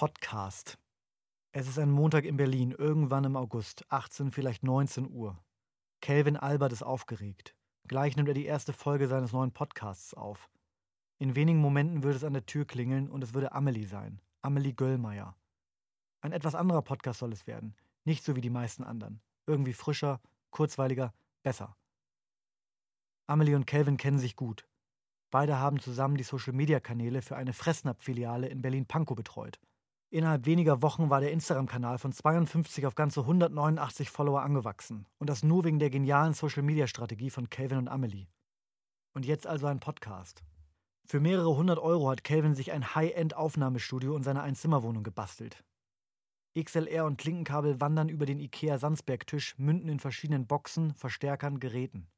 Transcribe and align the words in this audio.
Podcast. 0.00 0.78
Es 1.52 1.68
ist 1.68 1.78
ein 1.78 1.90
Montag 1.90 2.24
in 2.24 2.38
Berlin, 2.38 2.70
irgendwann 2.70 3.24
im 3.24 3.36
August, 3.36 3.84
18, 3.90 4.30
vielleicht 4.30 4.62
19 4.62 5.10
Uhr. 5.10 5.38
Kelvin 6.00 6.38
Albert 6.38 6.72
ist 6.72 6.82
aufgeregt. 6.82 7.54
Gleich 7.86 8.16
nimmt 8.16 8.28
er 8.28 8.32
die 8.32 8.46
erste 8.46 8.72
Folge 8.72 9.08
seines 9.08 9.34
neuen 9.34 9.52
Podcasts 9.52 10.14
auf. 10.14 10.48
In 11.18 11.36
wenigen 11.36 11.58
Momenten 11.58 12.02
würde 12.02 12.16
es 12.16 12.24
an 12.24 12.32
der 12.32 12.46
Tür 12.46 12.64
klingeln 12.64 13.10
und 13.10 13.22
es 13.22 13.34
würde 13.34 13.52
Amelie 13.52 13.84
sein. 13.84 14.22
Amelie 14.40 14.72
Göllmeier. 14.72 15.36
Ein 16.22 16.32
etwas 16.32 16.54
anderer 16.54 16.80
Podcast 16.80 17.18
soll 17.18 17.34
es 17.34 17.46
werden. 17.46 17.76
Nicht 18.06 18.24
so 18.24 18.34
wie 18.36 18.40
die 18.40 18.48
meisten 18.48 18.84
anderen. 18.84 19.20
Irgendwie 19.46 19.74
frischer, 19.74 20.22
kurzweiliger, 20.50 21.12
besser. 21.42 21.76
Amelie 23.26 23.54
und 23.54 23.66
Kelvin 23.66 23.98
kennen 23.98 24.18
sich 24.18 24.34
gut. 24.34 24.66
Beide 25.30 25.58
haben 25.58 25.78
zusammen 25.78 26.16
die 26.16 26.24
Social-Media-Kanäle 26.24 27.20
für 27.20 27.36
eine 27.36 27.52
Fressnapf-Filiale 27.52 28.48
in 28.48 28.62
Berlin-Pankow 28.62 29.14
betreut. 29.14 29.60
Innerhalb 30.12 30.44
weniger 30.44 30.82
Wochen 30.82 31.08
war 31.08 31.20
der 31.20 31.30
Instagram-Kanal 31.30 31.98
von 31.98 32.12
52 32.12 32.84
auf 32.84 32.96
ganze 32.96 33.20
189 33.20 34.10
Follower 34.10 34.42
angewachsen. 34.42 35.06
Und 35.18 35.30
das 35.30 35.44
nur 35.44 35.62
wegen 35.62 35.78
der 35.78 35.88
genialen 35.88 36.34
Social-Media-Strategie 36.34 37.30
von 37.30 37.48
Calvin 37.48 37.78
und 37.78 37.88
Amelie. 37.88 38.26
Und 39.14 39.24
jetzt 39.24 39.46
also 39.46 39.68
ein 39.68 39.78
Podcast. 39.78 40.42
Für 41.06 41.20
mehrere 41.20 41.56
hundert 41.56 41.78
Euro 41.78 42.10
hat 42.10 42.24
Calvin 42.24 42.56
sich 42.56 42.72
ein 42.72 42.92
High-End-Aufnahmestudio 42.96 44.16
in 44.16 44.24
seiner 44.24 44.42
Einzimmerwohnung 44.42 45.04
gebastelt. 45.04 45.62
XLR 46.58 47.04
und 47.06 47.16
Klinkenkabel 47.18 47.80
wandern 47.80 48.08
über 48.08 48.26
den 48.26 48.40
IKEA-Sandsberg-Tisch, 48.40 49.58
münden 49.58 49.88
in 49.88 50.00
verschiedenen 50.00 50.48
Boxen, 50.48 50.92
Verstärkern, 50.94 51.60
Geräten. 51.60 52.08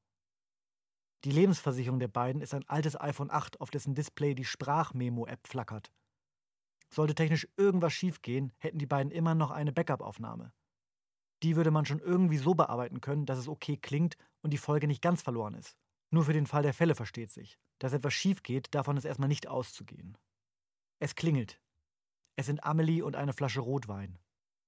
Die 1.24 1.30
Lebensversicherung 1.30 1.98
der 1.98 2.08
beiden 2.08 2.40
ist 2.40 2.54
ein 2.54 2.66
altes 2.68 2.98
iPhone 2.98 3.30
8, 3.30 3.60
auf 3.60 3.70
dessen 3.70 3.94
Display 3.94 4.34
die 4.34 4.46
Sprachmemo-App 4.46 5.46
flackert. 5.46 5.92
Sollte 6.92 7.14
technisch 7.14 7.48
irgendwas 7.56 7.94
schiefgehen, 7.94 8.52
hätten 8.58 8.78
die 8.78 8.86
beiden 8.86 9.10
immer 9.10 9.34
noch 9.34 9.50
eine 9.50 9.72
Backup-Aufnahme. 9.72 10.52
Die 11.42 11.56
würde 11.56 11.70
man 11.70 11.86
schon 11.86 12.00
irgendwie 12.00 12.36
so 12.36 12.54
bearbeiten 12.54 13.00
können, 13.00 13.24
dass 13.24 13.38
es 13.38 13.48
okay 13.48 13.78
klingt 13.78 14.16
und 14.42 14.52
die 14.52 14.58
Folge 14.58 14.86
nicht 14.86 15.00
ganz 15.00 15.22
verloren 15.22 15.54
ist. 15.54 15.76
Nur 16.10 16.24
für 16.24 16.34
den 16.34 16.46
Fall 16.46 16.62
der 16.62 16.74
Fälle 16.74 16.94
versteht 16.94 17.30
sich. 17.30 17.58
Dass 17.78 17.94
etwas 17.94 18.12
schief 18.12 18.42
geht, 18.42 18.74
davon 18.74 18.98
ist 18.98 19.06
erstmal 19.06 19.28
nicht 19.28 19.48
auszugehen. 19.48 20.18
Es 21.00 21.14
klingelt. 21.14 21.60
Es 22.36 22.46
sind 22.46 22.62
Amelie 22.62 23.02
und 23.02 23.16
eine 23.16 23.32
Flasche 23.32 23.60
Rotwein. 23.60 24.18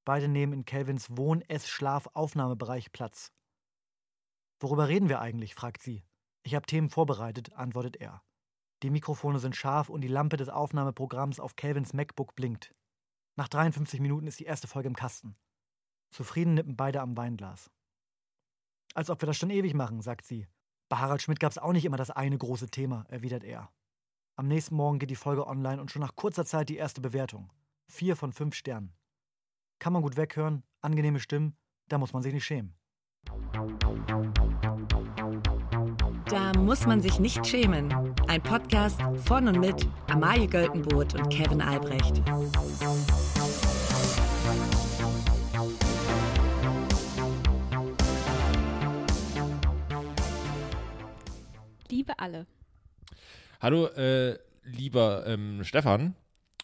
Beide 0.06 0.27
nehmen 0.27 0.53
in 0.55 0.64
Kelvins 0.64 1.16
Wohn-, 1.16 1.42
Ess-, 1.42 1.69
Schlaf-, 1.69 2.09
Aufnahmebereich 2.14 2.91
Platz. 2.92 3.33
Worüber 4.61 4.88
reden 4.88 5.11
wir 5.11 5.20
eigentlich? 5.20 5.55
fragt 5.55 5.83
sie. 5.83 6.05
Ich 6.42 6.55
habe 6.55 6.66
Themen 6.66 6.88
vorbereitet, 6.88 7.53
antwortet 7.53 7.97
er. 7.97 8.22
Die 8.85 8.91
Mikrofone 8.91 9.39
sind 9.39 9.57
scharf 9.57 9.89
und 9.89 10.03
die 10.03 10.09
Lampe 10.09 10.37
des 10.37 10.51
Aufnahmeprogramms 10.51 11.41
auf 11.41 11.57
Calvins 11.57 11.95
MacBook 11.95 12.35
blinkt. 12.35 12.75
Nach 13.35 13.49
53 13.49 13.99
Minuten 13.99 14.27
ist 14.27 14.41
die 14.41 14.45
erste 14.45 14.69
Folge 14.69 14.89
im 14.89 14.95
Kasten. 14.95 15.39
Zufrieden 16.11 16.53
nippen 16.53 16.77
beide 16.77 17.01
am 17.01 17.17
Weinglas. 17.17 17.71
Als 18.93 19.09
ob 19.09 19.23
wir 19.23 19.27
das 19.27 19.39
schon 19.39 19.49
ewig 19.49 19.73
machen, 19.73 20.03
sagt 20.03 20.27
sie. 20.27 20.47
Bei 20.91 20.99
Harald 20.99 21.23
Schmidt 21.23 21.41
gab 21.41 21.51
es 21.51 21.57
auch 21.57 21.73
nicht 21.73 21.87
immer 21.87 21.97
das 21.97 22.11
eine 22.11 22.37
große 22.37 22.69
Thema, 22.69 23.07
erwidert 23.09 23.43
er. 23.43 23.73
Am 24.37 24.49
nächsten 24.49 24.75
Morgen 24.75 24.99
geht 24.99 25.09
die 25.09 25.17
Folge 25.17 25.47
online 25.47 25.81
und 25.81 25.91
schon 25.91 26.03
nach 26.03 26.15
kurzer 26.15 26.45
Zeit 26.45 26.69
die 26.69 26.77
erste 26.77 27.01
Bewertung. 27.01 27.51
Vier 27.91 28.17
von 28.17 28.35
fünf 28.35 28.55
Sternen. 28.55 28.95
Kann 29.79 29.95
man 29.95 30.03
gut 30.03 30.19
weghören, 30.19 30.62
angenehme 30.83 31.21
Stimmen, 31.21 31.57
da 31.89 31.97
muss 31.97 32.12
man 32.12 32.23
sich 32.23 32.35
nicht 32.35 32.45
schämen. 32.45 32.77
Da 36.30 36.53
muss 36.58 36.86
man 36.86 37.03
sich 37.03 37.19
nicht 37.20 37.47
schämen. 37.47 37.92
Ein 38.28 38.42
Podcast 38.42 38.98
von 39.25 39.47
und 39.47 39.61
mit 39.61 39.86
Amalie 40.08 40.47
Göltenboot 40.47 41.14
und 41.14 41.28
Kevin 41.28 41.61
Albrecht. 41.61 42.22
Liebe 51.91 52.19
alle. 52.19 52.47
Hallo, 53.60 53.87
äh, 53.88 54.38
lieber 54.65 55.26
ähm, 55.26 55.62
Stefan. 55.62 56.15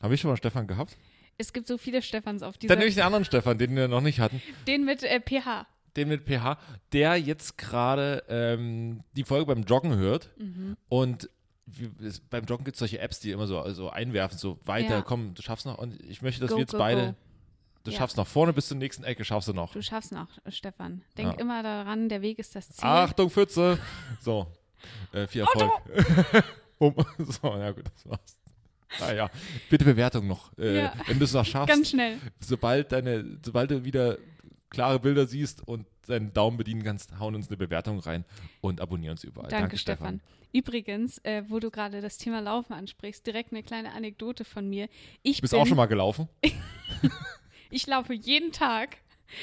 Habe 0.03 0.15
ich 0.15 0.21
schon 0.23 0.31
mal 0.31 0.37
Stefan 0.37 0.67
gehabt? 0.67 0.97
Es 1.37 1.53
gibt 1.53 1.67
so 1.67 1.79
viele 1.79 2.03
Stefans 2.03 2.43
auf 2.43 2.57
dieser 2.57 2.75
Dann 2.75 2.79
nehme 2.79 2.89
ich 2.89 2.95
den 2.95 3.05
anderen 3.05 3.25
Stefan, 3.25 3.59
den 3.59 3.77
wir 3.77 3.89
noch 3.89 4.01
nicht 4.01 4.21
hatten. 4.21 4.41
Den 4.67 4.85
mit 4.85 5.03
äh, 5.03 5.21
PH. 5.21 5.67
Den 6.01 6.09
mit 6.09 6.25
PH, 6.27 6.57
der 6.93 7.17
jetzt 7.17 7.59
gerade 7.59 8.25
ähm, 8.29 9.03
die 9.17 9.25
Folge 9.25 9.47
beim 9.47 9.63
Joggen 9.65 9.97
hört. 9.97 10.31
Mhm. 10.39 10.77
Und 10.89 11.29
wie, 11.67 11.91
es, 12.05 12.21
beim 12.21 12.45
Joggen 12.45 12.65
gibt 12.65 12.75
es 12.77 12.79
solche 12.81 12.99
Apps, 12.99 13.21
die 13.21 13.31
immer 13.31 13.47
so, 13.47 13.69
so 13.73 13.91
einwerfen, 13.91 14.39
so 14.39 14.59
weiter, 14.65 14.97
Ja. 14.97 15.03
komm, 15.03 15.35
du 15.35 15.43
schaffst 15.43 15.67
noch. 15.67 15.79
Und 15.79 16.01
ich 16.03 16.23
möchte, 16.23 16.41
dass 16.41 16.51
Go, 16.51 16.57
wir 16.57 16.61
jetzt 16.63 16.73
go, 16.73 16.79
beide, 16.79 17.07
go. 17.09 17.15
du 17.85 17.91
Ja. 17.93 17.99
schaffst 17.99 18.17
noch 18.17 18.27
vorne 18.27 18.53
bis 18.53 18.69
zur 18.69 18.77
nächsten 18.77 19.05
Ecke, 19.05 19.25
schaffst 19.25 19.49
du 19.49 19.53
noch. 19.53 19.73
Du 19.73 19.83
schaffst 19.83 20.11
noch, 20.13 20.27
äh, 20.45 20.51
Stefan. 20.51 21.03
Denk 21.17 21.35
Ja. 21.35 21.39
immer 21.41 21.63
daran, 21.63 22.09
der 22.09 22.23
Weg 22.23 22.39
ist 22.39 22.57
das 22.57 22.69
Ziel. 22.71 22.85
Achtung, 22.89 23.31
Pfütze! 23.31 23.79
So, 24.21 24.47
äh, 25.13 25.27
viel 25.27 25.43
Erfolg. 25.43 25.71
um, 26.79 26.95
so, 27.19 27.49
ja 27.57 27.71
gut, 27.73 27.85
das 27.95 28.07
war's. 28.09 28.37
Naja, 28.99 29.31
bitte 29.69 29.85
Bewertung 29.85 30.27
noch. 30.27 30.53
Äh. 30.59 30.89
Wenn 31.07 31.19
du 31.21 31.25
es 31.25 31.33
noch 31.33 31.45
schaffst, 31.45 31.69
Ganz 31.69 31.91
schnell. 31.91 32.19
sobald 32.41 32.91
deine, 32.91 33.39
sobald 33.45 33.71
du 33.71 33.85
wieder 33.85 34.19
klare 34.71 35.01
Bilder 35.01 35.27
siehst 35.27 35.67
und 35.67 35.87
deinen 36.07 36.33
Daumen 36.33 36.57
bedienen 36.57 36.83
kannst, 36.83 37.19
hauen 37.19 37.35
uns 37.35 37.49
eine 37.49 37.57
Bewertung 37.57 37.99
rein 38.01 38.25
und 38.61 38.81
abonnieren 38.81 39.13
uns 39.13 39.25
überall. 39.25 39.51
Danke, 39.51 39.77
Stefan. 39.77 40.21
Übrigens, 40.53 41.19
äh, 41.19 41.45
wo 41.49 41.61
du 41.61 41.71
gerade 41.71 42.01
das 42.01 42.19
Thema 42.19 42.41
Laufen 42.41 42.73
ansprichst, 42.73 43.25
direkt 43.27 43.53
eine 43.53 43.63
kleine 43.63 43.93
Anekdote 43.93 44.45
von 44.45 44.69
mir. 44.69 44.89
Ich 45.23 45.37
Du 45.37 45.43
bist 45.43 45.53
bin, 45.53 45.61
auch 45.61 45.67
schon 45.67 45.77
mal 45.77 45.87
gelaufen? 45.87 46.29
Ich 47.73 47.87
laufe 47.87 48.13
jeden 48.13 48.51
Tag, 48.51 48.97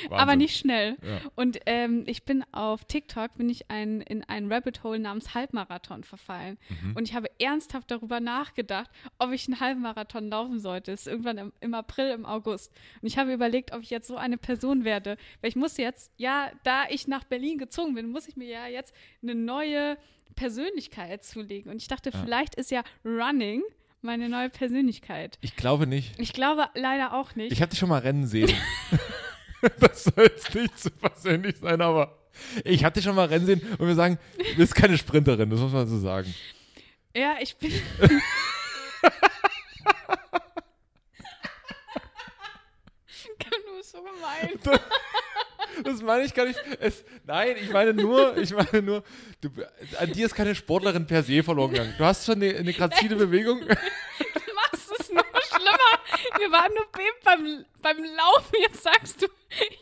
aber 0.09 0.17
Wahnsinn. 0.17 0.37
nicht 0.39 0.57
schnell. 0.57 0.97
Ja. 1.01 1.19
Und 1.35 1.59
ähm, 1.65 2.03
ich 2.07 2.23
bin 2.23 2.43
auf 2.51 2.85
TikTok, 2.85 3.35
bin 3.35 3.49
ich 3.49 3.69
ein, 3.69 4.01
in 4.01 4.23
ein 4.23 4.51
Rabbit 4.51 4.83
Hole 4.83 4.99
namens 4.99 5.33
Halbmarathon 5.33 6.03
verfallen. 6.03 6.57
Mhm. 6.69 6.95
Und 6.95 7.07
ich 7.07 7.15
habe 7.15 7.29
ernsthaft 7.39 7.89
darüber 7.91 8.19
nachgedacht, 8.19 8.89
ob 9.19 9.31
ich 9.31 9.47
einen 9.47 9.59
Halbmarathon 9.59 10.29
laufen 10.29 10.59
sollte. 10.59 10.91
Das 10.91 11.01
ist 11.01 11.07
irgendwann 11.07 11.37
im, 11.37 11.53
im 11.61 11.73
April, 11.73 12.11
im 12.11 12.25
August. 12.25 12.71
Und 13.01 13.07
ich 13.07 13.17
habe 13.17 13.33
überlegt, 13.33 13.73
ob 13.73 13.81
ich 13.81 13.89
jetzt 13.89 14.07
so 14.07 14.17
eine 14.17 14.37
Person 14.37 14.83
werde. 14.83 15.17
Weil 15.41 15.49
ich 15.49 15.55
muss 15.55 15.77
jetzt, 15.77 16.11
ja, 16.17 16.51
da 16.63 16.83
ich 16.89 17.07
nach 17.07 17.23
Berlin 17.23 17.57
gezogen 17.57 17.93
bin, 17.95 18.09
muss 18.11 18.27
ich 18.27 18.35
mir 18.37 18.47
ja 18.47 18.67
jetzt 18.67 18.93
eine 19.21 19.35
neue 19.35 19.97
Persönlichkeit 20.35 21.23
zulegen. 21.23 21.71
Und 21.71 21.81
ich 21.81 21.87
dachte, 21.87 22.11
Ja. 22.11 22.19
vielleicht 22.23 22.55
ist 22.55 22.71
ja 22.71 22.83
Running 23.03 23.63
meine 24.01 24.29
neue 24.29 24.49
Persönlichkeit. 24.49 25.37
Ich 25.41 25.55
glaube 25.55 25.87
nicht. 25.87 26.19
Ich 26.19 26.31
glaube 26.31 26.69
leider 26.75 27.13
auch 27.13 27.35
nicht. 27.35 27.51
Ich 27.51 27.61
habe 27.61 27.71
dich 27.71 27.79
schon 27.79 27.89
mal 27.89 27.99
rennen 27.99 28.27
sehen. 28.27 28.49
das 29.79 30.03
soll 30.03 30.25
jetzt 30.25 30.53
nicht 30.53 30.79
zu 30.79 30.91
persönlich 30.91 31.57
sein, 31.57 31.81
aber 31.81 32.17
ich 32.63 32.83
dich 32.83 33.03
schon 33.03 33.15
mal 33.15 33.27
rennen 33.27 33.45
sehen 33.45 33.61
und 33.77 33.87
wir 33.87 33.95
sagen, 33.95 34.19
du 34.37 34.57
bist 34.57 34.75
keine 34.75 34.97
Sprinterin, 34.97 35.49
das 35.49 35.59
muss 35.59 35.71
man 35.71 35.87
so 35.87 35.99
sagen. 35.99 36.33
Ja, 37.15 37.35
ich 37.41 37.55
bin. 37.57 37.71
du 38.01 38.09
bist 43.77 43.91
so 43.91 44.03
gemein. 44.03 44.59
Das 45.83 46.01
meine 46.01 46.23
ich 46.23 46.33
gar 46.33 46.45
nicht. 46.45 46.59
Es, 46.79 47.03
nein, 47.25 47.55
ich 47.61 47.71
meine 47.71 47.93
nur, 47.93 48.35
ich 48.37 48.51
meine 48.51 48.81
nur, 48.81 49.03
du, 49.41 49.49
an 49.99 50.11
dir 50.11 50.25
ist 50.25 50.33
keine 50.33 50.55
Sportlerin 50.55 51.05
per 51.05 51.21
se 51.21 51.43
verloren 51.43 51.71
gegangen. 51.71 51.93
Du 51.97 52.03
hast 52.03 52.25
schon 52.25 52.41
eine, 52.41 52.55
eine 52.55 52.73
grazile 52.73 53.15
Bewegung. 53.15 53.59
Du 53.59 53.67
machst 53.67 54.91
es 54.99 55.11
nur 55.11 55.23
schlimmer. 55.23 55.99
Wir 56.37 56.51
waren 56.51 56.71
nur 56.73 56.85
beim, 57.23 57.65
beim 57.81 57.97
Laufen. 58.15 58.55
Jetzt 58.61 58.83
sagst 58.83 59.21
du, 59.21 59.27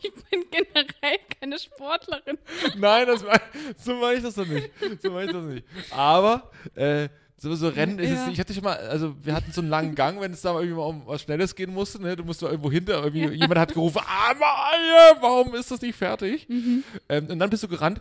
ich 0.02 0.12
bin 0.30 0.44
generell 0.50 1.18
keine 1.40 1.58
Sportlerin. 1.58 2.38
Nein, 2.76 3.06
das 3.06 3.22
mein, 3.24 3.40
so 3.78 3.94
meine 3.96 4.16
ich 4.18 4.22
das 4.22 4.34
doch 4.34 4.46
nicht. 4.46 4.70
So 5.02 5.10
meine 5.10 5.26
ich 5.26 5.32
das 5.32 5.44
nicht. 5.44 5.66
Aber 5.90 6.50
äh, 6.74 7.08
so, 7.38 7.54
so 7.54 7.68
Rennen 7.68 7.98
ist 7.98 8.10
Ja. 8.10 8.26
es, 8.26 8.32
ich 8.32 8.40
hatte 8.40 8.54
schon 8.54 8.64
mal, 8.64 8.76
also 8.76 9.14
wir 9.22 9.34
hatten 9.34 9.52
so 9.52 9.60
einen 9.60 9.68
langen 9.70 9.94
Gang, 9.94 10.20
wenn 10.20 10.32
es 10.32 10.40
da 10.40 10.54
irgendwie 10.54 10.74
mal 10.74 10.84
um 10.86 11.06
was 11.06 11.22
Schnelles 11.22 11.54
gehen 11.54 11.72
musste, 11.72 12.00
ne? 12.00 12.16
Du 12.16 12.24
musst 12.24 12.40
da 12.42 12.46
irgendwo 12.48 12.70
hinter, 12.70 13.02
irgendwie, 13.04 13.26
jemand 13.34 13.58
hat 13.60 13.74
gerufen, 13.74 14.00
ah, 14.06 14.32
Maja, 14.34 15.16
warum 15.20 15.54
ist 15.54 15.70
das 15.70 15.80
nicht 15.82 15.96
fertig? 15.96 16.48
Mhm. 16.48 16.82
Ähm, 17.08 17.26
und 17.28 17.38
dann 17.38 17.50
bist 17.50 17.62
du 17.62 17.68
gerannt. 17.68 18.00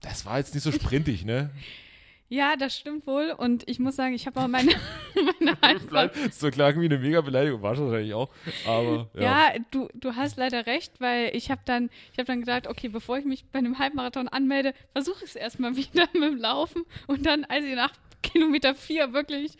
Das 0.00 0.26
war 0.26 0.38
jetzt 0.38 0.52
nicht 0.54 0.64
so 0.64 0.72
sprintig, 0.72 1.24
ne? 1.24 1.50
Ja, 2.32 2.56
das 2.56 2.74
stimmt 2.78 3.06
wohl. 3.06 3.34
Und 3.36 3.68
ich 3.68 3.78
muss 3.78 3.96
sagen, 3.96 4.14
ich 4.14 4.26
habe 4.26 4.40
auch 4.40 4.48
meine, 4.48 4.72
meine 5.38 5.54
Halbfrau. 5.60 6.08
So 6.30 6.50
klang 6.50 6.80
wie 6.80 6.86
eine 6.86 6.96
mega 6.96 7.20
Beleidigung, 7.20 7.60
war 7.60 7.76
schon 7.76 7.88
wahrscheinlich 7.90 8.14
auch. 8.14 8.30
Aber 8.66 9.10
ja. 9.12 9.22
Ja, 9.22 9.54
du, 9.70 9.88
du 9.92 10.16
hast 10.16 10.38
leider 10.38 10.64
recht, 10.64 10.98
weil 10.98 11.36
ich 11.36 11.50
habe 11.50 11.60
dann, 11.66 11.90
ich 12.10 12.18
habe 12.18 12.24
dann 12.24 12.40
gedacht, 12.40 12.68
okay, 12.68 12.88
bevor 12.88 13.18
ich 13.18 13.26
mich 13.26 13.44
bei 13.52 13.58
einem 13.58 13.78
Halbmarathon 13.78 14.28
anmelde, 14.28 14.72
versuche 14.92 15.18
ich 15.24 15.30
es 15.30 15.36
erstmal 15.36 15.76
wieder 15.76 16.08
mit 16.14 16.22
dem 16.22 16.38
Laufen. 16.38 16.84
Und 17.06 17.26
dann, 17.26 17.44
als 17.44 17.66
ich 17.66 17.74
nach 17.74 17.92
Kilometer 18.22 18.74
vier 18.74 19.12
wirklich, 19.12 19.52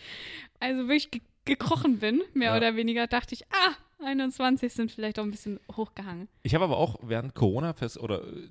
also 0.59 0.89
wirklich 0.89 1.11
ge 1.11 1.21
gekrochen 1.45 1.99
bin, 1.99 2.23
mehr 2.35 2.53
Ja. 2.53 2.57
oder 2.57 2.77
weniger, 2.77 3.07
dachte 3.09 3.35
ich, 3.35 3.45
ah, 3.51 3.73
21 4.03 4.73
sind 4.73 4.93
vielleicht 4.93 5.19
auch 5.19 5.25
ein 5.25 5.31
bisschen 5.33 5.59
hochgehangen. 5.77 6.29
Ich 6.45 6.55
habe 6.55 6.65
aber 6.65 6.79
auch 6.79 6.97
während 7.03 7.35
Corona 7.35 7.73
fest 7.75 7.99
oder 7.99 8.23
äh, 8.23 8.49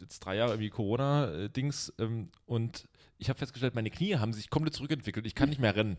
jetzt 0.00 0.20
drei 0.20 0.36
Jahre 0.36 0.52
irgendwie 0.52 0.68
Corona-Dings 0.68 1.94
ähm, 1.98 2.28
und 2.46 2.86
ich 3.18 3.28
habe 3.28 3.38
festgestellt, 3.38 3.74
meine 3.74 3.90
Knie 3.90 4.16
haben 4.16 4.32
sich 4.32 4.48
komplett 4.50 4.74
zurückentwickelt. 4.74 5.26
Ich 5.26 5.34
kann 5.34 5.48
nicht 5.48 5.60
mehr 5.60 5.74
rennen. 5.76 5.96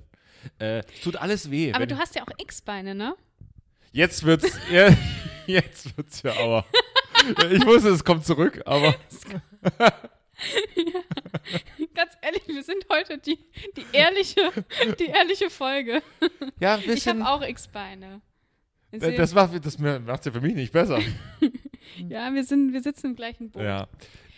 Äh, 0.60 0.80
es 0.80 1.02
tut 1.02 1.16
alles 1.18 1.52
weh. 1.52 1.74
Aber 1.74 1.86
du 1.86 1.98
hast 1.98 2.16
ja 2.16 2.24
auch 2.24 2.32
X-Beine, 2.38 2.96
ne? 2.96 3.16
Jetzt 3.92 4.24
wird's, 4.24 4.58
ja, 4.72 4.90
jetzt 5.48 5.98
wird's 5.98 6.22
ja 6.24 6.34
aber. 6.38 6.66
Ich 7.52 7.66
wusste, 7.66 7.90
es 7.90 8.04
kommt 8.06 8.26
zurück, 8.26 8.62
aber 8.66 8.96
Ganz 11.94 12.12
ehrlich, 12.22 12.48
wir 12.48 12.64
sind 12.64 12.86
heute 12.90 13.18
die, 13.18 13.38
die, 13.76 13.86
ehrliche, 13.92 14.52
die 15.00 15.08
ehrliche 15.08 15.50
Folge. 15.50 16.02
ja, 16.60 16.76
ein 16.76 16.80
Ich 16.82 16.86
bisschen. 16.88 17.26
habe 17.26 17.44
auch 17.44 17.48
X-Beine. 17.48 18.22
Das 18.92 19.02
sind- 19.02 19.20
das 19.20 19.34
macht 19.34 19.66
das 19.66 19.78
macht's 19.78 20.26
ja 20.26 20.32
für 20.32 20.42
mich 20.42 20.56
nicht 20.56 20.72
besser. 20.72 21.00
Ja, 22.08 22.32
wir, 22.34 22.44
sind, 22.44 22.72
wir 22.72 22.84
sitzen 22.84 23.08
im 23.08 23.16
gleichen 23.16 23.50
Boot. 23.50 23.64
Ja, 23.64 23.88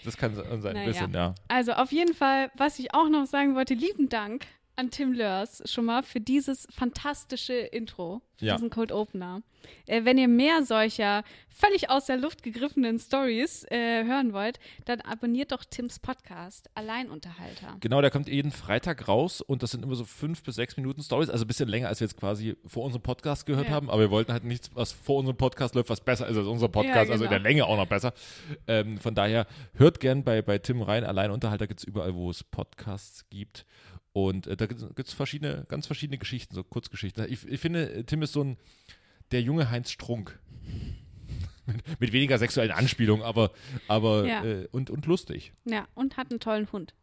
das 0.04 0.18
kann 0.18 0.36
sein, 0.36 0.46
ein 0.46 0.62
Naja. 0.62 0.86
bisschen, 0.86 1.14
ja. 1.14 1.36
Also 1.48 1.74
auf 1.74 1.92
jeden 1.92 2.14
Fall, 2.14 2.52
was 2.56 2.80
ich 2.80 2.94
auch 2.94 3.10
noch 3.10 3.26
sagen 3.26 3.56
wollte, 3.56 3.74
lieben 3.74 4.10
Dank 4.10 4.46
an 4.76 4.90
Tim 4.92 5.14
Lörs 5.14 5.62
schon 5.70 5.86
mal 5.86 6.02
für 6.04 6.20
dieses 6.22 6.68
fantastische 6.72 7.54
Intro, 7.54 8.22
für 8.38 8.46
Ja. 8.46 8.56
diesen 8.56 8.70
Cold 8.70 8.92
Opener. 8.92 9.42
Äh, 9.86 10.06
wenn 10.06 10.18
ihr 10.18 10.28
mehr 10.28 10.64
solcher 10.66 11.24
völlig 11.50 11.90
aus 11.92 12.06
der 12.06 12.18
Luft 12.18 12.42
gegriffenen 12.42 12.98
Stories 12.98 13.64
äh, 13.70 14.04
hören 14.06 14.34
wollt, 14.34 14.60
dann 14.86 15.02
abonniert 15.02 15.52
doch 15.52 15.64
Tims 15.64 16.00
Podcast 16.00 16.68
Alleinunterhalter. 16.74 17.78
Genau, 17.80 18.02
der 18.02 18.10
kommt 18.10 18.28
jeden 18.28 18.52
Freitag 18.52 19.08
raus 19.08 19.42
und 19.42 19.62
das 19.62 19.72
sind 19.72 19.84
immer 19.84 19.96
so 19.96 20.06
fünf 20.06 20.42
bis 20.42 20.56
sechs 20.56 20.78
Minuten 20.78 21.04
Stories, 21.04 21.30
also 21.30 21.46
ein 21.46 21.48
bisschen 21.48 21.70
länger, 21.70 21.90
als 21.90 22.00
wir 22.00 22.08
jetzt 22.08 22.18
quasi 22.18 22.56
vor 22.66 22.84
unserem 22.84 23.04
Podcast 23.04 23.46
gehört 23.46 23.68
Ja. 23.68 23.74
haben, 23.74 23.90
aber 23.92 24.00
wir 24.02 24.10
wollten 24.12 24.32
halt 24.34 24.46
nichts, 24.46 24.72
was 24.74 24.92
vor 24.94 25.18
unserem 25.18 25.38
Podcast 25.38 25.76
läuft, 25.76 25.90
was 25.90 26.02
besser 26.02 26.28
ist 26.28 26.38
als 26.38 26.48
unser 26.48 26.70
Podcast, 26.70 27.08
Ja, 27.08 27.12
also 27.14 27.26
in 27.26 27.30
der 27.30 27.40
genau. 27.40 27.48
Länge 27.50 27.66
auch 27.68 27.78
noch 27.78 27.88
besser. 27.88 28.14
Ähm, 28.68 28.98
von 28.98 29.14
daher 29.14 29.46
hört 29.76 30.00
gern 30.00 30.24
bei, 30.24 30.42
bei 30.42 30.58
Tim 30.58 30.82
rein, 30.82 31.04
Alleinunterhalter 31.04 31.68
gibt 31.68 31.82
es 31.82 31.84
überall, 31.84 32.16
wo 32.16 32.32
es 32.32 32.44
Podcasts 32.44 33.30
gibt. 33.30 33.66
Und 34.14 34.48
äh, 34.48 34.58
da 34.58 34.66
gibt 34.66 34.82
es 35.00 35.14
verschiedene, 35.14 35.66
ganz 35.70 35.88
verschiedene 35.88 36.18
Geschichten, 36.18 36.54
so 36.54 36.64
Kurzgeschichten. 36.64 37.26
Ich, 37.30 37.48
ich 37.48 37.60
finde, 37.60 37.92
äh, 37.94 38.04
Tim 38.04 38.22
ist 38.22 38.34
so 38.34 38.44
ein 38.44 38.58
der 39.32 39.42
junge 39.42 39.70
Heinz 39.72 39.92
Strunk. 39.92 40.38
mit, 41.66 42.00
mit 42.02 42.12
weniger 42.12 42.38
sexuellen 42.38 42.72
Anspielungen, 42.72 43.24
aber, 43.26 43.52
aber 43.88 44.26
Ja. 44.26 44.44
äh, 44.44 44.68
und, 44.72 44.90
und 44.90 45.06
lustig. 45.06 45.54
Ja, 45.66 45.88
und 45.94 46.18
hat 46.18 46.30
einen 46.32 46.40
tollen 46.40 46.70
Hund. 46.72 46.94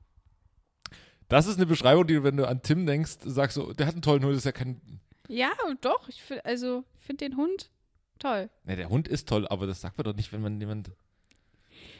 Das 1.28 1.46
ist 1.46 1.56
eine 1.56 1.66
Beschreibung, 1.66 2.06
die, 2.06 2.14
du, 2.14 2.25
wenn 2.25 2.37
du 2.37 2.46
an 2.49 2.62
Tim 2.62 2.87
denkst, 2.87 3.19
sagst 3.25 3.54
so, 3.54 3.72
der 3.72 3.87
hat 3.87 3.94
einen 3.94 4.02
tollen 4.02 4.22
Hund, 4.22 4.32
das 4.32 4.38
ist 4.38 4.44
ja 4.44 4.52
kein. 4.52 4.81
Ja, 5.28 5.50
doch. 5.81 6.08
Ich 6.08 6.22
find, 6.22 6.44
also 6.44 6.84
finde 6.96 7.28
den 7.28 7.37
Hund 7.37 7.70
toll. 8.19 8.49
Ne, 8.64 8.76
der 8.76 8.88
Hund 8.88 9.08
ist 9.08 9.28
toll, 9.28 9.46
aber 9.49 9.66
das 9.66 9.81
sagt 9.81 9.96
man 9.99 10.04
doch 10.06 10.14
nicht, 10.14 10.32
wenn 10.32 10.40
man 10.40 10.58
jemand. 10.61 10.90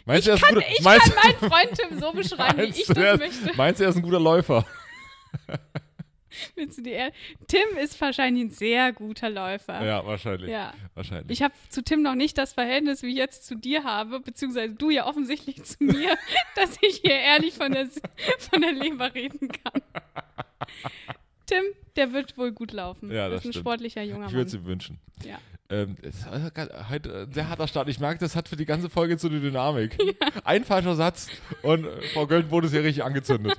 Meinst 0.07 0.21
Ich 0.21 0.25
du, 0.27 0.31
er 0.31 0.37
ist 0.37 0.43
ein 0.45 0.47
kann, 0.47 0.55
guter, 0.57 0.67
ich 0.73 0.83
meinst, 0.83 1.15
kann 1.15 1.33
meinen 1.41 1.51
Freund 1.53 1.79
Tim 1.79 2.01
so 2.01 2.13
beschreiben, 2.13 2.59
wie 2.59 2.81
ich 2.81 2.87
das 2.87 3.19
möchte. 3.19 3.57
meinst 3.57 3.81
du, 3.81 3.85
er 3.85 3.91
ist 3.91 3.97
ein 3.97 4.03
guter 4.03 4.21
Läufer? 4.21 4.67
Willst 6.55 6.79
du 6.79 6.83
die 6.83 6.91
ehr- 6.91 7.13
Tim 7.49 7.77
ist 7.83 8.01
wahrscheinlich 8.01 8.45
ein 8.45 8.51
sehr 8.51 8.93
guter 8.93 9.29
Läufer. 9.31 9.85
Ja, 9.85 10.05
wahrscheinlich. 10.07 10.51
Ja. 10.51 10.73
Wahrscheinlich. 10.95 11.31
Ich 11.31 11.43
habe 11.43 11.55
zu 11.69 11.83
Tim 11.83 12.03
noch 12.03 12.15
nicht 12.15 12.39
das 12.39 12.53
Verhältnis, 12.53 13.03
wie 13.03 13.09
ich 13.09 13.17
jetzt 13.17 13.47
zu 13.47 13.57
dir 13.57 13.83
habe, 13.83 14.21
beziehungsweise 14.21 14.75
du 14.75 14.91
ja 14.91 15.07
offensichtlich 15.07 15.63
zu 15.65 15.77
mir, 15.83 16.17
dass 16.55 16.77
ich 16.83 17.01
hier 17.03 17.15
ehrlich 17.19 17.55
von 17.55 17.73
der, 17.73 17.89
von 18.39 18.61
der 18.61 18.73
Leber 18.73 19.15
reden 19.15 19.49
kann. 19.49 19.83
Tim, 21.47 21.65
der 21.97 22.13
wird 22.13 22.37
wohl 22.37 22.53
gut 22.53 22.73
laufen. 22.73 23.11
Ja, 23.11 23.29
das 23.29 23.41
ist 23.41 23.47
ein 23.47 23.53
stimmt. 23.53 23.63
sportlicher 23.65 24.03
junger 24.03 24.27
ich 24.27 24.33
Mann. 24.33 24.35
würde 24.35 24.49
es 24.49 24.55
ihm 24.55 24.67
wünschen. 24.67 24.99
Ja. 25.25 25.39
Ähm, 25.71 25.97
heute 26.91 27.23
ein 27.27 27.33
sehr 27.33 27.49
harter 27.49 27.69
Start. 27.69 27.89
Ich 27.89 28.01
merke, 28.01 28.21
das 28.21 28.37
hat 28.37 28.49
für 28.49 28.57
die 28.57 28.65
ganze 28.65 28.89
Folge 28.91 29.19
so 29.19 29.29
eine 29.29 29.41
Dynamik. 29.41 29.99
Ein 30.45 30.65
falscher 30.65 30.95
Satz 30.95 31.29
und 31.63 31.85
äh, 31.85 32.01
Frau 32.15 32.27
Gölten 32.27 32.51
wurde 32.51 32.69
hier 32.69 32.83
richtig 32.85 33.05
angezündet. 33.05 33.59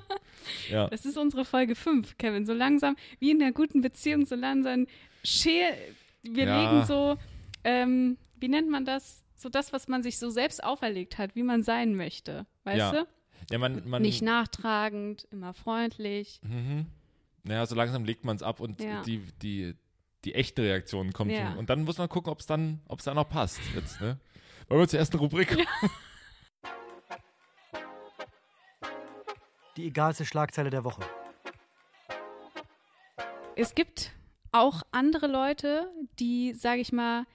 Ja. 0.69 0.88
Das 0.88 1.06
ist 1.06 1.18
unsere 1.18 1.46
Folge 1.46 1.75
5, 1.75 2.18
Kevin. 2.18 2.46
So 2.46 2.54
langsam, 2.54 2.96
wie 3.19 3.31
in 3.31 3.42
einer 3.42 3.51
guten 3.51 3.81
Beziehung, 3.81 4.25
so 4.25 4.36
langsam 4.36 4.88
schee, 5.24 5.63
wir 6.24 6.46
Ja. 6.46 6.62
legen 6.62 6.86
so, 6.86 7.18
ähm, 7.63 8.18
wie 8.40 8.48
nennt 8.48 8.69
man 8.69 8.86
das? 8.86 9.24
So 9.36 9.50
das, 9.50 9.72
was 9.74 9.88
man 9.88 10.04
sich 10.04 10.18
so 10.18 10.30
selbst 10.30 10.63
auferlegt 10.63 11.18
hat, 11.18 11.36
wie 11.36 11.44
man 11.44 11.63
sein 11.63 11.96
möchte. 11.96 12.46
Weißt 12.66 12.78
Ja. 12.78 12.92
du? 12.92 13.07
Ja, 13.51 13.57
man, 13.57 13.88
man, 13.88 14.01
Nicht 14.01 14.22
nachtragend, 14.22 15.28
immer 15.31 15.54
freundlich. 15.54 16.40
Mhm. 16.44 16.86
Naja, 17.44 17.66
so 17.66 17.74
langsam 17.75 18.04
legt 18.04 18.25
man 18.25 18.36
es 18.36 18.44
ab 18.44 18.60
und 18.60 18.81
Ja. 18.81 19.02
die, 19.04 19.22
die, 19.42 19.74
die 20.25 20.36
echte 20.36 20.62
Reaktion 20.62 21.13
kommt. 21.13 21.31
Ja. 21.31 21.50
schon. 21.52 21.57
Und 21.57 21.69
dann 21.69 21.84
muss 21.84 21.98
man 21.98 22.10
gucken, 22.10 22.31
ob 22.31 22.42
es 22.42 22.45
dann, 22.45 22.81
ob's 22.88 23.06
dann 23.06 23.16
noch 23.16 23.30
passt. 23.30 23.60
Jetzt, 23.74 24.02
ne? 24.02 24.18
Wollen 24.68 24.81
wir 24.81 24.88
zur 24.88 25.00
ersten 25.00 25.18
Rubrik? 25.18 25.56
Die 29.77 29.88
egalste 29.88 30.25
Schlagzeile 30.25 30.69
der 30.69 30.83
Woche. 30.83 31.01
Es 33.56 33.75
gibt 33.75 34.12
auch 34.51 34.83
andere 34.92 35.27
Leute, 35.27 35.92
die, 36.19 36.54
sage 36.54 36.81
ich 36.81 36.92
mal, 36.92 37.25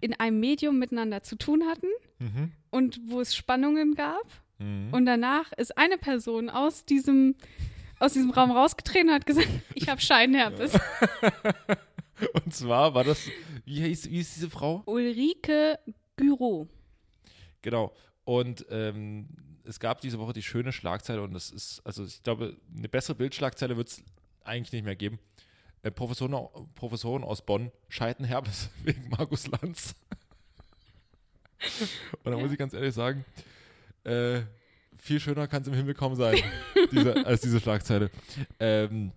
in 0.00 0.14
einem 0.20 0.38
Medium 0.38 0.78
miteinander 0.78 1.22
zu 1.22 1.36
tun 1.36 1.64
hatten 1.66 1.88
Mhm. 2.18 2.52
und 2.70 3.00
wo 3.06 3.20
es 3.20 3.34
Spannungen 3.34 3.94
gab. 3.94 4.24
Mhm. 4.58 4.92
Und 4.92 5.06
danach 5.06 5.52
ist 5.52 5.76
eine 5.76 5.98
Person 5.98 6.48
aus 6.50 6.84
diesem, 6.84 7.34
aus 7.98 8.12
diesem 8.12 8.30
Raum 8.30 8.50
rausgetreten 8.52 9.08
und 9.08 9.14
hat 9.14 9.26
gesagt, 9.26 9.48
ich 9.74 9.88
habe 9.88 10.00
Scheinherpes. 10.00 10.78
Und 12.32 12.54
zwar 12.54 12.94
war 12.94 13.02
das, 13.02 13.28
wie 13.64 13.80
hieß, 13.82 14.08
wie 14.08 14.16
hieß 14.16 14.34
diese 14.34 14.48
Frau? 14.48 14.82
Ulrike 14.86 15.80
Gyro. 16.16 16.68
Genau. 17.60 17.92
Und 18.24 18.64
ähm, 18.70 19.26
es 19.64 19.80
gab 19.80 20.00
diese 20.00 20.18
Woche 20.18 20.32
die 20.32 20.42
schöne 20.42 20.72
Schlagzeile 20.72 21.22
und 21.22 21.32
das 21.34 21.50
ist, 21.50 21.80
also 21.84 22.04
ich 22.04 22.22
glaube, 22.22 22.56
eine 22.76 22.88
bessere 22.88 23.14
Bildschlagzeile 23.16 23.76
wird 23.76 23.88
es 23.88 24.02
eigentlich 24.44 24.72
nicht 24.72 24.84
mehr 24.84 24.96
geben. 24.96 25.18
Äh, 25.82 25.90
Professoren, 25.90 26.34
Professoren 26.74 27.24
aus 27.24 27.44
Bonn 27.44 27.70
scheiden 27.88 28.24
Herbes 28.24 28.70
wegen 28.84 29.08
Markus 29.08 29.46
Lanz. 29.46 29.94
und 32.24 32.32
da 32.32 32.36
muss 32.38 32.52
ich 32.52 32.58
ganz 32.58 32.74
ehrlich 32.74 32.94
sagen, 32.94 33.24
äh, 34.04 34.42
viel 34.98 35.20
schöner 35.20 35.48
kann 35.48 35.62
es 35.62 35.68
im 35.68 35.74
Himmel 35.74 35.94
kaum 35.94 36.14
sein, 36.14 36.36
diese, 36.92 37.24
als 37.26 37.40
diese 37.40 37.60
Schlagzeile. 37.60 38.10
Ähm, 38.60 39.12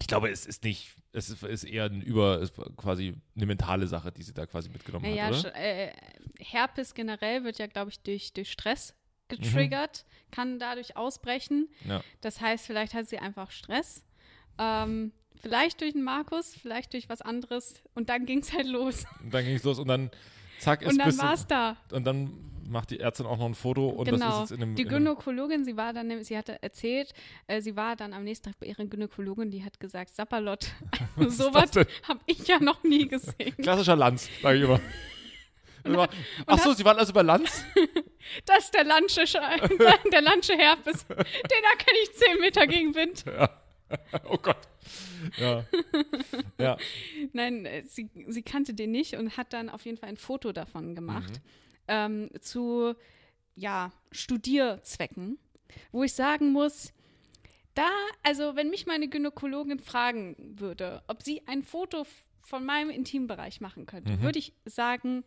ich 0.00 0.06
glaube, 0.06 0.30
es 0.30 0.44
ist 0.46 0.64
nicht, 0.64 0.92
es 1.12 1.30
ist, 1.30 1.42
ist 1.42 1.64
eher 1.64 1.84
ein 1.84 2.02
über, 2.02 2.46
quasi 2.76 3.14
eine 3.36 3.46
mentale 3.46 3.86
Sache, 3.86 4.10
die 4.10 4.22
sie 4.22 4.34
da 4.34 4.46
quasi 4.46 4.68
mitgenommen 4.68 5.04
Naja, 5.08 5.26
hat? 5.26 5.34
Sch- 5.34 5.52
äh, 5.54 5.92
Herpes 6.38 6.94
generell 6.94 7.44
wird 7.44 7.58
ja, 7.58 7.66
glaube 7.66 7.90
ich, 7.90 8.00
durch, 8.00 8.32
durch 8.32 8.50
Stress 8.50 8.94
getriggert, 9.28 10.04
kann 10.30 10.58
dadurch 10.58 10.96
ausbrechen. 10.96 11.68
Ja. 11.88 12.02
Das 12.20 12.40
heißt, 12.40 12.66
vielleicht 12.66 12.94
hat 12.94 13.06
sie 13.08 13.18
einfach 13.18 13.50
Stress. 13.50 14.04
Ähm, 14.58 15.12
vielleicht 15.40 15.80
durch 15.80 15.92
den 15.92 16.02
Markus, 16.02 16.54
vielleicht 16.54 16.92
durch 16.92 17.08
was 17.08 17.22
anderes. 17.22 17.82
Und 17.94 18.08
dann 18.08 18.26
ging 18.26 18.40
es 18.40 18.52
halt 18.52 18.66
los. 18.66 19.04
Und 19.22 19.32
dann 19.32 19.44
ging 19.44 19.56
es 19.56 19.64
los 19.64 19.78
und 19.78 19.88
dann 19.88 20.10
zack, 20.58 20.82
ist 20.82 20.92
Und 20.92 20.98
dann 20.98 21.18
war 21.18 21.34
es 21.34 21.46
da. 21.46 21.76
und 21.92 22.04
dann 22.04 22.54
macht 22.68 22.90
die 22.90 23.00
Ärztin 23.00 23.26
auch 23.26 23.38
noch 23.38 23.46
ein 23.46 23.54
Foto 23.54 23.88
und 23.88 24.08
das 24.08 24.20
genau. 24.20 24.42
ist 24.42 24.50
jetzt 24.50 24.52
in 24.52 24.62
einem, 24.62 24.74
die 24.74 24.84
Gynäkologin, 24.84 25.64
sie 25.64 25.76
war 25.76 25.92
dann, 25.92 26.24
sie 26.24 26.36
hatte 26.36 26.62
erzählt, 26.62 27.12
äh, 27.46 27.60
sie 27.60 27.76
war 27.76 27.94
dann 27.96 28.12
am 28.12 28.24
nächsten 28.24 28.50
Tag 28.50 28.58
bei 28.58 28.66
ihrer 28.66 28.86
Gynäkologin, 28.86 29.50
die 29.50 29.62
hat 29.64 29.78
gesagt, 29.78 30.14
Sapperlot, 30.14 30.72
ist 31.18 31.36
sowas 31.36 31.70
das 31.72 31.86
habe 32.08 32.20
ich 32.26 32.46
ja 32.46 32.58
noch 32.58 32.82
nie 32.82 33.06
gesehen. 33.06 33.54
klassischer 33.60 33.96
Lanz, 33.96 34.28
sage 34.42 34.58
ich 34.58 34.64
immer. 34.64 34.80
Das 35.84 35.96
war- 35.96 36.08
Ach 36.46 36.58
so, 36.58 36.72
Sie 36.72 36.84
waren 36.84 36.98
also 36.98 37.12
bei 37.12 37.22
Lanz? 37.22 37.64
Das 38.46 38.64
ist 38.64 38.74
der 38.74 38.84
Landsche, 38.84 39.20
Sche- 39.24 40.10
der 40.10 40.22
Landsche 40.22 40.54
Herpes. 40.56 41.06
Den 41.06 41.16
erkenne 41.18 41.98
ich 42.04 42.12
10 42.14 42.40
Meter 42.40 42.66
gegen 42.66 42.94
Wind. 42.94 43.24
Oh 44.24 44.38
Gott. 44.38 44.56
Ja. 45.36 45.64
Ja. 46.58 46.76
Nein, 47.32 47.64
äh, 47.66 47.84
sie, 47.84 48.10
sie 48.28 48.42
kannte 48.42 48.72
den 48.74 48.90
nicht 48.92 49.14
und 49.14 49.36
hat 49.36 49.52
dann 49.52 49.68
auf 49.68 49.84
jeden 49.84 49.98
Fall 49.98 50.08
ein 50.08 50.16
Foto 50.16 50.52
davon 50.52 50.94
gemacht. 50.96 51.40
Ähm, 51.86 52.30
zu, 52.40 52.94
ja, 53.54 53.92
Studierzwecken. 54.10 55.38
Wo 55.92 56.02
ich 56.02 56.14
sagen 56.14 56.50
muss, 56.52 56.92
da, 57.74 57.88
also 58.22 58.56
wenn 58.56 58.70
mich 58.70 58.86
meine 58.86 59.08
Gynäkologin 59.08 59.78
fragen 59.80 60.34
würde, 60.58 61.02
ob 61.06 61.22
sie 61.22 61.42
ein 61.46 61.62
Foto 61.62 62.04
von 62.40 62.64
meinem 62.64 62.90
Intimbereich 62.90 63.60
machen 63.60 63.86
könnte, 63.86 64.20
würde 64.22 64.38
ich 64.38 64.54
sagen, 64.64 65.24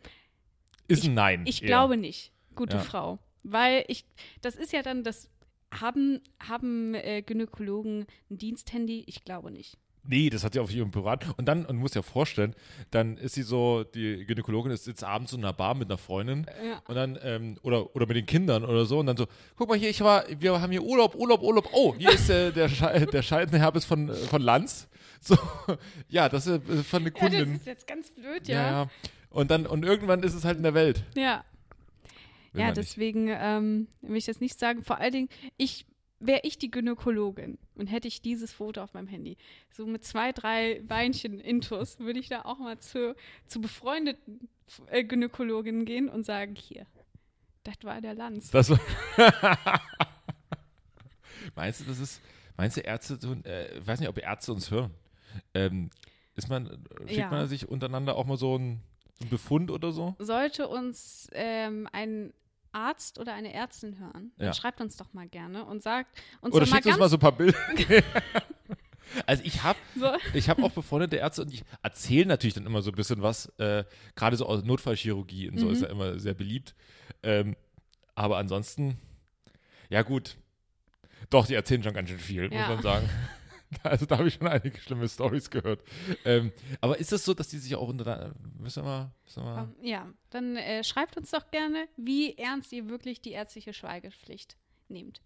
Ist 0.88 1.04
ein 1.04 1.14
Nein. 1.14 1.44
ich 1.46 1.62
eher. 1.62 1.66
glaube 1.68 1.96
nicht, 1.96 2.32
gute 2.54 2.76
Ja. 2.78 2.82
Frau. 2.82 3.18
Weil 3.44 3.84
ich, 3.88 4.04
das 4.40 4.56
ist 4.56 4.72
ja 4.72 4.82
dann 4.82 5.04
das, 5.04 5.30
haben, 5.72 6.20
haben 6.40 6.94
äh, 6.94 7.22
Gynäkologen 7.22 8.06
ein 8.30 8.38
Diensthandy? 8.38 9.04
Ich 9.06 9.24
glaube 9.24 9.50
nicht. 9.50 9.78
Nee, 10.10 10.30
das 10.30 10.42
hat 10.42 10.54
sie 10.54 10.60
auf 10.60 10.72
ihrem 10.72 10.90
Privat. 10.90 11.26
Und 11.36 11.44
dann, 11.46 11.66
und 11.66 11.76
du 11.76 11.80
musst 11.82 11.94
dir 11.94 12.02
vorstellen, 12.02 12.54
dann 12.90 13.18
ist 13.18 13.34
sie 13.34 13.42
so, 13.42 13.84
die 13.84 14.24
Gynäkologin 14.24 14.72
ist 14.72 14.86
jetzt 14.86 15.04
abends 15.04 15.34
in 15.34 15.40
einer 15.44 15.52
Bar 15.52 15.74
mit 15.74 15.88
einer 15.90 15.98
Freundin 15.98 16.46
Ja. 16.66 16.80
und 16.88 16.94
dann, 16.94 17.18
ähm, 17.22 17.58
oder, 17.62 17.94
oder 17.94 18.06
mit 18.06 18.16
den 18.16 18.24
Kindern 18.24 18.64
oder 18.64 18.86
so 18.86 18.98
und 19.00 19.06
dann 19.06 19.18
so, 19.18 19.26
guck 19.56 19.68
mal 19.68 19.76
hier, 19.76 19.90
ich 19.90 20.00
war, 20.00 20.24
wir 20.38 20.58
haben 20.60 20.70
hier 20.70 20.82
Urlaub, 20.82 21.14
Urlaub, 21.14 21.42
Urlaub. 21.42 21.68
Oh, 21.72 21.94
hier 21.98 22.10
ist 22.12 22.30
äh, 22.30 22.50
der, 22.52 22.68
Schei 22.70 23.04
der 23.12 23.22
scheidende 23.22 23.58
Herpes 23.58 23.84
von, 23.84 24.08
äh, 24.08 24.14
von 24.14 24.40
Lanz. 24.40 24.88
So, 25.20 25.36
ja, 26.08 26.28
das 26.30 26.46
ist 26.46 26.66
äh, 26.70 26.82
von 26.84 27.02
einer 27.02 27.10
Ja, 27.10 27.12
das 27.12 27.20
Kundin. 27.20 27.54
ist 27.56 27.66
jetzt 27.66 27.86
ganz 27.86 28.10
blöd, 28.10 28.48
Ja, 28.48 28.54
ja. 28.54 28.70
ja. 28.84 28.90
Und 29.30 29.50
dann, 29.50 29.66
und 29.66 29.84
irgendwann 29.84 30.22
ist 30.22 30.34
es 30.34 30.44
halt 30.44 30.56
in 30.56 30.62
der 30.62 30.74
Welt. 30.74 31.04
Ja, 31.14 31.44
Will 32.52 32.62
ja 32.62 32.72
deswegen 32.72 33.28
ähm, 33.30 33.88
will 34.00 34.16
ich 34.16 34.24
das 34.24 34.40
nicht 34.40 34.58
sagen. 34.58 34.82
Vor 34.82 34.98
allen 34.98 35.12
Dingen, 35.12 35.28
ich 35.58 35.86
wäre 36.20 36.40
ich 36.42 36.58
die 36.58 36.70
Gynäkologin 36.70 37.58
und 37.76 37.86
hätte 37.86 38.08
ich 38.08 38.22
dieses 38.22 38.52
Foto 38.52 38.82
auf 38.82 38.92
meinem 38.94 39.06
Handy, 39.06 39.36
so 39.70 39.86
mit 39.86 40.04
zwei, 40.04 40.32
drei 40.32 40.80
Beinchen 40.82 41.38
intus, 41.38 42.00
würde 42.00 42.18
ich 42.18 42.28
da 42.28 42.42
auch 42.42 42.58
mal 42.58 42.78
zu, 42.80 43.14
zu 43.46 43.60
befreundeten 43.60 44.48
äh, 44.88 45.04
Gynäkologinnen 45.04 45.84
gehen 45.84 46.08
und 46.08 46.24
sagen, 46.24 46.56
hier, 46.56 46.86
das 47.62 47.76
war 47.82 48.00
der 48.00 48.14
Lanz. 48.14 48.50
Das 48.50 48.70
war 48.70 48.80
meinst 51.54 51.80
du, 51.80 51.84
das 51.84 52.00
ist, 52.00 52.20
meinst 52.56 52.76
du, 52.76 52.80
Ärzte 52.80 53.18
tun, 53.18 53.44
äh, 53.44 53.78
ich 53.78 53.86
weiß 53.86 54.00
nicht, 54.00 54.08
ob 54.08 54.18
Ärzte 54.18 54.52
uns 54.52 54.70
hören. 54.70 54.90
Ähm, 55.54 55.90
ist 56.34 56.48
man, 56.48 56.84
schickt 57.06 57.12
Ja. 57.18 57.30
man 57.30 57.46
sich 57.48 57.68
untereinander 57.68 58.16
auch 58.16 58.26
mal 58.26 58.36
so 58.36 58.56
einen, 58.56 58.80
so 59.18 59.24
einen 59.24 59.30
Befund 59.30 59.70
oder 59.70 59.92
so? 59.92 60.14
Sollte 60.18 60.68
uns 60.68 61.28
ähm, 61.32 61.88
ein 61.92 62.32
Arzt 62.72 63.18
oder 63.18 63.34
eine 63.34 63.52
Ärztin 63.52 63.98
hören, 63.98 64.32
dann 64.36 64.46
Ja. 64.48 64.52
schreibt 64.52 64.80
uns 64.80 64.96
doch 64.96 65.12
mal 65.14 65.26
gerne 65.28 65.64
und 65.64 65.82
sagt 65.82 66.20
uns 66.40 66.54
Oder 66.54 66.64
doch 66.66 66.70
mal 66.70 66.76
schickt 66.76 66.86
uns 66.86 66.98
mal 66.98 67.08
so 67.08 67.16
ein 67.16 67.20
paar 67.20 67.32
Bilder. 67.32 67.58
also 69.26 69.42
ich 69.44 69.62
habe 69.62 69.78
so, 69.96 70.12
ich 70.34 70.48
habe 70.48 70.62
auch 70.62 70.70
befreundete 70.72 71.16
Ärzte 71.16 71.42
und 71.42 71.52
ich 71.52 71.64
erzähle 71.82 72.26
natürlich 72.26 72.54
dann 72.54 72.66
immer 72.66 72.82
so 72.82 72.90
ein 72.90 72.94
bisschen 72.94 73.22
was, 73.22 73.46
äh, 73.58 73.84
gerade 74.14 74.36
so 74.36 74.46
aus 74.46 74.62
Notfallchirurgie 74.64 75.48
und 75.50 75.58
so 75.58 75.66
Mhm. 75.66 75.72
ist 75.72 75.82
ja 75.82 75.88
immer 75.88 76.18
sehr 76.18 76.34
beliebt. 76.34 76.74
Ähm, 77.22 77.56
aber 78.14 78.36
ansonsten, 78.36 78.98
ja 79.88 80.02
gut, 80.02 80.36
doch, 81.30 81.46
die 81.46 81.54
erzählen 81.54 81.82
schon 81.82 81.94
ganz 81.94 82.10
schön 82.10 82.18
viel, 82.18 82.52
Ja. 82.52 82.58
muss 82.60 82.68
man 82.68 82.82
sagen. 82.82 83.08
Also 83.82 84.06
da 84.06 84.18
habe 84.18 84.28
ich 84.28 84.34
schon 84.34 84.46
einige 84.48 84.78
schlimme 84.80 85.08
Stories 85.08 85.50
gehört. 85.50 85.82
Ähm, 86.24 86.52
aber 86.80 86.98
ist 86.98 87.12
das 87.12 87.24
so, 87.24 87.34
dass 87.34 87.48
die 87.48 87.58
sich 87.58 87.74
auch 87.76 87.88
unter 87.88 88.34
müssen 88.58 88.82
wir 88.84 88.88
mal, 88.88 89.10
müssen 89.24 89.44
wir 89.44 89.58
Ähm, 89.80 89.86
Ja, 89.86 90.06
dann 90.30 90.56
äh, 90.56 90.82
schreibt 90.84 91.16
uns 91.16 91.30
doch 91.30 91.50
gerne, 91.50 91.86
wie 91.96 92.36
ernst 92.38 92.72
ihr 92.72 92.88
wirklich 92.88 93.20
die 93.20 93.32
ärztliche 93.32 93.72
Schweigepflicht 93.74 94.56
nehmt. 94.88 95.20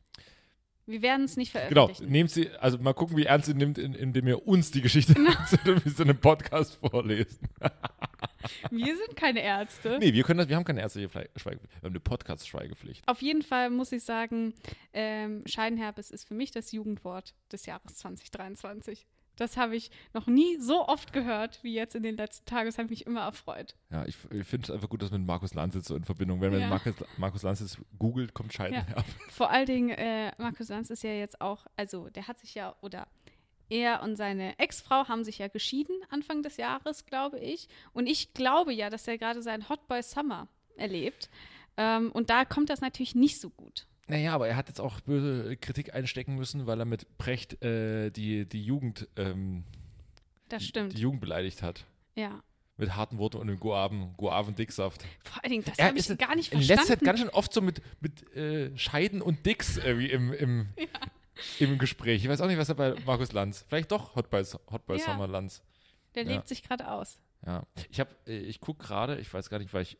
Wir 0.84 1.00
werden 1.02 1.24
es 1.26 1.36
nicht 1.36 1.52
Genau, 1.52 1.86
veröffentlichen. 1.86 2.10
nehmt 2.10 2.30
sie, 2.32 2.50
also 2.58 2.76
mal 2.78 2.92
gucken, 2.92 3.16
wie 3.16 3.24
ernst 3.26 3.46
ihr 3.48 3.54
nimmt, 3.54 3.78
in- 3.78 3.94
indem 3.94 4.26
ihr 4.26 4.44
uns 4.48 4.72
die 4.72 4.80
Geschichte 4.82 5.14
Genau. 5.14 5.30
in 5.84 6.00
einem 6.00 6.18
Podcast 6.18 6.74
vorlesen. 6.76 7.48
Wir 8.70 8.96
sind 8.96 9.16
keine 9.16 9.42
Ärzte. 9.42 9.98
Nee, 10.00 10.12
wir 10.12 10.22
können 10.24 10.38
das, 10.38 10.48
wir 10.48 10.56
haben 10.56 10.64
keine 10.64 10.80
ärztliche 10.80 11.08
Fle- 11.08 11.28
Schweigepflicht, 11.36 11.74
wir 11.74 11.86
haben 11.88 11.92
eine 11.92 12.00
Podcast-Schweigepflicht. 12.00 13.06
Auf 13.08 13.22
jeden 13.22 13.42
Fall 13.42 13.70
muss 13.70 13.92
ich 13.92 14.04
sagen, 14.04 14.54
ähm, 14.92 15.42
Scheidenherpes 15.46 16.10
ist 16.10 16.26
für 16.28 16.34
mich 16.34 16.50
das 16.50 16.72
Jugendwort 16.72 17.34
des 17.50 17.66
Jahres 17.66 17.96
2023. 17.96 19.06
Das 19.36 19.56
habe 19.56 19.74
ich 19.76 19.90
noch 20.12 20.26
nie 20.26 20.58
so 20.60 20.86
oft 20.86 21.14
gehört 21.14 21.58
wie 21.62 21.72
jetzt 21.74 21.94
in 21.94 22.02
den 22.02 22.16
letzten 22.16 22.44
Tagen. 22.44 22.66
Das 22.66 22.76
hat 22.76 22.90
mich 22.90 23.06
immer 23.06 23.22
erfreut. 23.22 23.76
Ja, 23.90 24.04
ich, 24.04 24.16
ich 24.30 24.46
finde 24.46 24.66
es 24.66 24.70
einfach 24.70 24.90
gut, 24.90 25.00
dass 25.00 25.10
mit 25.10 25.22
Markus 25.24 25.54
Lanz 25.54 25.74
so 25.86 25.96
in 25.96 26.04
Verbindung, 26.04 26.42
wenn 26.42 26.52
man 26.52 26.60
Ja. 26.60 26.68
Markus, 26.68 26.94
Markus 27.16 27.42
Lanz 27.42 27.60
jetzt 27.60 27.78
googelt, 27.98 28.34
kommt 28.34 28.52
Scheiden 28.52 28.74
Ja. 28.94 29.02
Vor 29.30 29.50
allen 29.50 29.64
Dingen, 29.66 29.88
äh, 29.90 30.32
Markus 30.36 30.68
Lanz 30.68 30.90
ist 30.90 31.02
ja 31.02 31.12
jetzt 31.12 31.40
auch, 31.40 31.66
also 31.76 32.10
der 32.10 32.28
hat 32.28 32.38
sich 32.38 32.54
ja, 32.54 32.76
oder 32.82 33.08
er 33.72 34.02
und 34.02 34.16
seine 34.16 34.58
Ex-Frau 34.58 35.08
haben 35.08 35.24
sich 35.24 35.38
ja 35.38 35.48
geschieden 35.48 35.96
Anfang 36.10 36.42
des 36.42 36.56
Jahres, 36.58 37.06
glaube 37.06 37.38
ich. 37.40 37.68
Und 37.92 38.06
ich 38.06 38.34
glaube 38.34 38.72
ja, 38.72 38.90
dass 38.90 39.08
er 39.08 39.18
gerade 39.18 39.42
seinen 39.42 39.68
Hot 39.68 39.88
Boy 39.88 40.02
Summer 40.02 40.48
erlebt. 40.76 41.30
Ähm, 41.76 42.12
und 42.12 42.28
da 42.30 42.44
kommt 42.44 42.70
das 42.70 42.80
natürlich 42.80 43.14
nicht 43.14 43.40
so 43.40 43.50
gut. 43.50 43.86
Naja, 44.08 44.34
aber 44.34 44.46
er 44.48 44.56
hat 44.56 44.68
jetzt 44.68 44.80
auch 44.80 45.00
böse 45.00 45.56
Kritik 45.56 45.94
einstecken 45.94 46.34
müssen, 46.34 46.66
weil 46.66 46.78
er 46.80 46.84
mit 46.84 47.16
Precht 47.18 47.62
äh, 47.64 48.10
die, 48.10 48.46
die 48.46 48.62
Jugend 48.62 49.08
ähm, 49.16 49.64
Das 50.48 50.64
stimmt. 50.64 50.96
die 50.96 51.00
Jugend 51.00 51.20
beleidigt 51.20 51.62
hat. 51.62 51.84
ja. 52.14 52.42
Mit 52.78 52.96
harten 52.96 53.18
Worten 53.18 53.36
und 53.36 53.46
dem 53.48 53.60
Guaven, 53.60 54.14
Guaven-Dicksaft. 54.16 55.04
Vor 55.20 55.44
allen 55.44 55.52
Dingen, 55.52 55.62
das 55.64 55.78
habe 55.78 55.96
ich 55.98 56.18
gar 56.18 56.34
nicht 56.34 56.52
In 56.52 56.60
letzter 56.60 56.74
Zeit 56.74 56.86
verstanden. 56.86 57.04
ganz 57.04 57.20
schön 57.20 57.28
oft 57.28 57.52
so 57.52 57.60
mit, 57.60 57.82
mit 58.00 58.34
äh, 58.34 58.76
Scheiden 58.76 59.20
und 59.20 59.44
Dicks 59.44 59.76
irgendwie 59.76 60.06
im, 60.10 60.32
im, 60.32 60.68
im 61.58 61.78
Gespräch. 61.78 62.22
Ich 62.22 62.28
weiß 62.28 62.40
auch 62.40 62.46
nicht, 62.46 62.58
was 62.58 62.68
er 62.68 62.74
bei 62.74 62.94
Markus 63.06 63.32
Lanz. 63.32 63.64
Vielleicht 63.68 63.90
doch 63.92 64.14
Hot 64.16 64.30
Boy, 64.30 64.44
Hot 64.70 64.86
Boy 64.86 64.98
Ja. 64.98 65.04
Summer 65.04 65.26
Lanz. 65.26 65.62
Der 66.14 66.24
Ja. 66.24 66.32
lebt 66.32 66.48
sich 66.48 66.62
gerade 66.62 66.90
aus. 66.90 67.18
Ja, 67.44 67.64
ich 67.90 67.98
habe, 67.98 68.10
ich 68.30 68.60
gucke 68.60 68.84
gerade, 68.86 69.18
ich 69.18 69.32
weiß 69.34 69.50
gar 69.50 69.58
nicht, 69.58 69.74
weil 69.74 69.82
ich, 69.82 69.98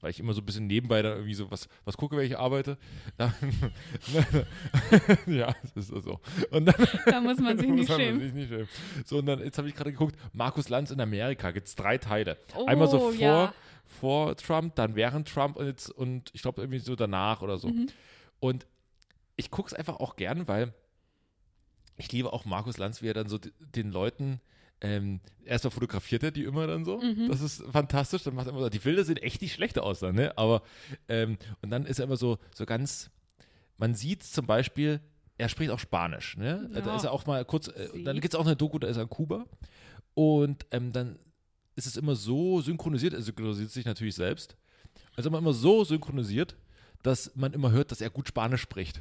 weil 0.00 0.10
ich 0.10 0.20
immer 0.20 0.32
so 0.32 0.40
ein 0.40 0.44
bisschen 0.46 0.68
nebenbei 0.68 1.02
da 1.02 1.10
irgendwie 1.14 1.34
so 1.34 1.50
was, 1.50 1.68
was 1.84 1.96
gucke, 1.96 2.16
wenn 2.16 2.24
ich 2.24 2.38
arbeite. 2.38 2.78
Da, 3.16 3.34
ja, 5.26 5.54
das 5.74 5.88
ist 5.90 6.04
so. 6.04 6.20
Und 6.50 6.66
dann 6.66 6.74
Da 7.06 7.20
muss 7.20 7.38
man 7.38 7.58
sich 7.58 7.68
muss 7.68 7.78
nicht 7.80 7.88
man 7.88 7.98
schämen. 7.98 8.20
sich 8.20 8.32
nicht 8.32 8.48
schämen. 8.48 8.68
So, 9.04 9.18
und 9.18 9.26
dann, 9.26 9.40
jetzt 9.40 9.58
habe 9.58 9.68
ich 9.68 9.74
gerade 9.74 9.90
geguckt, 9.92 10.16
Markus 10.32 10.68
Lanz 10.68 10.90
in 10.90 11.00
Amerika, 11.00 11.50
gibt 11.50 11.66
es 11.66 11.74
drei 11.74 11.98
Teile. 11.98 12.36
Oh, 12.56 12.66
Einmal 12.66 12.88
so 12.88 12.98
vor, 13.00 13.12
ja. 13.14 13.52
vor 14.00 14.36
Trump, 14.36 14.74
dann 14.76 14.94
während 14.94 15.28
Trump 15.28 15.56
und 15.56 15.66
jetzt, 15.66 15.90
und 15.90 16.30
ich 16.32 16.42
glaube 16.42 16.60
irgendwie 16.62 16.78
so 16.78 16.94
danach 16.96 17.42
oder 17.42 17.58
so. 17.58 17.68
Mhm. 17.68 17.88
Und 18.40 18.66
ich 19.36 19.50
gucke 19.50 19.68
es 19.68 19.74
einfach 19.74 19.96
auch 19.96 20.16
gern, 20.16 20.46
weil 20.48 20.72
ich 21.96 22.10
liebe 22.12 22.32
auch 22.32 22.44
Markus 22.44 22.76
Lanz, 22.78 23.02
wie 23.02 23.08
er 23.08 23.14
dann 23.14 23.28
so 23.28 23.38
den 23.38 23.90
Leuten, 23.92 24.40
ähm, 24.80 25.20
erstmal 25.44 25.70
fotografiert 25.70 26.22
er 26.24 26.30
die 26.32 26.42
immer 26.44 26.66
dann 26.66 26.84
so. 26.84 26.98
Mhm. 27.00 27.28
Das 27.28 27.40
ist 27.40 27.62
fantastisch. 27.70 28.24
Dann 28.24 28.34
macht 28.34 28.46
er 28.46 28.50
immer 28.50 28.60
so, 28.62 28.68
die 28.68 28.80
Bilder 28.80 29.04
sehen 29.04 29.16
echt 29.16 29.40
nicht 29.40 29.54
schlecht 29.54 29.78
aus 29.78 30.00
dann, 30.00 30.14
ne? 30.16 30.36
Aber, 30.36 30.62
ähm, 31.08 31.38
und 31.62 31.70
dann 31.70 31.86
ist 31.86 32.00
er 32.00 32.04
immer 32.06 32.16
so, 32.16 32.38
so 32.54 32.66
ganz, 32.66 33.10
man 33.78 33.94
sieht 33.94 34.22
zum 34.24 34.46
Beispiel, 34.46 35.00
er 35.38 35.48
spricht 35.48 35.70
auch 35.70 35.78
Spanisch, 35.78 36.36
ne? 36.36 36.68
Da 36.72 36.80
Ja. 36.80 36.94
ist 36.96 37.04
er 37.04 37.12
auch 37.12 37.24
mal 37.26 37.44
kurz, 37.44 37.68
äh, 37.68 38.02
dann 38.04 38.20
gibt 38.20 38.34
es 38.34 38.38
auch 38.40 38.44
eine 38.46 38.56
Doku, 38.56 38.78
da 38.78 38.88
ist 38.88 38.96
er 38.96 39.04
in 39.04 39.08
Kuba. 39.10 39.46
Und 40.14 40.66
ähm, 40.70 40.92
dann 40.92 41.18
ist 41.76 41.86
es 41.86 41.96
immer 41.96 42.14
so 42.14 42.60
synchronisiert, 42.60 43.14
er 43.14 43.22
synchronisiert 43.22 43.70
sich 43.70 43.84
natürlich 43.84 44.14
selbst. 44.16 44.56
Also 45.16 45.28
immer, 45.28 45.38
immer 45.38 45.52
so 45.52 45.84
synchronisiert, 45.84 46.56
dass 47.04 47.30
man 47.36 47.52
immer 47.52 47.70
hört, 47.70 47.90
dass 47.90 48.00
er 48.00 48.10
gut 48.10 48.26
Spanisch 48.26 48.62
spricht. 48.62 49.00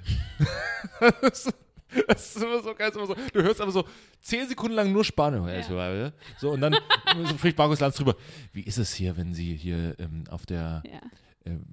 das, 1.22 1.46
ist, 1.46 2.36
immer 2.38 2.62
so 2.62 2.76
geil. 2.76 2.92
Immer 2.94 3.08
so, 3.08 3.16
du 3.34 3.42
hörst 3.42 3.62
aber 3.62 3.72
so 3.72 3.88
zehn 4.22 4.48
Sekunden 4.48 4.76
lang 4.76 4.92
nur 4.92 5.04
Spanisch. 5.06 5.70
Ja. 5.70 6.12
So, 6.38 6.52
und 6.52 6.62
dann 6.62 6.76
so 7.26 7.38
spricht 7.38 7.58
Markus 7.58 7.80
Lanz 7.80 7.96
drüber. 7.96 8.16
Wie 8.52 8.62
ist 8.62 8.78
es 8.78 8.94
hier, 8.94 9.18
wenn 9.18 9.34
Sie 9.34 9.56
hier 9.56 9.96
ähm, 10.00 10.26
auf 10.30 10.46
der 10.46 10.84
Ja. 10.86 11.02
ähm, 11.46 11.64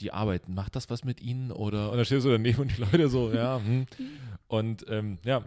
die 0.00 0.12
arbeiten, 0.12 0.54
macht 0.54 0.76
das 0.76 0.90
was 0.90 1.04
mit 1.04 1.20
ihnen? 1.20 1.50
Oder 1.50 1.90
und 1.90 1.96
dann 1.96 2.04
stehst 2.04 2.24
du 2.26 2.30
daneben 2.30 2.60
und 2.60 2.76
die 2.76 2.80
Leute 2.82 3.08
so, 3.08 3.32
ja, 3.32 3.58
hm. 3.64 3.86
Und 4.48 4.84
ähm, 4.88 5.18
ja, 5.24 5.44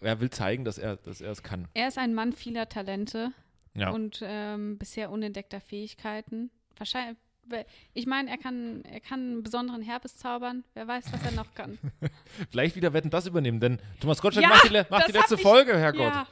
er 0.00 0.20
will 0.20 0.30
zeigen, 0.30 0.64
dass 0.64 0.78
er, 0.78 0.96
dass 0.96 1.20
er 1.20 1.32
es 1.32 1.42
kann. 1.42 1.66
Er 1.74 1.88
ist 1.88 1.98
ein 1.98 2.14
Mann 2.14 2.32
vieler 2.32 2.68
Talente 2.68 3.32
Ja. 3.74 3.90
und 3.90 4.20
ähm, 4.22 4.78
bisher 4.78 5.10
unentdeckter 5.10 5.60
Fähigkeiten. 5.60 6.50
Wahrscheinlich, 6.76 7.16
ich 7.94 8.06
meine, 8.06 8.30
er 8.30 8.38
kann, 8.38 8.82
er 8.84 9.00
kann 9.00 9.20
einen 9.20 9.42
besonderen 9.42 9.82
Herpes 9.82 10.16
zaubern. 10.16 10.64
Wer 10.74 10.86
weiß, 10.88 11.04
was 11.12 11.22
er 11.24 11.32
noch 11.32 11.54
kann. 11.54 11.78
Vielleicht 12.50 12.76
wieder 12.76 12.92
Wetten 12.92 13.10
das 13.10 13.26
übernehmen, 13.26 13.60
denn 13.60 13.78
Thomas 14.00 14.20
Gottschalk 14.20 14.44
Ja, 14.44 14.50
macht 14.50 14.70
die, 14.70 14.82
macht 14.90 15.08
die 15.08 15.12
letzte 15.12 15.34
ich- 15.36 15.42
Folge, 15.42 15.78
Herrgott. 15.78 16.00
ja, 16.12 16.26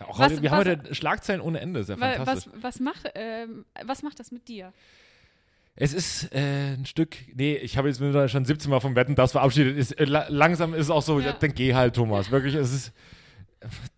Ja, 0.00 0.06
auch 0.06 0.18
Was- 0.18 0.32
heute, 0.32 0.42
wir 0.42 0.50
was- 0.50 0.58
haben 0.66 0.68
heute 0.82 0.94
Schlagzeilen 0.94 1.40
ohne 1.40 1.60
Ende, 1.60 1.80
ist 1.80 1.88
ja 1.88 2.00
wa- 2.00 2.12
fantastisch. 2.14 2.52
was, 2.54 2.62
was, 2.62 2.80
macht, 2.80 3.10
ähm, 3.14 3.64
was 3.84 4.02
macht 4.02 4.18
das 4.20 4.30
mit 4.32 4.48
dir? 4.48 4.72
Es 5.76 5.92
ist 5.92 6.32
äh, 6.32 6.74
ein 6.74 6.86
Stück, 6.86 7.16
nee, 7.34 7.56
ich 7.56 7.76
habe 7.76 7.88
jetzt 7.88 7.98
schon 8.30 8.44
17 8.44 8.70
Mal 8.70 8.78
vom 8.80 8.94
Wetten 8.94 9.16
das 9.16 9.32
verabschiedet. 9.32 9.76
Ist, 9.76 9.92
äh, 9.98 10.04
la 10.04 10.26
langsam 10.28 10.72
ist 10.72 10.82
es 10.82 10.90
auch 10.90 11.02
so, 11.02 11.18
Ja. 11.18 11.32
dann 11.32 11.52
geh 11.54 11.74
halt, 11.74 11.96
Thomas. 11.96 12.30
Wirklich, 12.30 12.54
es 12.54 12.72
ist 12.72 12.92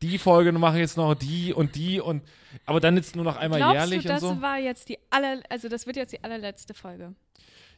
die 0.03 0.19
Folge 0.19 0.53
mache 0.53 0.77
ich 0.77 0.81
jetzt 0.83 0.97
noch, 0.97 1.15
die 1.15 1.53
und 1.53 1.75
die 1.75 2.01
und 2.01 2.23
aber 2.65 2.81
dann 2.81 2.97
jetzt 2.97 3.17
nur 3.17 3.25
noch 3.25 3.37
einmal 3.37 3.59
Glaubst 3.59 3.75
jährlich 3.75 4.03
du, 4.03 4.09
das 4.09 4.23
und 4.23 4.37
so. 4.37 4.43
war 4.43 4.59
jetzt 4.59 4.89
die 4.89 4.99
aller, 5.11 5.43
also 5.49 5.69
das 5.69 5.87
wird 5.87 5.97
jetzt 5.97 6.13
die 6.13 6.23
allerletzte 6.23 6.75
Folge? 6.75 7.15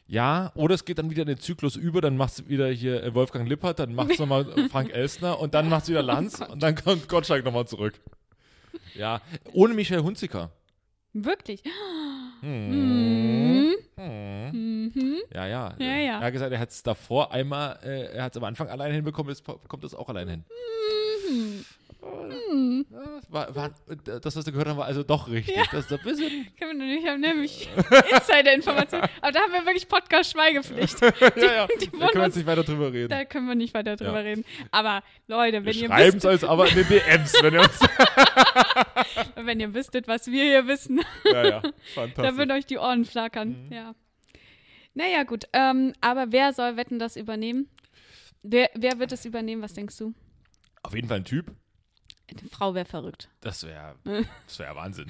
Ja, 0.07 0.51
oder 0.55 0.73
es 0.73 0.85
geht 0.85 0.97
dann 0.97 1.11
wieder 1.11 1.21
in 1.21 1.27
den 1.27 1.39
Zyklus 1.39 1.75
über, 1.75 2.01
dann 2.01 2.17
machst 2.17 2.39
du 2.39 2.47
wieder 2.47 2.67
hier 2.69 3.03
äh, 3.03 3.13
Wolfgang 3.13 3.47
Lippert, 3.47 3.77
dann 3.79 3.93
machst 3.93 4.17
du 4.17 4.23
nochmal 4.23 4.45
Frank 4.71 4.91
Elstner 4.91 5.39
und 5.39 5.53
dann 5.53 5.69
machst 5.69 5.87
du 5.87 5.91
wieder 5.91 6.01
Lanz 6.03 6.39
und 6.39 6.63
dann 6.63 6.73
kommt 6.75 7.07
Gottschalk 7.07 7.45
nochmal 7.45 7.67
zurück. 7.67 7.93
Ja, 8.95 9.21
ohne 9.53 9.75
Michael 9.75 10.01
Hunziker. 10.01 10.51
Wirklich? 11.13 11.61
Hm. 12.41 12.69
Mhm. 12.69 13.75
Hm. 13.97 14.91
Mhm. 14.95 15.17
Ja, 15.33 15.45
ja. 15.45 15.75
Ja, 15.77 15.85
ja. 15.85 16.19
Er 16.19 16.21
hat 16.21 16.33
gesagt, 16.33 16.51
er 16.53 16.59
hat 16.59 16.69
es 16.69 16.81
davor 16.81 17.31
einmal, 17.31 17.79
äh, 17.83 18.13
er 18.15 18.23
hat 18.23 18.33
es 18.33 18.37
am 18.37 18.45
Anfang 18.45 18.67
alleine 18.67 18.95
hinbekommen, 18.95 19.29
jetzt 19.31 19.43
kommt 19.45 19.83
es 19.83 19.93
auch 19.93 20.09
alleine 20.09 20.31
hin. 20.31 20.45
Ja, 22.01 22.87
das 23.21 23.31
war, 23.31 23.55
war, 23.55 23.71
das, 24.21 24.35
was 24.35 24.45
du 24.45 24.51
gehört 24.51 24.69
hast, 24.69 24.77
war 24.77 24.85
also 24.85 25.03
doch 25.03 25.29
richtig. 25.29 25.55
Ja. 25.55 25.63
Das 25.71 25.85
ist 25.85 25.91
ein 25.91 25.99
bisschen. 26.03 26.47
Können 26.59 26.79
wir 26.79 26.87
nicht, 26.95 27.07
haben 27.07 27.19
nämlich 27.19 27.69
Insider-Informationen. 28.11 29.05
Aber 29.21 29.31
da 29.31 29.39
haben 29.41 29.51
wir 29.51 29.65
wirklich 29.65 29.87
Podcast-Schweigepflicht. 29.87 31.01
ja, 31.01 31.07
ja. 31.09 31.67
die 31.67 31.85
da 31.85 31.91
können 31.91 31.99
wir 31.99 32.05
uns- 32.07 32.15
jetzt 32.27 32.35
nicht 32.37 32.45
weiter 32.47 32.63
drüber 32.63 32.93
reden. 32.93 33.09
Da 33.09 33.25
können 33.25 33.47
wir 33.47 33.55
nicht 33.55 33.73
weiter 33.73 33.95
drüber 33.97 34.13
Ja. 34.15 34.19
reden. 34.21 34.45
Aber 34.71 35.03
Leute, 35.27 35.65
wenn 35.65 35.75
ihr, 35.75 35.87
Schreiben 35.87 36.07
es 36.09 36.15
wisst, 36.15 36.25
als 36.25 36.43
aber 36.45 36.69
in 36.69 36.75
den 36.75 36.87
DMs, 36.87 37.33
wenn 37.41 37.53
ihr 37.53 37.59
uns. 37.61 37.79
wenn 39.35 39.59
ihr 39.59 39.73
wüsstet, 39.73 40.07
was 40.07 40.27
wir 40.27 40.43
hier 40.43 40.67
wissen, 40.67 41.01
ja, 41.25 41.47
ja. 41.47 41.61
Fantastisch. 41.93 42.37
würden 42.37 42.51
euch 42.51 42.65
die 42.65 42.77
Ohren 42.77 43.05
flackern. 43.05 43.65
Mhm. 43.65 43.73
Ja. 43.73 43.95
Naja, 44.93 45.23
gut. 45.23 45.45
Ähm, 45.53 45.93
aber 46.01 46.31
wer 46.31 46.53
soll 46.53 46.77
Wetten 46.77 46.97
das 46.99 47.15
übernehmen? 47.15 47.67
Wer, 48.41 48.69
wer 48.75 48.99
wird 48.99 49.11
es 49.11 49.25
übernehmen? 49.25 49.61
Was 49.61 49.73
denkst 49.73 49.97
du? 49.97 50.13
Auf 50.81 50.95
jeden 50.95 51.07
Fall 51.09 51.17
ein 51.17 51.25
Typ. 51.25 51.51
Die 52.33 52.47
Frau 52.47 52.73
wäre 52.75 52.85
verrückt. 52.85 53.29
Das 53.41 53.63
wäre 53.65 53.95
das 54.45 54.59
wär 54.59 54.75
Wahnsinn. 54.75 55.07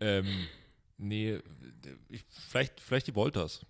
ähm, 0.00 0.26
nee, 0.98 1.38
ich, 2.08 2.24
vielleicht, 2.50 2.80
vielleicht 2.80 3.06
die 3.08 3.14
Wolters. 3.14 3.64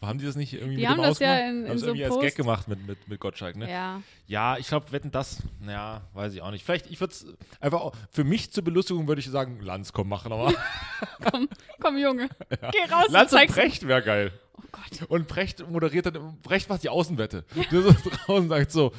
Haben 0.00 0.20
die 0.20 0.26
das 0.26 0.36
nicht 0.36 0.52
irgendwie 0.52 0.76
Die 0.76 0.82
mit 0.82 0.88
haben 0.90 0.98
dem 0.98 1.02
das 1.02 1.18
ja 1.18 1.38
in- 1.48 1.64
in 1.64 1.70
haben 1.70 1.78
so 1.78 1.86
irgendwie 1.86 2.04
als 2.04 2.14
Post- 2.14 2.22
Gag 2.24 2.36
gemacht 2.36 2.68
mit, 2.68 2.86
mit, 2.86 3.08
mit 3.08 3.18
Gottschalk, 3.18 3.56
ne? 3.56 3.68
Ja. 3.68 4.00
Ja, 4.28 4.56
ich 4.56 4.68
glaube, 4.68 4.92
wetten 4.92 5.10
das, 5.10 5.42
ja, 5.66 6.02
weiß 6.14 6.34
ich 6.34 6.40
auch 6.42 6.52
nicht. 6.52 6.64
Vielleicht, 6.64 6.86
ich 6.88 7.00
würde 7.00 7.12
es 7.14 7.26
einfach, 7.58 7.80
auch, 7.80 7.96
für 8.12 8.22
mich 8.22 8.52
zur 8.52 8.62
Belustigung 8.62 9.08
würde 9.08 9.20
ich 9.20 9.26
sagen, 9.28 9.60
Lanz, 9.60 9.92
komm, 9.92 10.08
mach 10.08 10.24
nochmal. 10.28 10.54
Komm, 11.30 11.48
komm, 11.80 11.98
Junge. 11.98 12.28
Geh 12.48 12.84
raus 12.92 13.08
Lanz 13.10 13.32
und 13.32 13.40
und. 13.40 13.50
Precht 13.50 13.88
wäre 13.88 14.02
geil. 14.02 14.32
Oh 14.56 14.62
Gott. 14.70 15.08
Und 15.10 15.26
Precht 15.26 15.68
moderiert 15.68 16.06
dann, 16.06 16.40
Precht 16.42 16.68
macht 16.68 16.84
die 16.84 16.88
Außenwette. 16.90 17.44
Der 17.72 17.82
so 17.82 17.92
draußen 17.92 18.48
sagt 18.48 18.70
so, 18.70 18.92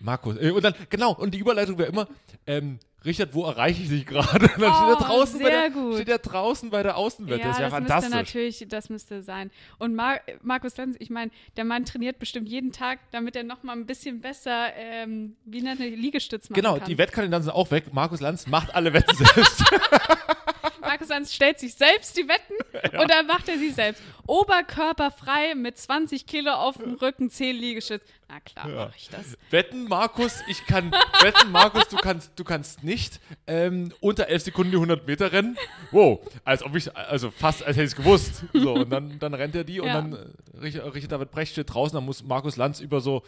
Markus, 0.00 0.36
äh, 0.38 0.50
und 0.50 0.64
dann, 0.64 0.74
genau, 0.88 1.12
und 1.14 1.32
die 1.34 1.38
Überleitung 1.38 1.78
wäre 1.78 1.88
immer, 1.90 2.08
ähm, 2.46 2.78
Richard, 3.04 3.32
wo 3.32 3.44
erreiche 3.46 3.82
ich 3.82 3.88
dich 3.88 4.04
gerade? 4.04 4.44
Und 4.56 4.60
dann 4.60 4.72
Oh, 4.72 4.74
steht 4.74 5.00
er 5.00 5.06
draußen 5.06 5.38
bei 5.40 5.44
sehr 5.50 5.60
der, 5.62 5.70
gut. 5.70 5.94
steht 5.94 6.08
er 6.10 6.18
draußen 6.18 6.68
bei 6.68 6.82
der 6.82 6.98
Außenwette. 6.98 7.40
Ja, 7.40 7.48
das 7.48 7.58
wäre 7.58 7.70
das 7.70 7.80
müsste 7.80 7.92
fantastisch. 7.94 8.14
natürlich, 8.14 8.66
das 8.68 8.90
müsste 8.90 9.22
sein. 9.22 9.50
Und 9.78 9.94
Mar 9.94 10.20
Markus 10.42 10.76
Lanz, 10.76 10.96
ich 10.98 11.08
meine, 11.08 11.30
der 11.56 11.64
Mann 11.64 11.86
trainiert 11.86 12.18
bestimmt 12.18 12.46
jeden 12.46 12.72
Tag, 12.72 12.98
damit 13.10 13.36
er 13.36 13.42
noch 13.44 13.62
mal 13.62 13.72
ein 13.72 13.86
bisschen 13.86 14.20
besser, 14.20 14.74
ähm, 14.76 15.34
wie 15.46 15.62
nennt 15.62 15.80
er, 15.80 15.86
Liegestütz 15.88 16.50
machen 16.50 16.60
Genau, 16.60 16.76
kann. 16.76 16.88
die 16.88 16.98
Wettkandidaten 16.98 17.44
sind 17.44 17.54
auch 17.54 17.70
weg. 17.70 17.84
Markus 17.94 18.20
Lanz 18.20 18.46
macht 18.46 18.74
alle 18.74 18.92
Wetten 18.92 19.16
selbst. 19.16 19.64
Markus 21.00 21.08
Lanz 21.08 21.32
stellt 21.34 21.58
sich 21.58 21.74
selbst 21.74 22.14
die 22.18 22.28
Wetten 22.28 22.98
und 23.00 23.10
dann 23.10 23.26
macht 23.26 23.48
er 23.48 23.56
sie 23.58 23.70
selbst. 23.70 24.02
Oberkörperfrei 24.26 25.54
mit 25.54 25.78
20 25.78 26.26
Kilo 26.26 26.52
auf 26.52 26.76
dem 26.76 26.92
Rücken, 26.94 27.30
10 27.30 27.56
Liegestütz. 27.56 28.02
Na 28.28 28.38
klar, 28.40 28.68
Ja. 28.68 28.84
mache 28.86 28.94
ich 28.98 29.08
das. 29.08 29.36
Wetten, 29.50 29.84
Markus, 29.88 30.40
ich 30.46 30.66
kann, 30.66 30.92
wetten, 31.22 31.50
Markus, 31.50 31.88
du 31.88 31.96
kannst, 31.96 32.32
du 32.36 32.44
kannst 32.44 32.84
nicht 32.84 33.18
ähm, 33.46 33.92
unter 34.00 34.28
11 34.28 34.42
Sekunden 34.42 34.72
die 34.72 34.76
100 34.76 35.06
Meter 35.06 35.32
rennen. 35.32 35.56
Wow, 35.90 36.20
als 36.44 36.62
ob 36.62 36.76
ich, 36.76 36.94
also 36.94 37.30
fast, 37.30 37.62
als 37.64 37.76
hätte 37.76 37.84
ich 37.86 37.92
es 37.92 37.96
gewusst. 37.96 38.44
So, 38.52 38.74
und 38.74 38.90
dann, 38.90 39.18
dann 39.18 39.32
rennt 39.32 39.54
er 39.56 39.64
die 39.64 39.80
und 39.80 39.86
Ja. 39.88 39.94
dann 39.94 40.12
äh, 40.12 40.58
Richard, 40.60 40.94
Richard 40.94 41.12
David 41.12 41.30
Brecht 41.30 41.52
steht 41.52 41.72
draußen, 41.72 41.94
dann 41.96 42.04
muss 42.04 42.22
Markus 42.22 42.56
Lanz 42.56 42.80
über 42.80 43.00
so, 43.00 43.22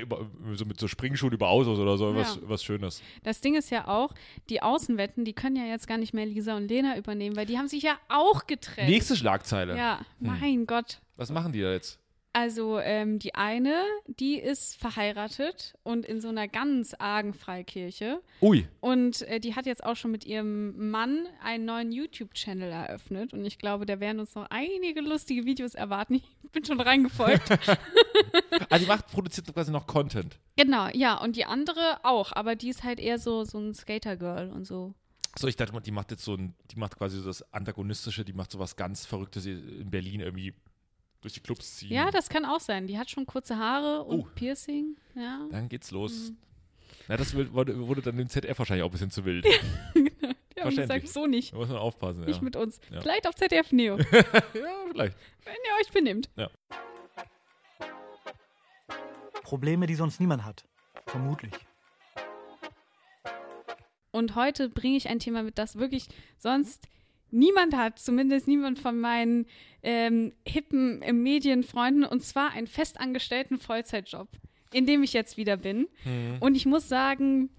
über, 0.00 0.28
so 0.54 0.64
mit 0.64 0.78
so 0.80 0.88
Springschuhen 0.88 1.32
über 1.32 1.48
Autos 1.48 1.78
oder 1.78 1.96
so, 1.96 2.14
was, 2.14 2.36
Ja. 2.36 2.40
was 2.44 2.64
Schönes. 2.64 3.02
Das 3.22 3.40
Ding 3.40 3.54
ist 3.54 3.70
ja 3.70 3.88
auch, 3.88 4.14
die 4.48 4.62
Außenwetten, 4.62 5.24
die 5.24 5.32
können 5.32 5.56
ja 5.56 5.64
jetzt 5.64 5.86
gar 5.86 5.98
nicht 5.98 6.14
mehr 6.14 6.26
Lisa 6.26 6.56
und 6.56 6.68
Lena 6.68 6.96
übernehmen, 6.96 7.36
weil 7.36 7.46
die 7.46 7.58
haben 7.58 7.68
sich 7.68 7.82
ja 7.82 7.98
auch 8.08 8.46
getrennt. 8.46 8.88
Nächste 8.88 9.16
Schlagzeile. 9.16 9.76
Ja, 9.76 10.00
mein 10.18 10.66
Gott. 10.66 11.00
Was 11.16 11.30
machen 11.30 11.52
die 11.52 11.60
da 11.60 11.72
jetzt? 11.72 11.98
Also 12.34 12.78
ähm, 12.78 13.18
die 13.18 13.34
eine, 13.34 13.84
die 14.06 14.36
ist 14.38 14.78
verheiratet 14.78 15.74
und 15.82 16.06
in 16.06 16.20
so 16.22 16.28
einer 16.28 16.48
ganz 16.48 16.94
argen 16.98 17.34
Freikirche. 17.34 18.22
Ui, 18.40 18.66
Und 18.80 19.20
äh, 19.22 19.38
die 19.38 19.54
hat 19.54 19.66
jetzt 19.66 19.84
auch 19.84 19.96
schon 19.96 20.12
mit 20.12 20.24
ihrem 20.24 20.90
Mann 20.90 21.26
einen 21.42 21.66
neuen 21.66 21.92
YouTube-Channel 21.92 22.70
eröffnet. 22.70 23.34
Und 23.34 23.44
ich 23.44 23.58
glaube, 23.58 23.84
da 23.84 24.00
werden 24.00 24.20
uns 24.20 24.34
noch 24.34 24.46
einige 24.48 25.02
lustige 25.02 25.44
Videos 25.44 25.74
erwarten. 25.74 26.14
Ich 26.14 26.50
bin 26.52 26.64
schon 26.64 26.80
reingefolgt. 26.80 27.50
also 27.50 28.78
die 28.84 28.86
macht, 28.86 29.08
produziert 29.08 29.52
quasi 29.52 29.70
noch 29.70 29.86
Content. 29.86 30.38
genau, 30.56 30.88
ja. 30.94 31.20
Und 31.20 31.36
die 31.36 31.44
andere 31.44 31.98
auch. 32.02 32.32
Aber 32.32 32.56
die 32.56 32.70
ist 32.70 32.82
halt 32.82 32.98
eher 32.98 33.18
so, 33.18 33.44
so 33.44 33.58
ein 33.58 33.74
Skater-Girl 33.74 34.50
und 34.50 34.66
so. 34.66 34.94
So, 35.38 35.48
ich 35.48 35.56
dachte, 35.56 35.72
mal, 35.72 35.80
die 35.80 35.92
macht 35.92 36.10
jetzt 36.10 36.24
so 36.24 36.34
ein, 36.34 36.54
die 36.70 36.76
macht 36.76 36.96
quasi 36.96 37.18
so 37.18 37.26
das 37.26 37.52
Antagonistische, 37.52 38.24
die 38.24 38.34
macht 38.34 38.50
so 38.50 38.58
was 38.58 38.76
ganz 38.76 39.06
Verrücktes 39.06 39.46
in 39.46 39.90
Berlin 39.90 40.20
irgendwie 40.20 40.54
durch 41.22 41.32
die 41.34 41.40
Clubs 41.40 41.76
ziehen. 41.76 41.92
Ja, 41.92 42.10
das 42.10 42.28
kann 42.28 42.44
auch 42.44 42.60
sein. 42.60 42.86
Die 42.86 42.98
hat 42.98 43.10
schon 43.10 43.24
kurze 43.26 43.56
Haare 43.56 44.02
und 44.04 44.20
Oh. 44.20 44.28
Piercing. 44.34 44.96
Ja. 45.14 45.46
Dann 45.50 45.68
geht's 45.68 45.90
los. 45.90 46.30
Mhm. 46.30 46.36
Na, 47.08 47.16
das 47.16 47.34
wurde, 47.34 47.78
wurde 47.88 48.02
dann 48.02 48.16
dem 48.16 48.28
ZDF 48.28 48.58
wahrscheinlich 48.58 48.82
auch 48.84 48.88
ein 48.88 48.92
bisschen 48.92 49.10
zu 49.10 49.24
wild. 49.24 49.46
Ja, 50.54 50.64
und 50.66 50.72
ich 50.72 50.76
Verständlich. 50.76 51.12
so 51.12 51.26
nicht. 51.26 51.52
Da 51.54 51.56
muss 51.56 51.68
man 51.70 51.78
aufpassen, 51.78 52.20
ja. 52.20 52.26
Nicht 52.28 52.42
mit 52.42 52.54
uns. 52.56 52.78
Ja. 52.90 53.00
Vielleicht 53.00 53.26
auf 53.26 53.34
ZDF 53.34 53.72
Neo, 53.72 53.96
ja, 53.98 54.04
vielleicht. 54.92 55.16
wenn 55.44 55.54
ihr 55.54 55.80
euch 55.80 55.90
benimmt. 55.92 56.28
Probleme, 59.42 59.86
die 59.86 59.94
sonst 59.94 60.20
niemand 60.20 60.44
hat. 60.44 60.64
Vermutlich. 61.06 61.52
Und 64.10 64.34
heute 64.34 64.68
bringe 64.68 64.96
ich 64.96 65.08
ein 65.08 65.18
Thema 65.18 65.42
mit, 65.42 65.58
das 65.58 65.76
wirklich 65.76 66.06
sonst 66.38 66.86
niemand 67.32 67.76
hat, 67.76 67.98
zumindest 67.98 68.46
niemand 68.46 68.78
von 68.78 68.98
meinen 68.98 69.46
ähm, 69.82 70.32
hippen 70.46 71.02
äh, 71.02 71.12
Medienfreunden, 71.12 72.04
und 72.04 72.22
zwar 72.22 72.52
einen 72.52 72.66
festangestellten 72.66 73.58
Vollzeitjob, 73.58 74.28
in 74.72 74.86
dem 74.86 75.02
ich 75.02 75.12
jetzt 75.12 75.36
wieder 75.36 75.56
bin. 75.56 75.88
Und 76.40 76.54
ich 76.54 76.66
muss 76.66 76.88
sagen, 76.88 77.50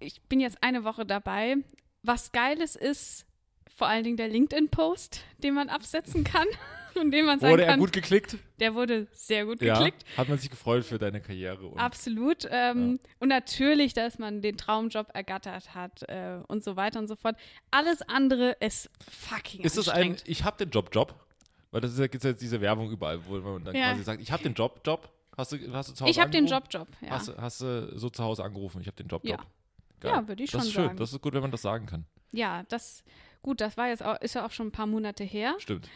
ich 0.00 0.20
bin 0.22 0.40
jetzt 0.40 0.62
eine 0.62 0.84
Woche 0.84 1.06
dabei. 1.06 1.56
Was 2.02 2.32
Geiles 2.32 2.76
ist, 2.76 3.26
vor 3.74 3.88
allen 3.88 4.04
Dingen 4.04 4.16
der 4.16 4.28
LinkedIn-Post, 4.28 5.24
den 5.38 5.54
man 5.54 5.68
absetzen 5.68 6.24
kann 6.24 6.46
und 7.02 7.10
den 7.10 7.24
man 7.26 7.38
sagen 7.40 7.52
Wurde 7.52 7.64
er 7.64 7.70
kann, 7.70 7.80
gut 7.80 7.92
geklickt? 7.92 8.36
der 8.60 8.74
wurde 8.74 9.06
sehr 9.12 9.44
gut 9.46 9.60
Ja. 9.62 9.74
geklickt. 9.74 10.04
Hat 10.16 10.28
man 10.28 10.38
sich 10.38 10.50
gefreut 10.50 10.84
für 10.84 10.98
deine 10.98 11.20
Karriere. 11.20 11.66
Und 11.66 11.78
Absolut. 11.78 12.46
Ähm, 12.50 12.98
Und 13.20 13.28
natürlich, 13.28 13.94
dass 13.94 14.18
man 14.18 14.42
den 14.42 14.56
Traumjob 14.56 15.08
ergattert 15.14 15.74
hat 15.74 16.02
äh, 16.08 16.38
und 16.48 16.62
so 16.64 16.76
weiter 16.76 16.98
und 16.98 17.06
so 17.08 17.16
fort. 17.16 17.36
Alles 17.70 18.02
andere 18.02 18.56
ist 18.60 18.90
fucking 19.10 19.62
ist 19.64 19.76
das 19.76 19.88
ein, 19.88 20.16
ich 20.24 20.44
hab 20.44 20.58
den 20.58 20.70
Job, 20.70 20.90
Job? 20.92 21.14
Weil 21.70 21.80
das 21.82 21.92
ist 21.92 21.98
ja, 21.98 22.06
gibt's 22.06 22.24
ja 22.24 22.30
jetzt 22.30 22.40
diese 22.42 22.60
Werbung 22.60 22.90
überall, 22.90 23.24
wo 23.26 23.36
man 23.38 23.64
dann 23.64 23.74
Ja. 23.74 23.90
quasi 23.92 24.02
sagt, 24.04 24.22
ich 24.22 24.32
hab 24.32 24.42
den 24.42 24.54
Job, 24.54 24.80
Job. 24.84 25.08
Hast 25.36 25.52
du, 25.52 25.58
hast 25.72 25.90
du 25.90 25.94
zu 25.94 26.02
Hause 26.04 26.10
ich 26.10 26.18
habe 26.18 26.30
den 26.30 26.44
angerufen? 26.44 26.68
Job, 26.72 26.88
Job, 26.88 26.96
ja. 27.02 27.10
Hast, 27.10 27.28
du- 27.28 27.36
hast 27.36 27.60
du 27.60 27.98
so 27.98 28.10
zu 28.10 28.24
Hause 28.24 28.42
angerufen, 28.42 28.80
ich 28.80 28.88
hab 28.88 28.96
den 28.96 29.06
Job, 29.06 29.24
Ja. 29.24 29.36
Job. 29.36 29.46
Ja, 30.12 30.28
würde 30.28 30.42
ich 30.42 30.50
das 30.50 30.60
schon 30.62 30.68
ist 30.68 30.74
schön. 30.74 30.84
sagen. 30.86 30.96
Das 30.98 31.12
ist 31.12 31.20
gut, 31.20 31.34
wenn 31.34 31.42
man 31.42 31.50
das 31.50 31.62
sagen 31.62 31.86
kann. 31.86 32.06
Ja, 32.32 32.62
das, 32.68 33.04
gut, 33.42 33.60
das 33.60 33.76
war 33.76 33.88
jetzt 33.88 34.02
auch, 34.04 34.20
ist 34.20 34.34
ja 34.34 34.44
auch 34.46 34.50
schon 34.50 34.68
ein 34.68 34.72
paar 34.72 34.86
Monate 34.86 35.24
her. 35.24 35.54
Stimmt. 35.58 35.88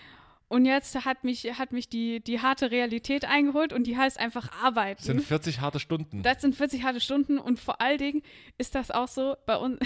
Und 0.53 0.67
jetzt 0.67 1.07
hat 1.07 1.25
mich, 1.25 1.45
hat 1.59 1.73
mich 1.73 1.89
die, 1.89 2.21
die 2.21 2.43
harte 2.43 2.71
Realität 2.71 3.25
eingeholt 3.25 3.73
und 3.73 3.87
die 3.87 3.97
heißt 3.97 4.21
einfach 4.21 4.53
arbeiten. 4.63 4.99
Das 4.99 5.07
sind 5.07 5.23
40 5.23 5.61
harte 5.63 5.81
Stunden. 5.81 6.23
Das 6.23 6.43
sind 6.43 6.55
40 6.55 6.83
harte 6.83 7.01
Stunden 7.01 7.39
und 7.39 7.59
vor 7.59 7.81
allen 7.81 7.97
Dingen 7.97 8.23
ist 8.59 8.75
das 8.75 8.91
auch 8.91 9.09
so, 9.09 9.35
bei 9.47 9.57
uns, 9.57 9.79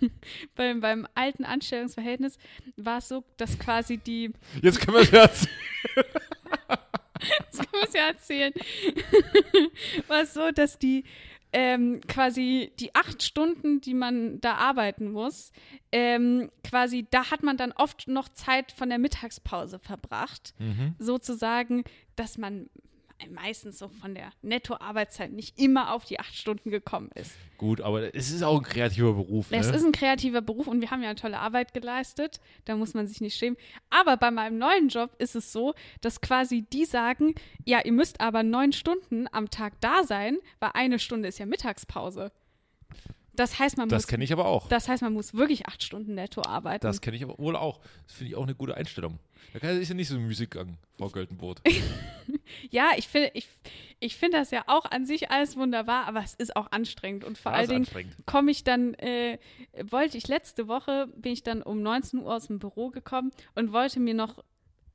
beim, 0.56 0.82
beim 0.82 1.08
alten 1.14 1.46
Anstellungsverhältnis 1.46 2.36
war 2.76 2.98
es 2.98 3.08
so, 3.08 3.24
dass 3.38 3.58
quasi 3.58 3.96
die, 3.96 4.34
Jetzt 4.60 4.80
können 4.80 4.98
wir 4.98 5.04
es 5.04 5.10
jetzt. 5.10 5.48
das 7.52 7.58
muss 7.72 7.88
ich 7.88 7.94
ja 7.94 8.08
erzählen, 8.08 8.52
war 10.06 10.20
es 10.20 10.34
so, 10.34 10.50
dass 10.50 10.78
die 10.78 11.04
ähm, 11.52 12.00
quasi 12.06 12.72
die 12.78 12.94
acht 12.94 13.22
Stunden, 13.22 13.80
die 13.80 13.94
man 13.94 14.40
da 14.40 14.54
arbeiten 14.54 15.10
muss, 15.10 15.52
ähm, 15.92 16.50
quasi, 16.62 17.06
da 17.10 17.30
hat 17.30 17.42
man 17.42 17.56
dann 17.56 17.72
oft 17.72 18.08
noch 18.08 18.28
Zeit 18.28 18.72
von 18.72 18.88
der 18.88 18.98
Mittagspause 18.98 19.78
verbracht. 19.78 20.54
Sozusagen, 20.98 21.84
dass 22.16 22.38
man 22.38 22.68
meistens 23.28 23.78
so 23.78 23.88
von 23.88 24.14
der 24.14 24.30
Nettoarbeitszeit 24.42 25.32
nicht 25.32 25.58
immer 25.58 25.92
auf 25.92 26.04
die 26.04 26.18
acht 26.18 26.34
Stunden 26.34 26.70
gekommen 26.70 27.10
ist. 27.14 27.32
Gut, 27.58 27.80
aber 27.80 28.14
es 28.14 28.30
ist 28.30 28.42
auch 28.42 28.56
ein 28.58 28.64
kreativer 28.64 29.12
Beruf. 29.12 29.50
Ne? 29.50 29.58
Es 29.58 29.68
ist 29.68 29.84
ein 29.84 29.92
kreativer 29.92 30.40
Beruf 30.40 30.66
und 30.66 30.80
wir 30.80 30.90
haben 30.90 31.02
ja 31.02 31.14
tolle 31.14 31.38
Arbeit 31.38 31.74
geleistet. 31.74 32.40
Da 32.64 32.76
muss 32.76 32.94
man 32.94 33.06
sich 33.06 33.20
nicht 33.20 33.36
schämen. 33.36 33.58
Aber 33.90 34.16
bei 34.16 34.30
meinem 34.30 34.58
neuen 34.58 34.88
Job 34.88 35.10
ist 35.18 35.36
es 35.36 35.52
so, 35.52 35.74
dass 36.00 36.20
quasi 36.20 36.62
die 36.62 36.84
sagen, 36.84 37.34
ja, 37.64 37.84
ihr 37.84 37.92
müsst 37.92 38.20
aber 38.20 38.42
neun 38.42 38.72
Stunden 38.72 39.26
am 39.32 39.50
Tag 39.50 39.74
da 39.80 40.04
sein, 40.04 40.38
weil 40.58 40.70
eine 40.74 40.98
Stunde 40.98 41.28
ist 41.28 41.38
ja 41.38 41.46
Mittagspause. 41.46 42.32
Das 43.34 43.58
heißt, 43.58 43.78
man 43.78 43.88
das 43.88 44.02
muss, 44.02 44.06
kenne 44.08 44.24
ich 44.24 44.32
aber 44.32 44.46
auch. 44.46 44.68
das 44.68 44.88
heißt, 44.88 45.02
man 45.02 45.12
muss 45.12 45.34
wirklich 45.34 45.66
acht 45.66 45.82
Stunden 45.82 46.14
netto 46.14 46.42
arbeiten. 46.42 46.86
Das 46.86 47.00
kenne 47.00 47.16
ich 47.16 47.22
aber 47.22 47.38
wohl 47.38 47.56
auch. 47.56 47.80
Das 48.06 48.16
finde 48.16 48.30
ich 48.32 48.36
auch 48.36 48.42
eine 48.42 48.54
gute 48.54 48.76
Einstellung. 48.76 49.18
Da 49.60 49.70
ist 49.70 49.88
ja 49.88 49.94
nicht 49.94 50.08
so 50.08 50.16
ein 50.16 50.24
Musikgang, 50.24 50.76
Frau 50.96 51.08
Göltenbrot. 51.08 51.60
ja, 52.70 52.90
ich 52.96 53.08
finde 53.08 53.30
ich, 53.34 53.48
ich 53.98 54.16
finde 54.16 54.38
das 54.38 54.50
ja 54.50 54.64
auch 54.66 54.84
an 54.84 55.04
sich 55.06 55.30
alles 55.30 55.56
wunderbar, 55.56 56.06
aber 56.06 56.22
es 56.22 56.34
ist 56.34 56.54
auch 56.56 56.70
anstrengend. 56.72 57.24
Und 57.24 57.38
vor 57.38 57.52
Das 57.52 57.68
allen 57.68 57.84
Dingen 57.84 58.12
komme 58.26 58.50
ich 58.50 58.64
dann, 58.64 58.94
äh, 58.94 59.38
wollte 59.82 60.16
ich 60.18 60.28
letzte 60.28 60.68
Woche, 60.68 61.08
bin 61.16 61.32
ich 61.32 61.42
dann 61.42 61.62
um 61.62 61.82
19 61.82 62.20
Uhr 62.20 62.34
aus 62.34 62.46
dem 62.46 62.58
Büro 62.58 62.90
gekommen 62.90 63.30
und 63.54 63.72
wollte 63.72 63.98
mir 64.00 64.14
noch 64.14 64.42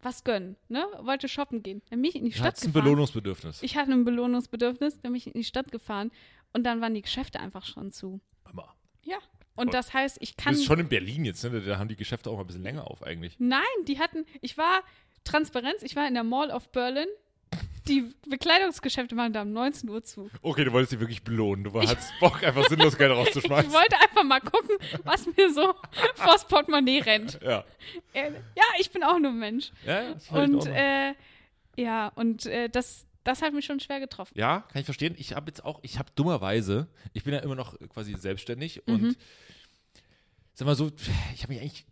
was 0.02 0.24
gönnen, 0.24 0.56
ne? 0.70 0.86
Wollte 1.02 1.28
shoppen 1.28 1.64
gehen. 1.64 1.82
Dann 1.90 2.02
bin 2.02 2.10
ich 2.12 2.16
in 2.16 2.26
die 2.26 2.32
Du 2.32 2.38
Stadt 2.38 2.54
hast 2.54 2.64
ein 2.64 2.68
gefahren. 2.68 2.84
Belohnungsbedürfnis. 2.86 3.64
Ich 3.64 3.76
hatte 3.76 3.92
ein 3.92 4.06
Belohnungsbedürfnis, 4.06 5.02
dann 5.02 5.12
bin 5.14 5.16
ich 5.16 5.28
in 5.28 5.34
die 5.34 5.44
Stadt 5.44 5.72
gefahren 5.72 6.12
und 6.54 6.64
dann 6.64 6.80
waren 6.80 6.94
die 6.94 7.02
Geschäfte 7.02 7.40
einfach 7.40 7.66
schon 7.66 7.92
zu. 7.92 8.22
Hammer. 8.46 8.76
Ja. 9.04 9.18
Und 9.56 9.68
Und 9.68 9.74
das 9.74 9.94
heißt, 9.94 10.18
ich 10.22 10.36
Du 10.36 10.44
kann. 10.44 10.54
bist 10.54 10.66
schon 10.66 10.80
in 10.80 10.90
Berlin 10.90 11.26
jetzt, 11.26 11.44
ne? 11.44 11.62
Da 11.62 11.78
haben 11.78 11.88
die 11.88 11.96
Geschäfte 11.96 12.30
auch 12.30 12.36
mal 12.36 12.42
ein 12.42 12.48
bisschen 12.48 12.64
länger 12.64 12.90
auf 12.90 13.04
eigentlich. 13.04 13.36
Nein, 13.40 13.62
die 13.88 14.00
hatten, 14.00 14.26
ich 14.42 14.58
war 14.58 14.82
Transparenz, 15.24 15.82
ich 15.82 15.96
war 15.96 16.08
in 16.08 16.14
der 16.14 16.24
Mall 16.24 16.52
of 16.52 16.70
Berlin. 16.70 17.08
Die 17.88 18.12
Bekleidungsgeschäfte 18.28 19.16
waren 19.16 19.32
da 19.32 19.44
um 19.44 19.54
19 19.54 19.88
Uhr 19.90 20.04
zu. 20.04 20.30
Okay, 20.42 20.64
du 20.66 20.72
wolltest 20.74 20.94
dich 20.94 21.00
wirklich 21.00 21.24
belohnen. 21.24 21.64
Du 21.66 21.74
hattest 21.80 22.12
Bock, 22.20 22.44
einfach 22.44 22.66
sinnlos 22.70 22.98
Geld 22.98 23.12
Ich 23.12 23.18
rauszuschmeißen. 23.18 23.72
wollte 23.72 23.96
einfach 24.00 24.24
mal 24.24 24.40
gucken, 24.42 24.76
was 25.04 25.28
mir 25.38 25.54
so 25.54 25.74
vors 26.16 26.48
Portemonnaie 26.48 27.00
rennt. 27.00 27.40
Ja. 27.44 27.64
Äh, 28.14 28.32
ja, 28.56 28.64
ich 28.80 28.90
bin 28.90 29.04
auch 29.04 29.20
nur 29.20 29.32
Mensch. 29.32 29.72
Ja, 29.86 30.02
ja, 30.02 30.14
das 30.14 30.26
ich 30.26 30.32
Und 30.32 30.66
äh, 30.66 31.14
ja, 31.78 32.08
und 32.16 32.48
äh, 32.48 32.70
das, 32.70 33.06
das 33.26 33.42
hat 33.42 33.54
mich 33.54 33.66
schon 33.66 33.80
schwer 33.82 34.00
getroffen. 34.00 34.34
Ja, 34.38 34.62
kann 34.72 34.80
ich 34.80 34.86
verstehen. 34.86 35.16
Ich 35.18 35.34
habe 35.34 35.48
jetzt 35.50 35.66
auch, 35.66 35.80
ich 35.84 36.00
habe 36.00 36.10
dummerweise, 36.16 36.88
ich 37.12 37.24
bin 37.26 37.34
ja 37.34 37.40
immer 37.42 37.56
noch 37.56 37.78
quasi 37.90 38.16
selbstständig 38.18 38.82
Mhm. 38.88 38.94
und 38.94 39.18
sag 40.54 40.66
mal 40.66 40.76
so, 40.76 40.90
ich 41.34 41.44
habe 41.44 41.54
mich 41.54 41.62
eigentlich 41.62 41.86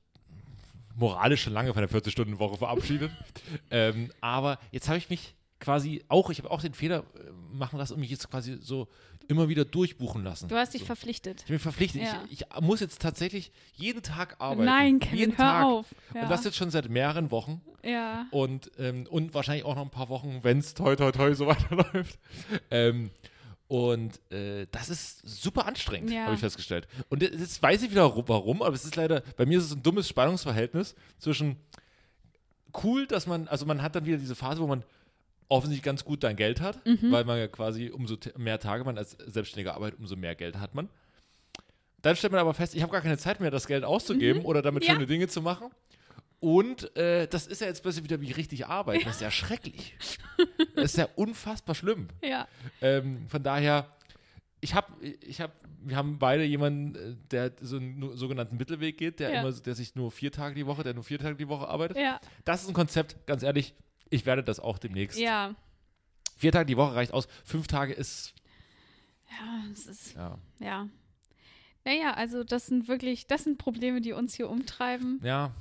moralisch 0.96 1.44
schon 1.44 1.54
lange 1.54 1.74
von 1.74 1.82
der 1.82 1.90
40-Stunden-Woche 1.90 2.58
verabschiedet. 2.58 3.12
ähm, 3.72 4.12
aber 4.22 4.60
jetzt 4.72 4.88
habe 4.88 4.98
ich 4.98 5.10
mich 5.10 5.36
quasi 5.60 6.04
auch, 6.08 6.30
ich 6.30 6.38
habe 6.40 6.52
auch 6.52 6.62
den 6.62 6.74
Fehler 6.74 7.00
äh, 7.16 7.32
machen 7.52 7.80
lassen 7.80 7.94
und 7.94 8.00
mich 8.02 8.10
jetzt 8.12 8.30
quasi 8.30 8.58
so 8.62 8.88
immer 9.28 9.48
wieder 9.50 9.66
durchbuchen 9.66 10.24
lassen. 10.24 10.48
Du 10.50 10.56
hast 10.56 10.74
dich 10.74 10.82
so. 10.82 10.86
verpflichtet. 10.88 11.42
Ich 11.42 11.48
bin 11.48 11.60
verpflichtet. 11.60 12.02
Ja. 12.04 12.24
Ich, 12.30 12.42
ich 12.42 12.62
muss 12.62 12.80
jetzt 12.82 13.02
tatsächlich 13.02 13.52
jeden 13.76 14.02
Tag 14.04 14.36
arbeiten. 14.40 14.66
Nein, 14.66 15.00
Kevin, 15.00 15.18
jeden 15.18 15.32
hör 15.38 15.46
Tag. 15.46 15.66
auf. 15.66 15.96
Ja. 16.14 16.24
Und 16.24 16.30
das 16.30 16.44
jetzt 16.44 16.58
schon 16.58 16.70
seit 16.72 16.90
mehreren 16.90 17.32
Wochen. 17.32 17.62
ja. 17.84 18.26
Und, 18.32 18.72
ähm, 18.78 19.08
und 19.10 19.34
wahrscheinlich 19.34 19.66
auch 19.66 19.76
noch 19.76 19.84
ein 19.84 19.90
paar 19.90 20.10
Wochen, 20.10 20.40
wenn 20.44 20.60
es 20.60 20.74
toi 20.74 20.96
toi 20.96 21.12
toi 21.12 21.34
so 21.34 21.48
weiterläuft. 21.48 22.20
Ähm, 22.70 23.12
und 23.70 24.20
äh, 24.32 24.68
das 24.72 24.90
ist 24.90 25.22
super 25.28 25.66
anstrengend, 25.66 26.12
Ja. 26.12 26.26
habe 26.26 26.36
ich 26.36 26.40
festgestellt. 26.42 26.88
Und 27.10 27.22
jetzt- 27.24 27.64
weiß 27.64 27.82
ich 27.82 27.92
wieder 27.92 28.04
ru- 28.06 28.24
warum, 28.28 28.62
aber 28.62 28.76
es 28.76 28.84
ist 28.86 28.96
leider, 28.98 29.22
bei 29.38 29.46
mir 29.46 29.58
ist 29.58 29.64
es 29.66 29.72
ein 29.74 29.82
dummes 29.82 30.08
Spannungsverhältnis 30.10 30.96
zwischen 31.18 31.56
cool, 32.84 33.08
dass 33.08 33.28
man, 33.28 33.48
also 33.48 33.66
man 33.66 33.82
hat 33.82 33.96
dann 33.96 34.06
wieder 34.06 34.18
diese 34.18 34.36
Phase, 34.36 34.62
wo 34.62 34.68
man 34.68 34.84
offensichtlich 35.54 35.84
ganz 35.84 36.04
gut 36.04 36.24
dein 36.24 36.36
Geld 36.36 36.62
hat, 36.62 36.86
Mhm. 36.86 37.12
weil 37.12 37.24
man 37.26 37.38
ja 37.38 37.48
quasi 37.48 37.90
umso 37.90 38.18
mehr 38.38 38.60
Tage 38.60 38.84
man 38.84 38.98
als 38.98 39.12
Selbstständiger 39.26 39.76
arbeitet, 39.76 40.00
umso 40.00 40.16
mehr 40.16 40.36
Geld 40.36 40.58
hat 40.58 40.76
man. 40.76 40.90
Dann 42.02 42.16
stellt 42.16 42.32
man 42.34 42.42
aber 42.42 42.54
fest, 42.54 42.76
ich 42.76 42.82
habe 42.82 42.92
gar 42.92 43.02
keine 43.02 43.18
Zeit 43.18 43.40
mehr, 43.40 43.52
das 43.52 43.66
Geld 43.68 43.84
auszugeben 43.86 44.44
oder 44.44 44.62
damit 44.62 44.84
Mhm. 44.84 44.88
Ja. 44.88 44.94
schöne 44.96 45.06
Dinge 45.06 45.28
zu 45.28 45.42
machen. 45.42 45.70
Und 46.40 46.94
äh, 46.98 47.28
das 47.28 47.48
ist 47.48 47.62
ja 47.62 47.68
jetzt 47.68 47.82
plötzlich 47.84 48.04
wieder 48.04 48.20
wie 48.20 48.32
richtig 48.32 48.68
arbeiten. 48.68 49.06
Das 49.06 49.16
ist 49.16 49.22
ja 49.22 49.32
schrecklich. 49.32 49.96
Das 50.76 50.86
ist 50.86 50.98
ja 50.98 51.08
unfassbar 51.16 51.76
schlimm. 51.76 52.08
ja. 52.24 52.48
Ähm, 52.82 53.30
von 53.30 53.44
daher, 53.44 53.88
ich 54.60 54.74
habe, 54.74 54.88
ich 55.22 55.40
hab, 55.40 55.52
wir 55.82 55.96
haben 55.96 56.18
beide 56.20 56.44
jemanden, 56.44 56.96
äh, 56.96 57.16
der 57.32 57.52
so 57.62 57.78
einen 57.78 58.18
sogenannten 58.18 58.58
Mittelweg 58.58 58.98
geht, 58.98 59.20
der 59.22 59.30
Ja. 59.32 59.40
immer, 59.42 59.52
der 59.54 59.76
sich 59.76 59.96
nur 59.96 60.12
vier 60.12 60.32
Tage 60.32 60.56
die 60.56 60.66
Woche, 60.66 60.84
der 60.84 60.94
nur 60.96 61.04
vier 61.04 61.20
Tage 61.20 61.36
die 61.36 61.48
Woche 61.48 61.68
arbeitet. 61.68 61.96
Ja. 61.98 62.20
Das 62.44 62.64
ist 62.64 62.68
ein 62.68 62.74
Konzept, 62.74 63.16
ganz 63.28 63.44
ehrlich, 63.44 63.74
ich 64.14 64.26
werde 64.26 64.44
das 64.44 64.60
auch 64.60 64.78
demnächst. 64.78 65.20
Ja. 65.20 65.56
Vier 66.38 66.52
Tage 66.52 66.66
die 66.66 66.78
Woche 66.78 66.96
reicht 66.96 67.14
aus, 67.14 67.28
fünf 67.46 67.68
Tage 67.68 67.94
ist, 67.94 68.34
Ja, 69.30 69.64
es 69.72 69.86
ist, 69.88 70.16
ja, 70.16 70.38
ja. 70.60 70.88
Naja, 71.86 72.14
also 72.14 72.44
das 72.44 72.68
sind 72.68 72.88
wirklich, 72.88 73.28
das 73.28 73.44
sind 73.44 73.58
Probleme, 73.58 74.00
die 74.02 74.14
uns 74.14 74.34
hier 74.36 74.50
umtreiben. 74.50 75.20
ja. 75.24 75.52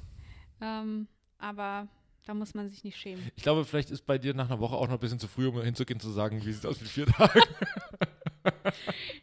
Ähm, 0.61 1.09
aber 1.39 1.89
da 2.25 2.35
muss 2.35 2.55
man 2.55 2.69
sich 2.71 2.85
nicht 2.85 2.97
schämen. 2.97 3.29
Ich 3.35 3.43
glaube, 3.43 3.65
vielleicht 3.65 3.91
ist 3.91 4.07
bei 4.07 4.17
dir 4.17 4.33
nach 4.33 4.49
einer 4.49 4.61
Woche 4.61 4.77
auch 4.77 4.87
noch 4.87 4.95
ein 4.95 5.01
bisschen 5.01 5.19
zu 5.19 5.27
früh, 5.27 5.49
um 5.49 5.61
hinzugehen 5.61 5.99
zu 5.99 6.09
sagen, 6.11 6.39
wie 6.45 6.53
sieht 6.53 6.63
es 6.63 6.67
aus 6.67 6.81
mit 6.81 6.89
vier 6.89 7.07
Tagen. 7.07 7.41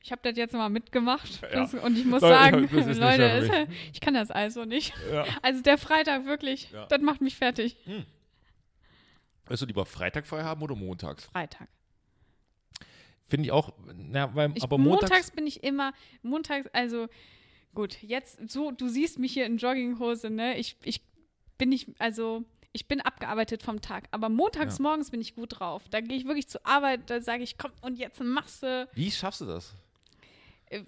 Ich 0.01 0.11
habe 0.13 0.21
das 0.23 0.37
jetzt 0.37 0.53
mal 0.53 0.69
mitgemacht 0.69 1.41
Ja. 1.53 1.63
und 1.83 1.97
ich 1.97 2.05
muss 2.05 2.21
Leute, 2.21 2.33
sagen, 2.35 2.63
ist 2.65 2.99
Leute, 2.99 3.23
es- 3.29 3.69
ich 3.93 3.99
kann 3.99 4.13
das 4.13 4.31
also 4.31 4.63
nicht. 4.65 4.93
ja. 5.11 5.25
Also 5.41 5.61
der 5.61 5.77
Freitag 5.77 6.25
wirklich, 6.25 6.71
Ja. 6.71 6.85
das 6.85 7.01
macht 7.01 7.19
mich 7.21 7.35
fertig. 7.35 7.75
Willst 9.49 9.61
du 9.63 9.67
lieber 9.67 9.85
Freitag 9.85 10.25
frei 10.25 10.43
haben 10.43 10.61
oder 10.61 10.75
montags? 10.75 11.25
Freitag. 11.25 11.67
Finde 13.27 13.45
ich 13.45 13.51
auch, 13.51 13.73
na, 13.95 14.33
weil, 14.35 14.51
Ich, 14.55 14.63
aber 14.63 14.77
montags, 14.77 15.09
montags, 15.11 15.31
bin 15.31 15.45
ich 15.47 15.63
immer, 15.63 15.93
montags, 16.23 16.67
also 16.73 17.07
gut, 17.75 18.01
jetzt 18.01 18.39
so, 18.49 18.71
du 18.71 18.87
siehst 18.87 19.19
mich 19.19 19.33
hier 19.33 19.45
in 19.45 19.57
Jogginghose, 19.57 20.29
ne? 20.29 20.57
Ich, 20.57 20.77
ich 20.83 21.01
bin 21.57 21.69
nicht, 21.69 21.89
also 21.99 22.43
ich 22.71 22.87
bin 22.87 23.01
abgearbeitet 23.01 23.61
vom 23.63 23.81
Tag, 23.81 24.07
aber 24.11 24.29
montags 24.29 24.77
Ja. 24.77 24.83
morgens 24.83 25.09
bin 25.11 25.21
ich 25.21 25.35
gut 25.35 25.59
drauf. 25.59 25.83
Da 25.89 26.01
gehe 26.01 26.17
ich 26.17 26.25
wirklich 26.25 26.47
zur 26.47 26.65
Arbeit, 26.65 27.09
da 27.09 27.19
sage 27.21 27.43
ich, 27.43 27.57
komm 27.57 27.71
und 27.81 27.97
jetzt 27.97 28.19
machst 28.21 28.63
du. 28.63 28.87
wie 28.93 29.11
schaffst 29.11 29.41
du 29.41 29.45
das? 29.45 29.73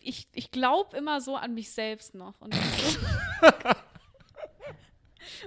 Ich, 0.01 0.27
ich 0.33 0.51
glaube 0.51 0.95
immer 0.95 1.21
so 1.21 1.35
an 1.35 1.55
mich 1.55 1.71
selbst 1.71 2.13
noch. 2.13 2.39
Und 2.39 2.53
so, 2.81 2.99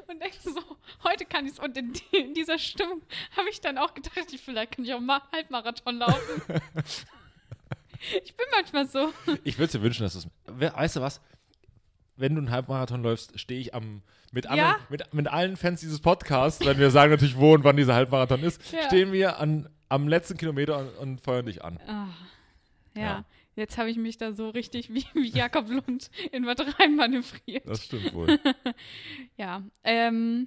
und 0.09 0.20
denke 0.20 0.37
so, 0.42 0.61
heute 1.05 1.25
kann 1.25 1.47
ich 1.47 1.53
es. 1.53 1.59
Und 1.59 1.77
in, 1.77 1.92
in 2.12 2.35
dieser 2.35 2.59
Stimmung 2.59 3.03
habe 3.37 3.49
ich 3.51 3.61
dann 3.61 3.79
auch 3.79 3.94
gedacht, 3.94 4.33
ich, 4.33 4.40
vielleicht 4.40 4.73
kann 4.77 4.85
ich 4.85 4.92
auch 4.94 5.01
mal 5.01 5.20
Halbmarathon 5.33 5.99
laufen. 5.99 6.42
ich 8.25 8.35
bin 8.37 8.47
manchmal 8.55 8.87
so. 8.87 9.12
Ich 9.44 9.59
würde 9.59 9.73
dir 9.73 9.83
wünschen, 9.83 10.03
dass 10.03 10.14
es. 10.14 10.29
Weißt 10.47 10.97
du 10.97 11.01
was? 11.01 11.20
Wenn 12.16 12.35
du 12.35 12.40
einen 12.40 12.51
Halbmarathon 12.51 13.03
läufst, 13.03 13.38
stehe 13.40 13.61
ich 13.61 13.75
am 13.75 14.03
mit, 14.33 14.47
anderen, 14.47 14.70
Ja. 14.70 14.79
mit, 14.88 15.14
mit 15.14 15.29
allen 15.29 15.57
Fans 15.57 15.81
dieses 15.81 16.01
Podcasts, 16.01 16.64
wenn 16.64 16.79
wir 16.79 16.90
sagen 16.90 17.11
natürlich, 17.11 17.37
wo 17.37 17.55
und 17.55 17.64
wann 17.64 17.77
dieser 17.77 17.94
Halbmarathon 17.94 18.42
ist, 18.42 18.73
Ja. 18.73 18.87
stehen 18.87 19.12
wir 19.12 19.38
an, 19.38 19.68
am 19.88 20.09
letzten 20.09 20.37
Kilometer 20.37 20.79
und, 20.79 20.88
und 20.99 21.20
feuern 21.20 21.47
dich 21.47 21.64
an. 21.64 21.79
Ah, 21.87 22.07
ja. 22.94 23.03
Ja. 23.03 23.25
Jetzt 23.56 23.78
habe 23.78 23.90
ich 23.90 23.96
mich 23.96 24.16
da 24.18 24.32
so 24.32 24.50
richtig 24.50 24.92
wie, 24.92 25.04
wie 25.14 25.28
Jakob 25.28 25.68
Lund 25.70 26.10
in 26.32 26.46
was 26.46 26.56
rein 26.78 26.96
manövriert. 26.96 27.66
Das 27.68 27.84
stimmt 27.84 28.12
wohl. 28.14 28.38
Ja, 29.36 29.62
ähm, 29.82 30.46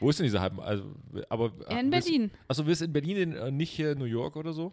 wo 0.00 0.10
ist 0.10 0.18
denn 0.18 0.24
dieser 0.24 0.40
Halbmarathon? 0.40 0.94
Also, 1.12 1.24
aber, 1.28 1.52
ja, 1.70 1.78
in 1.80 1.90
willst- 1.92 2.08
Berlin. 2.08 2.30
Achso, 2.48 2.66
willst 2.66 2.80
du 2.80 2.86
in 2.86 2.92
Berlin, 2.92 3.16
in, 3.16 3.32
äh, 3.32 3.50
nicht 3.50 3.70
hier 3.70 3.92
in 3.92 3.98
New 3.98 4.04
York 4.04 4.36
oder 4.36 4.52
so? 4.52 4.72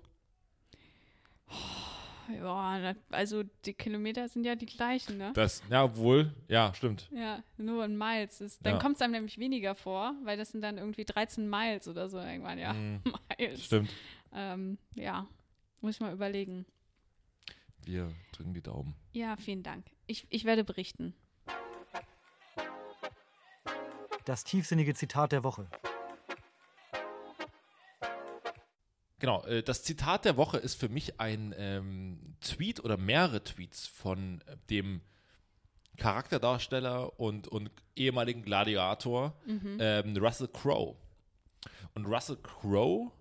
Ja, 2.33 2.79
na, 2.79 2.95
also 3.11 3.43
die 3.65 3.73
Kilometer 3.73 4.27
sind 4.29 4.45
ja 4.45 4.55
die 4.55 4.65
gleichen, 4.65 5.17
ne? 5.17 5.31
Das, 5.35 5.61
ja, 5.69 5.95
wohl, 5.97 6.33
ja, 6.47 6.73
stimmt. 6.73 7.09
Ja, 7.13 7.43
nur 7.57 7.83
in 7.83 7.97
Miles. 7.97 8.39
Ist, 8.39 8.65
dann 8.65 8.75
Ja. 8.75 8.79
kommt 8.79 8.95
es 8.95 9.01
einem 9.01 9.11
nämlich 9.11 9.37
weniger 9.37 9.75
vor, 9.75 10.13
weil 10.23 10.37
das 10.37 10.51
sind 10.51 10.61
dann 10.61 10.77
irgendwie 10.77 11.03
13 11.03 11.49
Miles 11.49 11.87
oder 11.87 12.07
so 12.09 12.17
irgendwann, 12.19 12.57
ja. 12.59 12.73
Mhm, 12.73 13.01
Miles. 13.37 13.65
stimmt. 13.65 13.89
Ähm, 14.33 14.77
ja, 14.95 15.27
muss 15.81 15.95
ich 15.95 16.01
mal 16.01 16.13
überlegen. 16.13 16.65
Wir 17.85 18.13
drücken 18.31 18.53
die 18.53 18.61
Daumen. 18.61 18.95
Ja, 19.13 19.35
vielen 19.37 19.63
Dank. 19.63 19.85
Ich, 20.07 20.25
ich 20.29 20.45
werde 20.45 20.63
berichten. 20.63 21.13
Das 24.25 24.43
tiefsinnige 24.43 24.93
Zitat 24.93 25.31
der 25.31 25.43
Woche. 25.43 25.67
Genau, 29.19 29.43
äh, 29.45 29.63
das 29.63 29.83
Zitat 29.83 30.25
der 30.25 30.35
Woche 30.35 30.57
ist 30.57 30.75
für 30.75 30.89
mich 30.89 31.19
ein 31.19 31.55
ähm, 31.57 32.35
Tweet 32.41 32.83
oder 32.83 32.97
mehrere 32.97 33.43
Tweets 33.43 33.87
von 33.87 34.41
äh, 34.47 34.57
dem 34.69 35.01
Charakterdarsteller 35.95 37.19
und, 37.19 37.47
und 37.47 37.71
ehemaligen 37.95 38.41
Gladiator 38.41 39.33
ähm, 39.47 40.17
Russell 40.17 40.49
Crowe. 40.49 40.95
Und 41.93 42.05
Russell 42.05 42.37
Crowe, 42.37 43.11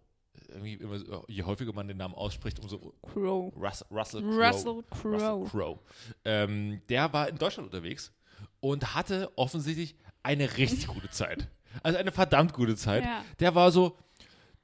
irgendwie 0.48 0.74
immer, 0.74 0.98
je 1.28 1.42
häufiger 1.44 1.72
man 1.72 1.88
den 1.88 1.96
Namen 1.96 2.14
ausspricht, 2.14 2.58
umso 2.60 2.92
Crow. 3.02 3.52
Russ, 3.56 3.84
Russell 3.90 4.22
Crowe. 4.22 4.46
Russell 4.46 4.82
Crowe. 4.90 5.12
Russell 5.14 5.44
Crowe. 5.50 5.78
Ähm, 6.24 6.80
der 6.88 7.12
war 7.12 7.28
in 7.28 7.36
Deutschland 7.38 7.66
unterwegs 7.66 8.12
und 8.60 8.94
hatte 8.94 9.30
offensichtlich 9.36 9.94
eine 10.22 10.56
richtig 10.56 10.86
gute 10.86 11.10
Zeit. 11.10 11.48
Also 11.82 11.98
eine 11.98 12.12
verdammt 12.12 12.52
gute 12.52 12.76
Zeit. 12.76 13.04
Ja. 13.04 13.24
Der 13.40 13.54
war 13.54 13.70
so, 13.72 13.96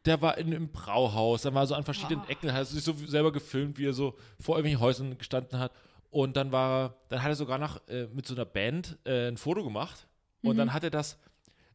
der 0.05 0.21
war 0.23 0.39
in 0.39 0.47
einem 0.49 0.69
Brauhaus, 0.71 1.43
dann 1.43 1.55
war 1.55 1.67
so 1.67 1.75
an 1.75 1.85
verschiedenen 1.85 2.23
Oh. 2.27 2.31
Ecken, 2.31 2.53
hat 2.53 2.67
sich 2.67 2.85
so 2.85 2.93
selber 2.93 3.33
gefilmt, 3.33 3.79
wie 3.79 3.87
er 3.87 3.93
so 3.93 4.15
vor 4.41 4.57
irgendwelchen 4.57 4.81
Häusern 4.81 5.19
gestanden 5.19 5.59
hat. 5.59 5.73
Und 6.11 6.37
dann 6.37 6.53
war 6.53 6.85
er, 6.87 6.95
dann 7.09 7.23
hat 7.23 7.31
er 7.31 7.37
sogar 7.37 7.59
noch 7.59 7.87
äh, 7.89 8.07
mit 8.13 8.27
so 8.27 8.35
einer 8.35 8.45
Band 8.47 8.99
äh, 9.05 9.29
ein 9.29 9.37
Foto 9.37 9.65
gemacht. 9.65 10.07
Und 10.43 10.55
Mhm. 10.55 10.59
dann 10.59 10.73
hat 10.73 10.85
er 10.85 10.91
das, 10.91 11.19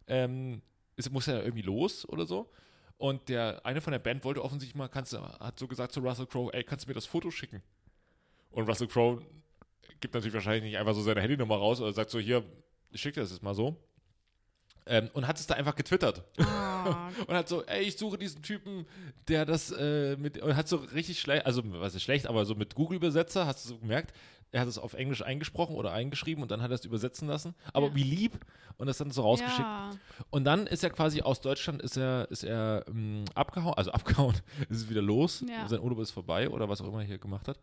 ähm, 0.08 0.62
es 0.96 1.10
muss 1.12 1.26
ja 1.26 1.40
irgendwie 1.40 1.62
los 1.64 2.08
oder 2.08 2.26
so. 2.26 2.50
Und 2.98 3.28
der 3.30 3.66
eine 3.66 3.82
von 3.82 3.92
der 3.92 4.00
Band 4.00 4.24
wollte 4.24 4.44
offensichtlich 4.44 4.76
mal, 4.76 4.88
kannst 4.88 5.14
du, 5.14 5.22
hat 5.22 5.60
so 5.60 5.68
gesagt 5.68 5.92
zu 5.92 6.00
Russell 6.00 6.26
Crowe, 6.26 6.54
ey, 6.54 6.64
kannst 6.64 6.86
du 6.86 6.90
mir 6.90 6.94
das 6.94 7.06
Foto 7.06 7.32
schicken? 7.32 7.62
Und 8.52 8.68
Russell 8.68 8.88
Crowe 8.88 9.22
gibt 10.00 10.14
natürlich 10.14 10.34
wahrscheinlich 10.34 10.64
nicht 10.64 10.78
einfach 10.78 10.94
so 10.94 11.02
seine 11.02 11.22
Handynummer 11.22 11.56
raus 11.56 11.82
oder 11.82 11.92
sagt 11.92 12.12
so, 12.12 12.20
hier, 12.20 12.44
ich 12.92 13.02
schicke 13.02 13.16
dir 13.16 13.22
das 13.22 13.32
jetzt 13.32 13.44
mal 13.44 13.56
so. 13.56 13.78
Ähm, 14.86 15.10
und 15.14 15.28
hat 15.28 15.40
es 15.40 15.48
da 15.48 15.54
einfach 15.56 15.76
getwittert. 15.76 16.24
Ah, 16.40 17.10
Und 17.28 17.34
hat 17.34 17.48
so, 17.48 17.64
ey, 17.64 17.84
ich 17.84 17.98
suche 17.98 18.18
diesen 18.18 18.42
Typen, 18.42 18.86
der 19.30 19.46
das 19.46 19.72
äh, 19.72 20.18
mit, 20.18 20.38
und 20.40 20.58
hat 20.58 20.68
so 20.68 20.76
richtig 20.76 21.22
schlecht, 21.22 21.46
also 21.46 21.62
was 21.66 21.96
ist 21.96 22.04
schlecht, 22.04 22.28
aber 22.28 22.44
so 22.44 22.54
mit 22.54 22.76
Google-Übersetzer, 22.76 23.46
hast 23.46 23.64
du 23.64 23.70
so 23.70 23.78
gemerkt, 23.78 24.14
er 24.54 24.62
hat 24.62 24.68
es 24.70 24.78
auf 24.78 24.94
Englisch 24.94 25.22
eingesprochen 25.22 25.76
oder 25.76 25.92
eingeschrieben 25.92 26.42
und 26.44 26.50
dann 26.52 26.62
hat 26.62 26.72
er 26.72 26.76
es 26.76 26.86
übersetzen 26.86 27.28
lassen. 27.28 27.54
Aber 27.74 27.88
Ja. 27.88 27.96
wie 27.96 28.04
lieb 28.04 28.40
und 28.78 28.88
das 28.88 28.98
dann 29.00 29.12
so 29.12 29.24
rausgeschickt. 29.24 29.60
ja. 29.60 29.92
Und 30.30 30.46
dann 30.46 30.68
ist 30.68 30.84
er 30.84 30.90
quasi 30.92 31.22
aus 31.22 31.42
Deutschland, 31.42 31.82
ist 31.82 31.98
er, 31.98 32.30
ist 32.32 32.44
er 32.44 32.86
ähm, 32.88 33.26
abgehauen, 33.36 33.74
also 33.74 33.92
abgehauen, 34.28 34.36
ist 34.70 34.78
es 34.78 34.90
wieder 34.90 35.02
los, 35.02 35.44
Ja. 35.50 35.68
sein 35.68 35.82
Urlaub 35.82 36.00
ist 36.00 36.12
vorbei 36.12 36.50
oder 36.50 36.70
was 36.70 36.80
auch 36.82 36.88
immer 36.88 37.00
er 37.02 37.06
hier 37.08 37.18
gemacht 37.18 37.48
hat. 37.50 37.60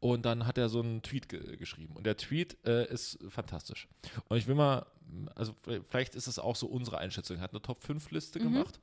Und 0.00 0.24
dann 0.26 0.46
hat 0.46 0.58
er 0.58 0.68
so 0.68 0.80
einen 0.80 1.02
Tweet 1.02 1.28
ge 1.28 1.56
geschrieben. 1.56 1.96
Und 1.96 2.04
der 2.04 2.16
Tweet 2.16 2.56
äh, 2.66 2.86
ist 2.92 3.18
fantastisch. 3.28 3.88
Und 4.28 4.36
ich 4.36 4.46
will 4.46 4.54
mal, 4.54 4.86
also 5.34 5.54
vielleicht 5.88 6.14
ist 6.14 6.26
es 6.28 6.38
auch 6.38 6.54
so 6.56 6.66
unsere 6.68 6.98
Einschätzung. 6.98 7.38
Er 7.38 7.42
hat 7.42 7.50
eine 7.52 7.62
Top-5-Liste 7.62 8.38
gemacht 8.38 8.78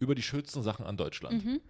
über 0.00 0.14
die 0.16 0.22
schönsten 0.22 0.62
Sachen 0.62 0.84
an 0.86 0.96
Deutschland. 0.96 1.44
Mhm. 1.44 1.60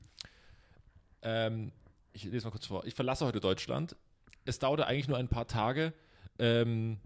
Ähm, 1.23 1.73
ich 2.13 2.25
lese 2.25 2.47
mal 2.47 2.51
kurz 2.51 2.67
vor. 2.67 2.85
Ich 2.87 2.95
verlasse 2.95 3.27
heute 3.27 3.41
Deutschland. 3.41 3.97
Es 4.45 4.59
dauerte 4.59 4.87
eigentlich 4.87 5.09
nur 5.09 5.19
ein 5.19 5.29
paar 5.29 5.47
Tage. 5.47 5.93
Ähm, 6.39 6.99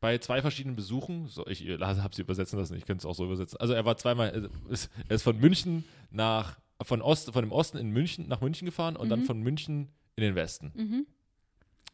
bei 0.00 0.18
zwei 0.18 0.40
verschiedenen 0.40 0.76
Besuchen, 0.76 1.28
so, 1.28 1.46
ich 1.46 1.60
habe 1.68 2.14
sie 2.14 2.22
übersetzen 2.22 2.58
lassen, 2.58 2.74
ich 2.74 2.86
könnte 2.86 3.02
es 3.02 3.06
auch 3.06 3.14
so 3.14 3.24
übersetzen. 3.24 3.60
Also 3.60 3.74
er 3.74 3.84
war 3.84 3.96
zweimal, 3.96 4.50
ist, 4.68 4.90
er 5.08 5.16
ist 5.16 5.22
von 5.22 5.38
München 5.38 5.84
nach, 6.10 6.58
von, 6.82 7.02
Ost, 7.02 7.32
von 7.32 7.42
dem 7.44 7.52
Osten 7.52 7.76
in 7.76 7.90
München, 7.90 8.26
nach 8.26 8.40
München 8.40 8.64
gefahren 8.64 8.96
und 8.96 9.10
dann 9.10 9.24
von 9.24 9.40
München 9.42 9.88
in 10.16 10.22
den 10.22 10.34
Westen. 10.34 10.72
Mhm. 10.74 11.06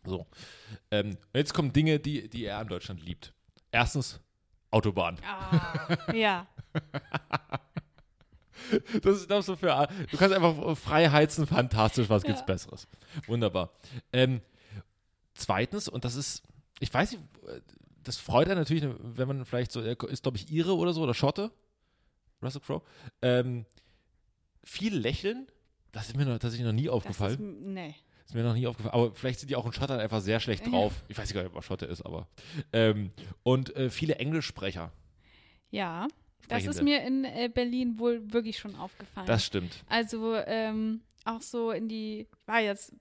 So. 0.05 0.27
Ähm, 0.93 1.11
und 1.33 1.35
jetzt 1.35 1.53
kommen 1.53 1.73
Dinge, 1.73 1.99
die, 1.99 2.29
die 2.29 2.45
er 2.45 2.59
an 2.59 2.69
Deutschland 2.69 3.03
liebt. 3.05 3.33
Erstens 3.73 4.21
Autobahn. 4.71 5.19
Ah, 5.29 6.13
ja. 6.15 6.47
Das 9.03 9.19
ist 9.19 9.31
doch 9.31 9.43
so 9.43 9.55
für. 9.55 9.87
Du 10.11 10.17
kannst 10.17 10.35
einfach 10.35 10.77
frei 10.77 11.09
heizen, 11.09 11.47
fantastisch, 11.47 12.09
was 12.09 12.23
gibt's 12.25 12.41
Ja. 12.41 12.47
Besseres? 12.47 12.89
Wunderbar. 13.27 13.71
Ähm, 14.13 14.41
zweitens, 15.37 15.89
und 15.89 16.05
das 16.05 16.15
ist, 16.17 16.43
ich 16.81 16.93
weiß 16.93 17.13
nicht, 17.13 17.23
das 18.03 18.17
freut 18.19 18.49
einen 18.49 18.59
natürlich, 18.61 18.85
wenn 18.99 19.29
man 19.29 19.45
vielleicht 19.45 19.73
so, 19.73 19.81
er 19.81 20.01
ist 20.05 20.23
glaube 20.23 20.37
ich 20.37 20.51
Ire 20.51 20.77
oder 20.77 20.93
so, 20.93 21.03
oder 21.03 21.15
Schotte, 21.15 21.51
Russell 22.43 22.61
Crowe, 22.61 22.83
ähm, 23.23 23.65
viel 24.65 24.97
lächeln, 24.97 25.47
das 25.93 26.09
ist 26.09 26.17
mir 26.17 26.25
noch, 26.25 26.39
tatsächlich 26.39 26.67
noch 26.67 26.73
nie 26.73 26.89
aufgefallen. 26.89 27.33
ist, 27.35 27.67
nee. 27.67 27.95
Ist 28.27 28.35
mir 28.35 28.43
noch 28.43 28.55
nie 28.55 28.67
aufgefallen. 28.67 28.93
Aber 28.95 29.15
vielleicht 29.15 29.39
sind 29.39 29.51
die 29.51 29.57
auch 29.57 29.65
in 29.67 29.73
Schottland 29.73 30.03
einfach 30.03 30.21
sehr 30.21 30.41
schlecht 30.41 30.65
Ja. 30.65 30.71
drauf. 30.73 31.05
Ich 31.07 31.17
weiß 31.17 31.33
gar 31.33 31.43
nicht, 31.43 31.51
ob 31.51 31.57
er 31.57 31.63
Schotte 31.63 31.87
ist, 31.87 32.03
aber. 32.03 32.27
Ähm, 32.73 33.13
und 33.45 33.75
äh, 33.77 33.89
viele 33.89 34.17
Englischsprecher. 34.17 34.91
Ja, 35.71 36.09
das 36.49 36.67
ist 36.67 36.83
mir 36.83 37.03
in 37.05 37.25
äh, 37.25 37.49
Berlin 37.53 37.99
wohl 38.01 38.33
wirklich 38.33 38.59
schon 38.59 38.75
aufgefallen. 38.75 39.27
Das 39.29 39.45
stimmt. 39.45 39.85
Also 39.89 40.35
ähm, 40.35 41.03
auch 41.25 41.41
so 41.41 41.71
in 41.71 41.89
die, 41.89 42.23
ich 42.23 42.47
war 42.47 42.61
jetzt, 42.61 42.93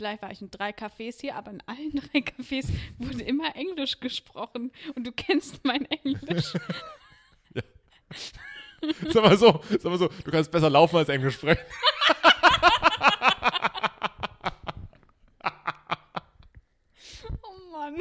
vielleicht 0.00 0.22
war 0.22 0.30
ich 0.30 0.40
in 0.40 0.50
drei 0.50 0.70
Cafés 0.70 1.20
hier, 1.20 1.36
aber 1.36 1.50
in 1.50 1.62
allen 1.66 1.92
drei 1.94 2.20
Cafés 2.20 2.66
wurde 2.96 3.22
immer 3.22 3.54
Englisch 3.54 4.00
gesprochen 4.00 4.72
und 4.94 5.06
du 5.06 5.12
kennst 5.12 5.62
mein 5.62 5.84
Englisch. 5.84 6.54
Sag 9.12 9.22
mal 9.22 9.36
so, 9.36 9.62
sag 9.68 9.84
mal 9.84 9.98
so, 9.98 10.08
du 10.08 10.30
kannst 10.30 10.50
besser 10.50 10.70
laufen 10.70 10.96
als 10.96 11.10
Englisch 11.10 11.34
sprechen. 11.34 11.60
Oh 17.42 17.70
Mann. 17.72 17.96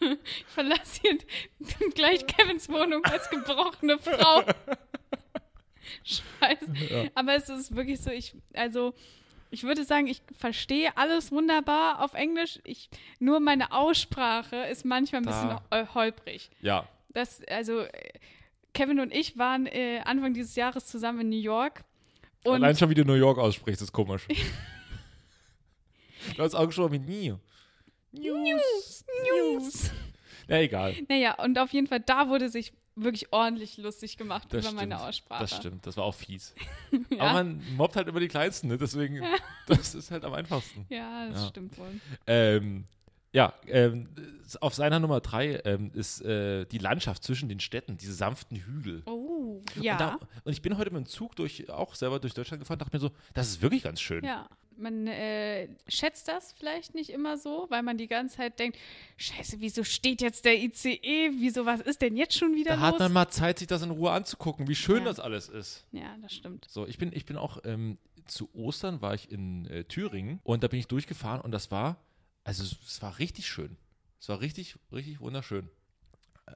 Ich 0.00 0.44
verlasse 0.46 1.00
hier 1.02 1.18
gleich 1.94 2.24
Kevins 2.28 2.68
Wohnung 2.68 3.04
als 3.04 3.28
gebrochene 3.28 3.98
Frau. 3.98 4.44
Scheiße. 6.04 7.10
Aber 7.16 7.34
es 7.34 7.48
ist 7.48 7.74
wirklich 7.74 8.00
so, 8.00 8.10
ich, 8.10 8.36
also, 8.54 8.94
ich 9.50 9.64
würde 9.64 9.84
sagen, 9.84 10.06
ich 10.06 10.22
verstehe 10.38 10.96
alles 10.96 11.32
wunderbar 11.32 12.02
auf 12.02 12.14
Englisch. 12.14 12.60
Ich, 12.64 12.88
nur 13.18 13.40
meine 13.40 13.72
Aussprache 13.72 14.56
ist 14.66 14.84
manchmal 14.84 15.22
ein 15.22 15.26
bisschen 15.26 15.48
Da. 15.50 15.62
hol- 15.70 15.94
holprig. 15.94 16.50
Ja. 16.60 16.86
Das, 17.14 17.42
also, 17.48 17.80
äh, 17.80 17.90
Kevin 18.74 19.00
und 19.00 19.12
ich 19.14 19.38
waren 19.38 19.66
äh, 19.66 20.00
Anfang 20.04 20.34
dieses 20.34 20.54
Jahres 20.56 20.86
zusammen 20.86 21.20
in 21.22 21.28
New 21.30 21.36
York. 21.40 21.82
Und 22.44 22.62
Allein 22.62 22.76
schon, 22.76 22.90
wie 22.90 22.94
du 22.94 23.04
New 23.04 23.14
York 23.14 23.38
aussprichst, 23.38 23.82
ist 23.82 23.92
komisch. 23.92 24.26
du 26.36 26.42
hast 26.42 26.54
auch 26.54 26.70
schon 26.70 26.90
mit 26.90 27.06
nie. 27.06 27.34
News, 28.12 29.04
News. 29.24 29.90
Ja, 30.48 30.56
egal. 30.58 30.94
Naja, 31.08 31.34
und 31.42 31.58
auf 31.58 31.72
jeden 31.72 31.86
Fall, 31.86 32.00
da 32.00 32.28
wurde 32.28 32.48
sich 32.48 32.72
wirklich 33.02 33.32
ordentlich 33.32 33.76
lustig 33.78 34.16
gemacht 34.16 34.44
Das 34.50 34.52
über 34.52 34.62
stimmt. 34.62 34.76
meine 34.76 35.00
Aussprache. 35.00 35.40
Das 35.42 35.56
stimmt, 35.56 35.86
das 35.86 35.96
war 35.96 36.04
auch 36.04 36.14
fies. 36.14 36.54
Ja, 37.10 37.20
Aber 37.20 37.32
man 37.44 37.62
mobbt 37.76 37.96
halt 37.96 38.08
immer 38.08 38.20
die 38.20 38.28
Kleinsten, 38.28 38.68
ne? 38.68 38.78
deswegen, 38.78 39.22
das 39.66 39.94
ist 39.94 40.10
halt 40.10 40.24
am 40.24 40.32
einfachsten. 40.34 40.86
ja 40.88 41.28
das 41.28 41.42
Ja. 41.42 41.48
stimmt 41.48 41.76
wohl. 41.78 42.00
Ähm, 42.26 42.84
ja, 43.32 43.52
ähm, 43.66 44.08
auf 44.62 44.74
seiner 44.74 44.98
Nummer 45.00 45.20
drei 45.20 45.60
ähm, 45.66 45.90
ist 45.92 46.22
äh, 46.22 46.64
die 46.64 46.78
Landschaft 46.78 47.22
zwischen 47.22 47.48
den 47.50 47.60
Städten, 47.60 47.98
diese 47.98 48.14
sanften 48.14 48.56
Hügel. 48.56 49.02
Oh, 49.04 49.62
Und, 49.76 49.84
ja. 49.84 49.98
da, 49.98 50.18
und 50.44 50.52
ich 50.52 50.62
bin 50.62 50.78
heute 50.78 50.90
mit 50.90 51.04
dem 51.04 51.06
Zug 51.06 51.36
durch, 51.36 51.68
auch 51.70 51.94
selber 51.94 52.20
durch 52.20 52.32
Deutschland 52.32 52.60
gefahren, 52.62 52.78
dachte 52.78 52.96
mir 52.96 53.00
so, 53.00 53.10
das 53.34 53.48
ist 53.48 53.60
wirklich 53.60 53.82
ganz 53.82 54.00
schön. 54.00 54.24
Ja, 54.24 54.48
man 54.78 55.06
äh, 55.06 55.68
schätzt 55.88 56.28
das 56.28 56.52
vielleicht 56.52 56.94
nicht 56.94 57.10
immer 57.10 57.36
so, 57.36 57.66
weil 57.70 57.82
man 57.82 57.98
die 57.98 58.08
ganze 58.08 58.36
Zeit 58.36 58.58
denkt, 58.58 58.78
scheiße, 59.16 59.60
wieso 59.60 59.84
steht 59.84 60.20
jetzt 60.22 60.44
der 60.44 60.56
ICE? 60.62 61.30
Wieso, 61.38 61.66
was 61.66 61.80
ist 61.80 62.00
denn 62.02 62.16
jetzt 62.16 62.36
schon 62.38 62.54
wieder 62.54 62.72
Da 62.76 62.80
hat 62.80 62.92
los? 62.92 63.00
man 63.00 63.12
mal 63.12 63.28
Zeit, 63.28 63.58
sich 63.58 63.68
das 63.68 63.82
in 63.82 63.90
Ruhe 63.90 64.10
anzugucken, 64.12 64.68
wie 64.68 64.74
schön 64.74 64.98
Ja. 64.98 65.04
das 65.04 65.20
alles 65.20 65.48
ist. 65.48 65.86
ja, 65.92 66.16
das 66.22 66.32
stimmt. 66.32 66.66
So, 66.70 66.86
ich 66.86 66.98
bin, 66.98 67.12
ich 67.12 67.24
bin 67.26 67.36
auch 67.36 67.58
ähm, 67.64 67.98
zu 68.26 68.48
Ostern 68.54 69.00
war 69.00 69.14
ich 69.14 69.30
in 69.30 69.66
äh, 69.66 69.84
Thüringen 69.84 70.40
und 70.44 70.62
da 70.62 70.68
bin 70.68 70.78
ich 70.78 70.86
durchgefahren 70.86 71.40
und 71.40 71.50
das 71.50 71.70
war, 71.70 71.96
also 72.44 72.62
es, 72.62 73.00
war 73.02 73.18
richtig 73.18 73.46
schön. 73.46 73.76
Es 74.20 74.28
war 74.28 74.40
richtig, 74.40 74.76
richtig 74.92 75.20
wunderschön. 75.20 75.70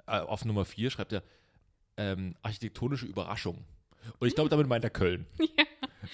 Äh, 0.06 0.18
auf 0.20 0.44
Nummer 0.44 0.64
4 0.64 0.90
schreibt 0.90 1.12
er 1.12 1.22
ähm, 1.96 2.34
architektonische 2.42 3.06
Überraschung. 3.06 3.64
Und 4.18 4.28
ich 4.28 4.34
glaube, 4.34 4.50
damit 4.50 4.66
meint 4.68 4.84
er 4.84 4.90
Köln. 4.90 5.26
Ja. 5.38 5.64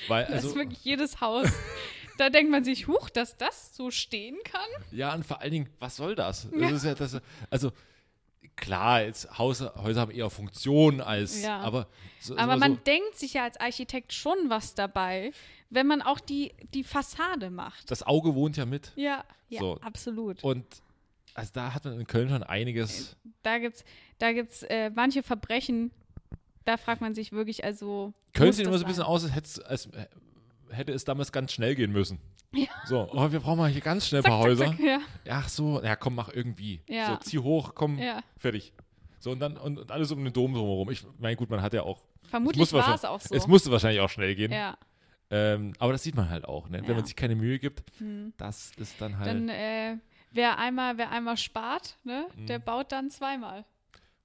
Weil, 0.08 0.24
Das 0.26 0.34
also, 0.34 0.48
ist 0.50 0.54
wirklich 0.56 0.84
jedes 0.84 1.20
Haus. 1.20 1.48
Da 2.18 2.28
denkt 2.31 2.50
man 2.50 2.64
sich, 2.64 2.87
huch, 2.88 3.09
dass 3.11 3.37
das 3.37 3.74
so 3.74 3.90
stehen 3.90 4.37
kann. 4.44 4.68
ja, 4.92 5.14
und 5.14 5.24
vor 5.24 5.40
allen 5.40 5.52
Dingen, 5.52 5.68
was 5.78 5.96
soll 5.96 6.14
das? 6.14 6.48
das 6.50 6.61
Ja. 6.61 6.68
ist 6.70 6.85
ja, 6.85 6.94
das, 6.94 7.16
also, 7.50 7.72
klar, 8.57 9.02
jetzt 9.02 9.38
Häuser, 9.38 9.74
Häuser 9.83 10.00
haben 10.02 10.11
eher 10.11 10.31
Funktion 10.31 11.00
als, 11.00 11.42
Ja. 11.42 11.61
aber 11.61 11.87
so, 12.20 12.37
Aber 12.37 12.57
man 12.57 12.74
so, 12.74 12.81
denkt 12.87 13.16
sich 13.16 13.35
ja 13.35 13.44
als 13.44 13.59
Architekt 13.59 14.12
schon 14.12 14.37
was 14.48 14.74
dabei, 14.74 15.33
wenn 15.70 15.87
man 15.87 16.02
auch 16.02 16.20
die, 16.20 16.52
die 16.74 16.85
Fassade 16.85 17.50
macht. 17.50 17.90
das 17.90 18.02
Auge 18.02 18.35
wohnt 18.35 18.57
ja 18.57 18.66
mit. 18.66 18.92
Ja, 18.96 19.24
ja, 19.48 19.61
So. 19.61 19.78
absolut. 19.81 20.42
Und 20.42 20.64
also 21.35 21.50
da 21.54 21.72
hat 21.72 21.85
man 21.85 22.00
in 22.00 22.07
Köln 22.07 22.28
schon 22.31 22.42
einiges. 22.42 23.16
da 23.42 23.59
gibt's, 23.59 23.85
da 24.18 24.33
gibt's 24.33 24.62
äh, 24.64 24.90
manche 24.90 25.22
Verbrechen, 25.22 25.92
da 26.64 26.76
fragt 26.76 27.00
man 27.00 27.14
sich 27.14 27.33
wirklich, 27.33 27.64
also. 27.64 28.12
Köln 28.35 28.52
sieht 28.52 28.66
das 28.66 28.70
immer 28.70 28.78
so 28.78 28.85
ein 28.85 28.88
bisschen 28.88 29.04
aus, 29.04 29.31
als, 29.31 29.61
als 29.61 29.88
hätte 30.70 30.92
es 30.92 31.04
damals 31.04 31.33
ganz 31.33 31.52
schnell 31.52 31.74
gehen 31.74 31.92
müssen. 31.92 32.18
Ja. 32.52 32.66
So, 32.87 33.09
oh, 33.12 33.31
wir 33.31 33.40
brauchen 33.40 33.59
mal 33.59 33.70
hier 33.70 33.81
ganz 33.83 34.07
schnell 34.09 34.22
ein 34.22 34.31
paar 34.31 34.38
Häuser. 34.38 34.66
zack, 34.66 34.78
ja, 34.81 35.00
Ach 35.28 35.48
so, 35.48 35.83
ja 35.83 35.96
komm, 35.96 36.14
mach 36.14 36.28
irgendwie. 36.31 36.81
Ja. 36.88 37.07
So, 37.09 37.16
zieh 37.16 37.38
hoch, 37.38 37.74
komm, 37.74 38.00
fertig. 38.38 38.72
So, 39.20 39.33
und 39.33 39.40
dann 39.40 39.57
und, 39.57 39.78
und 39.78 39.90
alles 39.90 40.11
um 40.12 40.22
den 40.24 40.33
Dom 40.33 40.54
drumherum. 40.54 40.90
Ich 40.90 41.04
meine, 41.18 41.37
gut, 41.37 41.50
man 41.50 41.61
hat 41.61 41.74
ja 41.74 41.83
auch. 41.83 42.02
Vermutlich 42.22 42.72
war 42.72 42.94
es 42.94 43.04
auch 43.04 43.20
so. 43.20 43.35
Es 43.35 43.46
musste 43.46 43.70
wahrscheinlich 43.70 44.00
auch 44.00 44.09
schnell 44.11 44.35
gehen. 44.35 44.52
ja, 44.52 44.76
Ähm, 45.31 45.72
aber 45.78 45.92
das 45.92 46.02
sieht 46.02 46.14
man 46.14 46.31
halt 46.31 46.44
auch, 46.46 46.68
ne? 46.68 46.83
Wenn 46.87 46.96
man 46.96 47.04
sich 47.04 47.16
keine 47.16 47.35
Mühe 47.35 47.59
gibt, 47.59 47.83
hm. 47.98 48.33
das 48.38 48.72
ist 48.78 49.00
dann 49.00 49.18
halt 49.18 49.28
dann 49.28 49.48
äh, 49.48 49.96
wer 50.33 50.59
einmal, 50.59 50.96
wer 50.98 51.11
einmal 51.11 51.37
spart, 51.37 51.96
ne, 52.04 52.26
Mhm. 52.37 52.46
der 52.46 52.59
baut 52.61 52.92
dann 52.92 53.11
zweimal. 53.11 53.64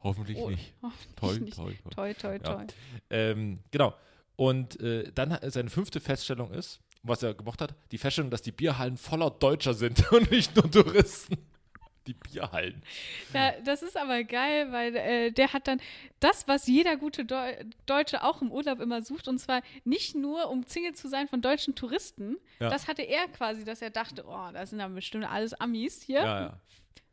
hoffentlich 0.02 0.38
Oh, 0.38 0.50
nicht. 0.50 0.74
hoffentlich 0.82 1.16
Toll, 1.16 1.40
nicht. 1.40 1.56
toll, 1.56 1.76
toll. 1.84 1.94
Toi, 1.94 2.14
toi, 2.14 2.34
Ja. 2.34 2.40
toi. 2.56 2.66
Ähm, 3.10 3.60
genau. 3.72 3.94
Und 4.36 4.80
äh, 4.82 5.12
dann 5.14 5.38
seine 5.50 5.70
fünfte 5.70 6.00
Feststellung 6.00 6.52
ist, 6.52 6.80
was 7.04 7.22
er 7.22 7.34
gemacht 7.34 7.62
hat, 7.62 7.76
die 7.92 7.98
Feststellung, 7.98 8.32
dass 8.32 8.42
die 8.42 8.52
Bierhallen 8.52 8.98
voller 8.98 9.30
Deutscher 9.30 9.74
sind 9.74 10.12
und 10.12 10.32
nicht 10.32 10.56
nur 10.56 10.70
Touristen. 10.70 11.38
Die 12.08 12.14
Bierhallen. 12.14 12.84
Ja, 13.34 13.54
das 13.64 13.82
ist 13.82 13.96
aber 13.96 14.26
geil, 14.26 14.74
weil 14.74 14.94
äh, 14.94 15.32
der 15.32 15.54
hat 15.54 15.70
dann 15.70 15.80
das, 16.20 16.50
was 16.50 16.68
jeder 16.68 16.98
gute 16.98 17.24
Deu 17.24 17.54
Deutsche 17.86 18.24
auch 18.24 18.42
im 18.42 18.52
Urlaub 18.52 18.82
immer 18.82 19.02
sucht, 19.02 19.30
und 19.30 19.40
zwar 19.40 19.62
nicht 19.86 20.14
nur 20.14 20.50
umzingelt 20.50 20.98
zu 20.98 21.08
sein 21.08 21.30
von 21.30 21.42
deutschen 21.42 21.76
Touristen. 21.76 22.36
Ja. 22.60 22.70
Das 22.70 22.90
hatte 22.90 23.04
er 23.04 23.30
quasi, 23.30 23.64
dass 23.64 23.82
er 23.82 23.90
dachte, 23.90 24.26
oh, 24.28 24.52
das 24.52 24.72
sind 24.72 24.80
dann 24.80 24.94
bestimmt 24.96 25.24
alles 25.24 25.54
Amis 25.54 26.02
hier. 26.02 26.20
Ja, 26.20 26.42
ja. 26.42 26.60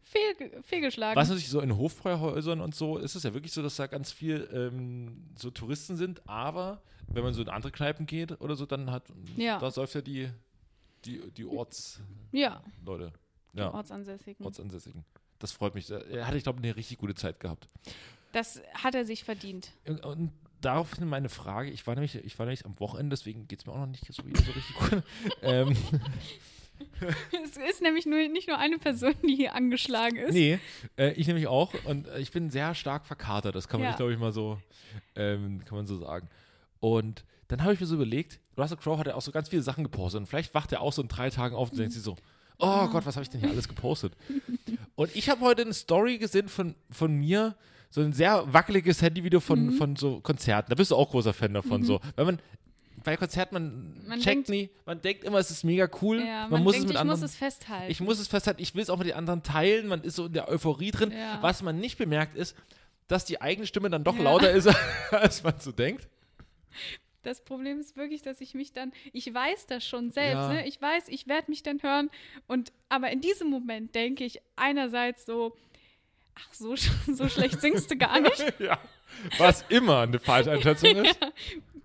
Fehl, 0.03 0.63
fehlgeschlagen. 0.65 1.15
Was 1.15 1.29
natürlich 1.29 1.51
so 1.51 1.61
in 1.61 1.77
Hofbräuhäusern 1.77 2.61
und 2.61 2.75
so 2.75 2.99
ist 2.99 3.15
es 3.15 3.23
ja 3.23 3.33
wirklich 3.33 3.53
so, 3.53 3.63
dass 3.63 3.77
da 3.77 3.87
ganz 3.87 4.11
viel 4.11 4.49
ähm, 4.53 5.29
so 5.37 5.53
Touristen 5.53 5.97
sind, 5.97 6.29
aber 6.29 6.83
wenn 7.13 7.23
man 7.23 7.33
so 7.33 7.43
in 7.43 7.49
andere 7.49 7.73
Kneipen 7.73 8.07
geht 8.07 8.41
oder 8.41 8.57
so, 8.57 8.67
dann 8.67 8.91
hat, 8.91 9.05
Ja. 9.37 9.59
da 9.59 9.71
säuft 9.71 9.95
ja 9.95 10.01
die, 10.01 10.31
die, 11.05 11.21
die 11.33 11.45
Ortsleute. 11.45 12.05
ja, 12.33 12.63
Ja, 13.55 13.73
Ortsansässigen. 13.75 14.45
Ortsansässigen. 14.45 15.05
Das 15.39 15.53
freut 15.53 15.75
mich. 15.75 15.91
Er 15.91 16.27
hatte, 16.27 16.37
ich 16.37 16.43
glaube, 16.45 16.59
eine 16.59 16.77
richtig 16.77 16.99
gute 16.99 17.15
Zeit 17.15 17.41
gehabt. 17.41 17.69
Das 18.33 18.61
hat 18.75 18.95
er 18.95 19.05
sich 19.05 19.25
verdient. 19.25 19.73
Und, 19.87 20.05
und 20.05 20.33
daraufhin 20.61 21.09
meine 21.09 21.29
Frage, 21.31 21.71
ich 21.71 21.87
war 21.87 21.95
nämlich, 21.95 22.15
ich 22.17 22.39
war 22.39 22.47
nämlich 22.47 22.65
am 22.67 22.79
Wochenende, 22.79 23.17
deswegen 23.17 23.49
geht 23.49 23.61
es 23.61 23.67
mir 23.67 23.73
auch 23.73 23.79
noch 23.79 23.87
nicht 23.87 24.05
so 24.07 24.23
so 24.23 24.53
richtig 24.53 24.77
gut. 24.77 25.03
ähm, 25.43 25.75
es 27.45 27.57
ist 27.57 27.83
nämlich 27.83 28.07
nur, 28.07 28.19
nicht 28.29 28.49
nur 28.49 28.59
eine 28.59 28.79
Person, 28.79 29.15
die 29.27 29.35
hier 29.35 29.55
angeschlagen 29.55 30.17
ist. 30.17 30.33
nee, 30.35 30.59
äh, 30.97 31.13
ich 31.13 31.27
nämlich 31.27 31.47
auch. 31.47 31.73
Und 31.85 32.07
äh, 32.09 32.21
ich 32.21 32.31
bin 32.31 32.51
sehr 32.51 32.75
stark 32.75 33.07
verkatert, 33.07 33.55
das 33.55 33.69
kann 33.69 33.81
man, 33.81 33.91
Ja. 33.91 33.97
glaube 33.97 34.13
ich, 34.13 34.19
mal 34.19 34.33
so, 34.33 34.61
ähm, 35.17 35.65
kann 35.65 35.77
man 35.77 35.87
so 35.87 35.97
sagen. 35.99 36.29
Und 36.81 37.25
dann 37.49 37.63
habe 37.63 37.75
ich 37.75 37.81
mir 37.81 37.87
so 37.87 37.95
überlegt, 37.95 38.41
Russell 38.57 38.77
Crowe 38.79 38.99
hat 38.99 39.07
ja 39.07 39.15
auch 39.15 39.23
so 39.23 39.33
ganz 39.33 39.49
viele 39.49 39.63
Sachen 39.63 39.85
gepostet 39.85 40.21
und 40.21 40.27
vielleicht 40.27 40.55
wacht 40.55 40.73
er 40.73 40.81
auch 40.81 40.93
so 40.93 41.03
in 41.03 41.09
drei 41.09 41.31
Tagen 41.31 41.55
auf 41.55 41.71
und 41.71 41.79
denkt 41.79 41.93
sich 41.93 42.03
so, 42.03 42.17
oh 42.59 42.87
Gott, 42.89 43.07
was 43.07 43.17
habe 43.17 43.23
ich 43.23 43.31
denn 43.31 43.41
hier 43.41 43.51
alles 43.51 43.69
gepostet? 43.69 44.13
und 44.95 45.15
ich 45.17 45.29
habe 45.31 45.41
heute 45.43 45.63
eine 45.63 45.75
Story 45.75 46.19
gesehen 46.19 46.49
von, 46.49 46.75
von 46.91 47.13
mir, 47.15 47.57
so 47.91 48.01
ein 48.03 48.13
sehr 48.13 48.45
wackeliges 48.53 49.03
Handyvideo 49.03 49.41
von, 49.41 49.67
Mhm. 49.67 49.73
von 49.73 49.97
so 49.97 50.21
Konzerten. 50.21 50.71
Da 50.71 50.77
bist 50.77 50.91
du 50.91 50.97
auch 50.97 51.11
großer 51.11 51.33
Fan 51.33 51.55
davon. 51.55 51.83
So, 51.83 52.01
wenn 52.17 52.27
man 52.27 52.39
bei 53.03 53.17
Konzerten, 53.17 53.55
man, 53.55 53.97
Man 54.07 54.19
checkt 54.21 54.49
denkt- 54.49 54.49
nie, 54.51 54.71
man 54.87 55.01
denkt 55.01 55.25
immer, 55.25 55.39
es 55.39 55.51
ist 55.51 55.65
mega 55.65 55.89
cool. 56.03 56.21
Ja, 56.21 56.43
man, 56.43 56.51
man, 56.51 56.63
muss 56.65 56.73
denkt, 56.75 56.85
es 56.85 56.89
mit 56.89 56.95
ich 56.97 57.01
anderen. 57.01 57.21
muss 57.21 57.31
es 57.31 57.37
festhalten. 57.37 57.91
ich 57.91 58.01
muss 58.01 58.19
es 58.21 58.29
festhalten, 58.29 58.63
ich 58.63 58.75
will 58.75 58.83
es 58.83 58.91
auch 58.91 58.99
mit 58.99 59.09
den 59.09 59.15
anderen 59.17 59.43
teilen. 59.43 59.87
Man 59.89 60.03
ist 60.03 60.17
so 60.17 60.27
in 60.27 60.35
der 60.35 60.49
Euphorie 60.49 60.91
drin. 60.93 61.11
Ja. 61.11 61.39
Was 61.41 61.63
man 61.63 61.79
nicht 61.81 61.99
bemerkt 61.99 62.37
ist, 62.37 62.55
dass 63.09 63.25
die 63.25 63.41
eigene 63.41 63.67
Stimme 63.67 63.91
dann 63.91 64.05
doch 64.05 64.17
Ja. 64.17 64.23
lauter 64.23 64.51
ist, 64.53 64.69
als 65.11 65.43
man 65.43 65.55
so 65.59 65.73
denkt. 65.73 66.09
Das 67.23 67.45
Problem 67.45 67.81
ist 67.81 67.97
wirklich, 67.97 68.23
dass 68.23 68.41
ich 68.41 68.55
mich 68.55 68.73
dann, 68.73 68.93
ich 69.13 69.33
weiß 69.33 69.67
das 69.67 69.85
schon 69.87 70.11
selbst, 70.11 70.35
Ja. 70.37 70.49
ne? 70.55 70.67
ich 70.67 70.81
weiß, 70.81 71.09
ich 71.09 71.27
werde 71.29 71.51
mich 71.51 71.63
dann 71.63 71.83
hören 71.83 72.11
und 72.47 72.73
aber 72.89 73.11
in 73.11 73.21
diesem 73.21 73.51
Moment 73.51 73.95
denke 73.95 74.25
ich 74.25 74.41
einerseits 74.57 75.27
so, 75.27 75.55
ach, 76.35 76.55
so, 76.55 76.75
so 77.07 77.29
schlecht 77.29 77.61
singst 77.61 77.91
du 77.91 77.97
gar 77.97 78.21
nicht. 78.21 78.55
ja. 78.59 78.79
Was 79.39 79.65
immer 79.69 80.01
eine 80.03 80.19
Falscheinschätzung 80.19 80.97
ist. 81.05 81.19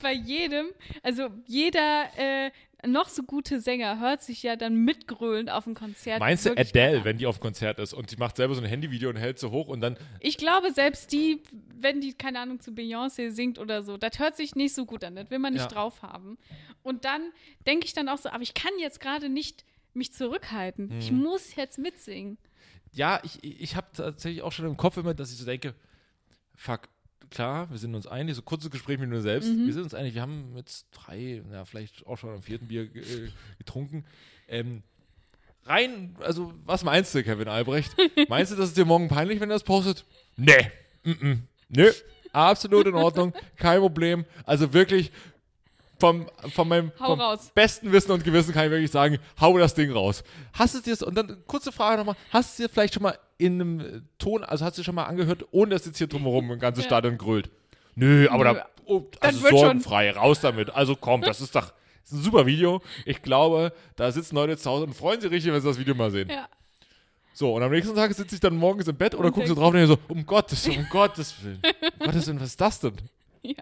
Bei 0.01 0.13
jedem, 0.13 0.67
also 1.03 1.29
jeder 1.47 2.05
äh, 2.17 2.51
noch 2.87 3.09
so 3.09 3.23
gute 3.23 3.59
Sänger 3.59 3.99
hört 3.99 4.21
sich 4.23 4.43
ja 4.43 4.55
dann 4.55 4.75
mitgröhlend 4.75 5.49
auf 5.49 5.63
dem 5.65 5.73
Konzert. 5.73 6.19
Meinst 6.19 6.45
du 6.45 6.51
Adele, 6.57 6.99
an. 6.99 7.05
wenn 7.05 7.17
die 7.17 7.25
auf 7.25 7.39
Konzert 7.39 7.79
ist 7.79 7.93
und 7.93 8.09
sie 8.09 8.17
macht 8.17 8.37
selber 8.37 8.55
so 8.55 8.61
ein 8.61 8.67
Handyvideo 8.67 9.09
und 9.09 9.15
hält 9.17 9.39
so 9.39 9.51
hoch 9.51 9.67
und 9.67 9.81
dann 9.81 9.97
Ich 10.19 10.37
glaube, 10.37 10.71
selbst 10.71 11.11
die, 11.11 11.41
wenn 11.75 12.01
die, 12.01 12.13
keine 12.13 12.39
Ahnung, 12.39 12.59
zu 12.59 12.71
Beyoncé 12.71 13.31
singt 13.31 13.59
oder 13.59 13.83
so, 13.83 13.97
das 13.97 14.19
hört 14.19 14.35
sich 14.37 14.55
nicht 14.55 14.73
so 14.73 14.85
gut 14.85 15.03
an. 15.03 15.15
Das 15.15 15.29
will 15.29 15.39
man 15.39 15.53
nicht 15.53 15.63
Ja. 15.63 15.67
drauf 15.69 16.01
haben. 16.01 16.37
Und 16.83 17.05
dann 17.05 17.31
denke 17.67 17.85
ich 17.85 17.93
dann 17.93 18.09
auch 18.09 18.17
so, 18.17 18.29
aber 18.29 18.43
ich 18.43 18.53
kann 18.53 18.71
jetzt 18.79 18.99
gerade 18.99 19.29
nicht 19.29 19.65
mich 19.93 20.13
zurückhalten. 20.13 20.91
Ich 20.99 21.11
Mhm. 21.11 21.19
muss 21.23 21.55
jetzt 21.55 21.77
mitsingen. 21.77 22.37
Ja, 22.91 23.19
ich, 23.23 23.43
ich 23.43 23.75
habe 23.75 23.87
tatsächlich 23.93 24.41
auch 24.41 24.51
schon 24.51 24.65
im 24.65 24.77
Kopf 24.77 24.97
immer, 24.97 25.13
dass 25.13 25.31
ich 25.31 25.37
so 25.37 25.45
denke, 25.45 25.73
fuck, 26.53 26.89
klar, 27.29 27.69
wir 27.69 27.77
sind 27.77 27.95
uns 27.95 28.07
einig, 28.07 28.35
so 28.35 28.41
kurzes 28.41 28.71
Gespräch 28.71 28.99
mit 28.99 29.09
mir 29.09 29.21
selbst, 29.21 29.49
Mhm. 29.49 29.65
wir 29.65 29.73
sind 29.73 29.83
uns 29.83 29.93
einig, 29.93 30.13
wir 30.13 30.21
haben 30.21 30.53
jetzt 30.55 30.87
drei, 30.91 31.43
ja, 31.51 31.65
vielleicht 31.65 32.05
auch 32.07 32.17
schon 32.17 32.31
am 32.31 32.41
vierten 32.41 32.67
Bier 32.67 32.83
äh, 32.83 33.29
getrunken. 33.57 34.05
Ähm, 34.47 34.83
rein, 35.65 36.15
also 36.21 36.53
was 36.65 36.83
meinst 36.83 37.13
du, 37.15 37.23
Kevin 37.23 37.47
Albrecht? 37.47 37.95
Meinst 38.29 38.51
du, 38.51 38.55
dass 38.55 38.69
es 38.69 38.73
dir 38.73 38.85
morgen 38.85 39.07
peinlich, 39.07 39.39
wenn 39.39 39.49
er 39.49 39.55
das 39.55 39.63
postet? 39.63 40.05
Nee, 40.37 40.71
mm 41.03 41.11
-mm. 41.11 41.37
nö, 41.69 41.91
absolut 42.31 42.87
in 42.87 42.95
Ordnung, 42.95 43.33
kein 43.55 43.79
Problem. 43.79 44.25
Also 44.45 44.73
wirklich, 44.73 45.11
vom, 45.99 46.29
von 46.53 46.67
meinem 46.67 46.91
vom 46.97 47.19
besten 47.53 47.91
Wissen 47.91 48.11
und 48.11 48.23
Gewissen 48.23 48.53
kann 48.53 48.65
ich 48.65 48.71
wirklich 48.71 48.91
sagen, 48.91 49.17
hau 49.39 49.57
das 49.57 49.73
Ding 49.73 49.91
raus. 49.91 50.23
Hast 50.53 50.75
du 50.75 50.91
es 50.91 50.99
dir, 50.99 51.07
und 51.07 51.15
dann 51.15 51.43
kurze 51.47 51.71
Frage 51.71 51.97
nochmal, 51.97 52.15
hast 52.31 52.59
du 52.59 52.63
dir 52.63 52.69
vielleicht 52.69 52.93
schon 52.93 53.03
mal 53.03 53.17
in 53.37 53.53
einem 53.61 53.79
äh, 53.79 54.01
Ton, 54.17 54.43
also 54.43 54.65
hast 54.65 54.77
du 54.77 54.83
schon 54.83 54.95
mal 54.95 55.05
angehört, 55.05 55.45
ohne 55.51 55.71
dass 55.71 55.85
jetzt 55.85 55.97
hier 55.97 56.07
drumherum 56.07 56.51
ein 56.51 56.59
ganzes 56.59 56.85
Ja. 56.85 56.89
Stadion 56.89 57.17
grölt? 57.17 57.49
Nö, 57.95 58.27
aber 58.29 58.43
Nö. 58.45 58.53
da, 58.53 58.65
oh, 58.85 59.03
also 59.19 59.41
wird 59.41 59.51
schon. 59.51 59.59
sorgenfrei, 59.59 60.11
raus 60.11 60.41
damit. 60.41 60.69
Also 60.69 60.95
komm, 60.95 61.21
das 61.21 61.41
ist 61.41 61.55
doch 61.55 61.73
das 62.05 62.11
ist 62.11 62.19
ein 62.19 62.23
super 62.23 62.45
Video. 62.45 62.81
Ich 63.05 63.23
glaube, 63.23 63.73
da 63.95 64.11
sitzen 64.11 64.35
Leute 64.35 64.57
zu 64.57 64.69
Hause 64.69 64.85
und 64.85 64.93
freuen 64.93 65.19
sich 65.19 65.31
richtig, 65.31 65.51
wenn 65.51 65.59
sie 65.59 65.67
das 65.67 65.79
Video 65.79 65.95
mal 65.95 66.11
sehen. 66.11 66.29
Ja. 66.29 66.47
So, 67.33 67.55
und 67.55 67.63
am 67.63 67.71
nächsten 67.71 67.95
Tag 67.95 68.13
sitze 68.13 68.35
ich 68.35 68.41
dann 68.41 68.55
morgens 68.55 68.87
im 68.87 68.95
Bett 68.95 69.15
oder 69.15 69.31
guckst 69.31 69.49
du 69.49 69.55
drauf 69.55 69.73
und 69.73 69.79
denkst 69.79 69.89
so, 69.89 70.13
um 70.13 70.23
Gottes, 70.25 70.67
um 70.67 70.87
Gottes 70.91 71.43
Willen. 71.43 71.61
Um 71.99 72.05
Gottes 72.05 72.27
Willen, 72.27 72.39
was 72.39 72.49
ist 72.49 72.61
das 72.61 72.79
denn? 72.79 72.93
Ja. 73.41 73.55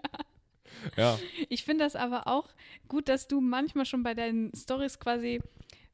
Ja. 0.96 1.18
Ich 1.48 1.64
finde 1.64 1.84
das 1.84 1.96
aber 1.96 2.26
auch 2.26 2.48
gut, 2.86 3.08
dass 3.08 3.26
du 3.26 3.40
manchmal 3.40 3.86
schon 3.86 4.02
bei 4.02 4.12
deinen 4.12 4.52
Stories 4.54 5.00
quasi 5.00 5.40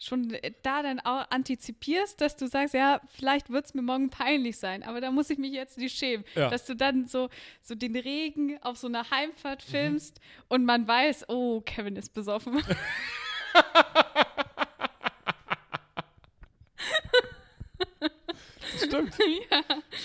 schon 0.00 0.32
äh, 0.32 0.52
da 0.62 0.82
dann 0.82 0.98
auch 0.98 1.30
antizipierst, 1.30 2.20
dass 2.20 2.36
du 2.36 2.48
sagst, 2.48 2.74
ja, 2.74 3.00
vielleicht 3.06 3.50
wird 3.50 3.66
es 3.66 3.74
mir 3.74 3.82
morgen 3.82 4.10
peinlich 4.10 4.58
sein, 4.58 4.82
aber 4.82 5.00
da 5.00 5.10
muss 5.10 5.30
ich 5.30 5.38
mich 5.38 5.52
jetzt 5.52 5.78
nicht 5.78 5.96
schämen. 5.96 6.24
Ja. 6.34 6.48
Dass 6.48 6.64
du 6.64 6.74
dann 6.74 7.06
so, 7.06 7.28
so 7.62 7.74
den 7.74 7.94
Regen 7.94 8.58
auf 8.62 8.78
so 8.78 8.86
einer 8.88 9.04
Mhm. 9.04 9.10
Heimfahrt 9.10 9.62
filmst 9.62 10.20
und 10.48 10.64
man 10.64 10.88
weiß, 10.88 11.28
oh, 11.28 11.60
Kevin 11.60 11.96
ist 11.96 12.14
besoffen. 12.14 12.62
Das 18.72 18.88
stimmt. 19.08 19.14
ja. 19.50 19.62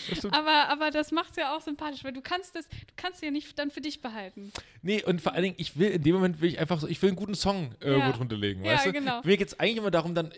Das 0.09 0.17
stimmt. 0.19 0.33
Aber, 0.33 0.69
aber 0.69 0.91
das 0.91 1.11
macht 1.11 1.31
es 1.31 1.35
ja 1.37 1.55
auch 1.55 1.61
sympathisch, 1.61 2.03
weil 2.03 2.13
du 2.13 2.21
kannst 2.21 2.55
das, 2.55 2.67
du 2.67 2.75
kannst 2.95 3.21
ja 3.23 3.31
nicht 3.31 3.57
dann 3.59 3.71
für 3.71 3.81
dich 3.81 4.01
behalten. 4.01 4.51
Nee, 4.81 5.03
und 5.03 5.21
vor 5.21 5.33
allen 5.33 5.43
Dingen, 5.43 5.55
ich 5.57 5.77
will 5.77 5.89
in 5.91 6.03
dem 6.03 6.15
Moment 6.15 6.41
will 6.41 6.49
ich 6.49 6.59
einfach 6.59 6.79
so, 6.79 6.87
ich 6.87 7.01
will 7.01 7.09
einen 7.09 7.17
guten 7.17 7.35
Song 7.35 7.73
irgendwo 7.79 8.23
Ja. 8.23 8.37
legen, 8.39 8.63
Ja, 8.65 8.73
weißt 8.73 8.85
du? 8.87 8.93
genau. 8.93 9.21
Mir 9.23 9.37
geht 9.37 9.47
es 9.49 9.59
eigentlich 9.59 9.77
immer 9.77 9.91
darum, 9.91 10.15
dann, 10.15 10.31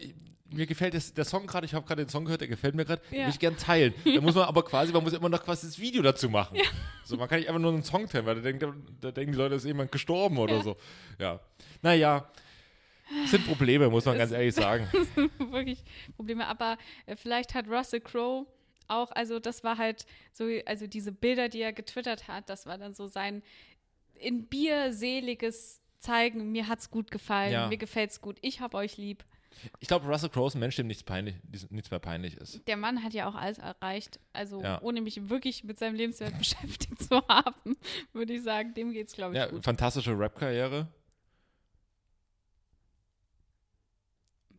mir 0.49 0.65
gefällt 0.65 0.93
das, 0.93 1.13
der 1.13 1.25
Song 1.25 1.45
gerade, 1.45 1.65
ich 1.65 1.73
habe 1.73 1.85
gerade 1.85 2.05
den 2.05 2.09
Song 2.09 2.23
gehört, 2.23 2.39
der 2.41 2.47
gefällt 2.47 2.73
mir 2.73 2.85
gerade, 2.85 3.01
Ja. 3.11 3.23
will 3.25 3.29
ich 3.29 3.39
gern 3.39 3.57
teilen. 3.57 3.93
Da 4.05 4.21
muss 4.21 4.33
man 4.35 4.45
aber 4.45 4.63
quasi, 4.63 4.93
man 4.93 5.03
muss 5.03 5.13
immer 5.13 5.27
noch 5.29 5.43
quasi 5.43 5.67
das 5.67 5.77
Video 5.77 6.01
dazu 6.01 6.29
machen. 6.29 6.57
So, 7.03 7.17
man 7.17 7.27
kann 7.27 7.39
nicht 7.39 7.49
einfach 7.49 7.61
nur 7.61 7.73
einen 7.73 7.83
Song 7.83 8.07
teilen, 8.07 8.25
weil 8.25 8.35
da 8.35 8.41
denken, 8.41 8.85
da 9.01 9.11
denken 9.11 9.33
die 9.33 9.37
Leute, 9.37 9.55
ist 9.55 9.65
jemand 9.65 9.91
gestorben 9.91 10.37
oder 10.37 10.55
Ja. 10.55 10.63
so. 10.63 10.77
Ja. 11.19 11.39
Naja, 11.81 12.29
es 13.23 13.31
sind 13.31 13.45
Probleme, 13.45 13.89
muss 13.89 14.05
man 14.05 14.17
ganz 14.17 14.31
ehrlich 14.31 14.53
sagen. 14.55 14.87
wirklich 15.51 15.83
Probleme. 16.15 16.47
Aber 16.47 16.77
äh, 17.05 17.15
vielleicht 17.15 17.53
hat 17.55 17.67
Russell 17.67 18.01
Crowe 18.01 18.45
auch, 18.87 19.11
also 19.11 19.39
das 19.39 19.63
war 19.63 19.77
halt 19.77 20.05
so, 20.31 20.45
also 20.65 20.87
diese 20.87 21.11
Bilder, 21.11 21.49
die 21.49 21.61
er 21.61 21.73
getwittert 21.73 22.27
hat, 22.27 22.49
das 22.49 22.65
war 22.65 22.77
dann 22.77 22.93
so 22.93 23.07
sein 23.07 23.43
in 24.15 24.45
Bier 24.47 24.93
seliges 24.93 25.81
Zeigen, 25.99 26.51
mir 26.51 26.67
hat's 26.67 26.89
gut 26.89 27.11
gefallen, 27.11 27.51
Ja. 27.51 27.67
mir 27.67 27.77
gefällt's 27.77 28.21
gut, 28.21 28.37
ich 28.41 28.61
hab 28.61 28.73
euch 28.75 28.97
lieb. 28.97 29.25
Ich 29.79 29.87
glaube, 29.87 30.05
Russell 30.07 30.29
Crowe 30.29 30.47
ist 30.47 30.55
ein 30.55 30.59
Mensch, 30.59 30.75
dem 30.75 30.85
nichts, 30.87 31.03
peinlich, 31.03 31.35
nichts 31.71 31.89
mehr 31.89 31.99
peinlich 31.99 32.37
ist. 32.37 32.61
Der 32.67 32.77
Mann 32.77 33.03
hat 33.03 33.13
ja 33.13 33.27
auch 33.27 33.33
alles 33.35 33.57
erreicht, 33.57 34.19
also 34.31 34.61
Ja. 34.61 34.79
ohne 34.83 35.01
mich 35.01 35.29
wirklich 35.29 35.63
mit 35.63 35.79
seinem 35.79 35.95
Lebenswert 35.95 36.37
beschäftigt 36.37 37.01
zu 37.01 37.27
haben, 37.27 37.75
würde 38.13 38.33
ich 38.33 38.43
sagen, 38.43 38.73
dem 38.75 38.91
geht's, 38.93 39.13
glaube 39.13 39.33
ich, 39.33 39.39
Ja, 39.39 39.47
gut. 39.47 39.63
fantastische 39.63 40.17
Rap-Karriere. 40.17 40.87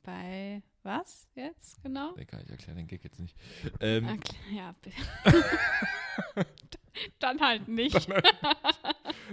Bei 0.08 0.62
was 0.84 1.28
jetzt 1.34 1.82
genau? 1.82 2.14
Kann 2.14 2.40
ich 2.42 2.48
erklären, 2.48 2.78
den 2.78 2.86
Gag 2.86 3.04
jetzt 3.04 3.20
nicht. 3.20 3.36
Ähm, 3.78 4.18
ja, 4.50 4.74
bitte. 4.80 4.96
Dann 7.18 7.38
halt 7.42 7.68
nicht. 7.68 8.08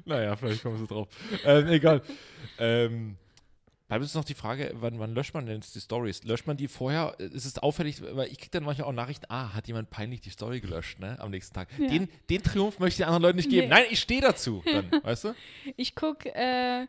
Naja, 0.04 0.36
vielleicht 0.36 0.64
kommst 0.64 0.82
du 0.82 0.86
drauf. 0.86 1.08
Ähm, 1.46 1.68
egal. 1.70 2.02
ähm, 2.60 3.16
bleibt 3.88 4.02
uns 4.02 4.14
noch 4.16 4.26
die 4.26 4.34
Frage, 4.34 4.74
wann, 4.74 5.00
wann 5.00 5.16
löscht 5.16 5.34
man 5.34 5.46
denn 5.46 5.62
jetzt 5.62 5.74
die 5.76 5.80
Stories? 5.80 6.26
Löscht 6.26 6.46
man 6.46 6.58
die 6.58 6.68
vorher? 6.68 7.16
Ist 7.20 7.46
es 7.46 7.58
auffällig, 7.58 8.02
weil 8.02 8.28
ich 8.28 8.38
kriege 8.38 8.52
dann 8.52 8.66
manchmal 8.66 8.90
auch 8.90 8.94
Nachrichten, 8.94 9.28
ah, 9.30 9.54
hat 9.54 9.70
jemand 9.70 9.90
peinlich 9.90 10.20
die 10.20 10.32
Story 10.32 10.60
gelöscht, 10.60 11.00
ne, 11.00 11.18
am 11.22 11.32
nächsten 11.32 11.54
Tag. 11.54 11.70
Ja. 11.80 11.88
Den, 11.88 12.10
den 12.30 12.44
Triumph 12.44 12.80
möchte 12.80 12.96
ich 12.96 12.98
den 12.98 13.06
anderen 13.06 13.24
Leuten 13.24 13.38
nicht 13.38 13.50
geben. 13.50 13.70
Nee. 13.70 13.76
Nein, 13.76 13.86
ich 13.92 14.02
stehe 14.02 14.20
dazu 14.20 14.62
dann, 14.66 14.92
weißt 15.04 15.24
du? 15.24 15.36
Ich 15.78 15.96
guck, 15.96 16.26
äh, 16.26 16.84
äh, 16.84 16.88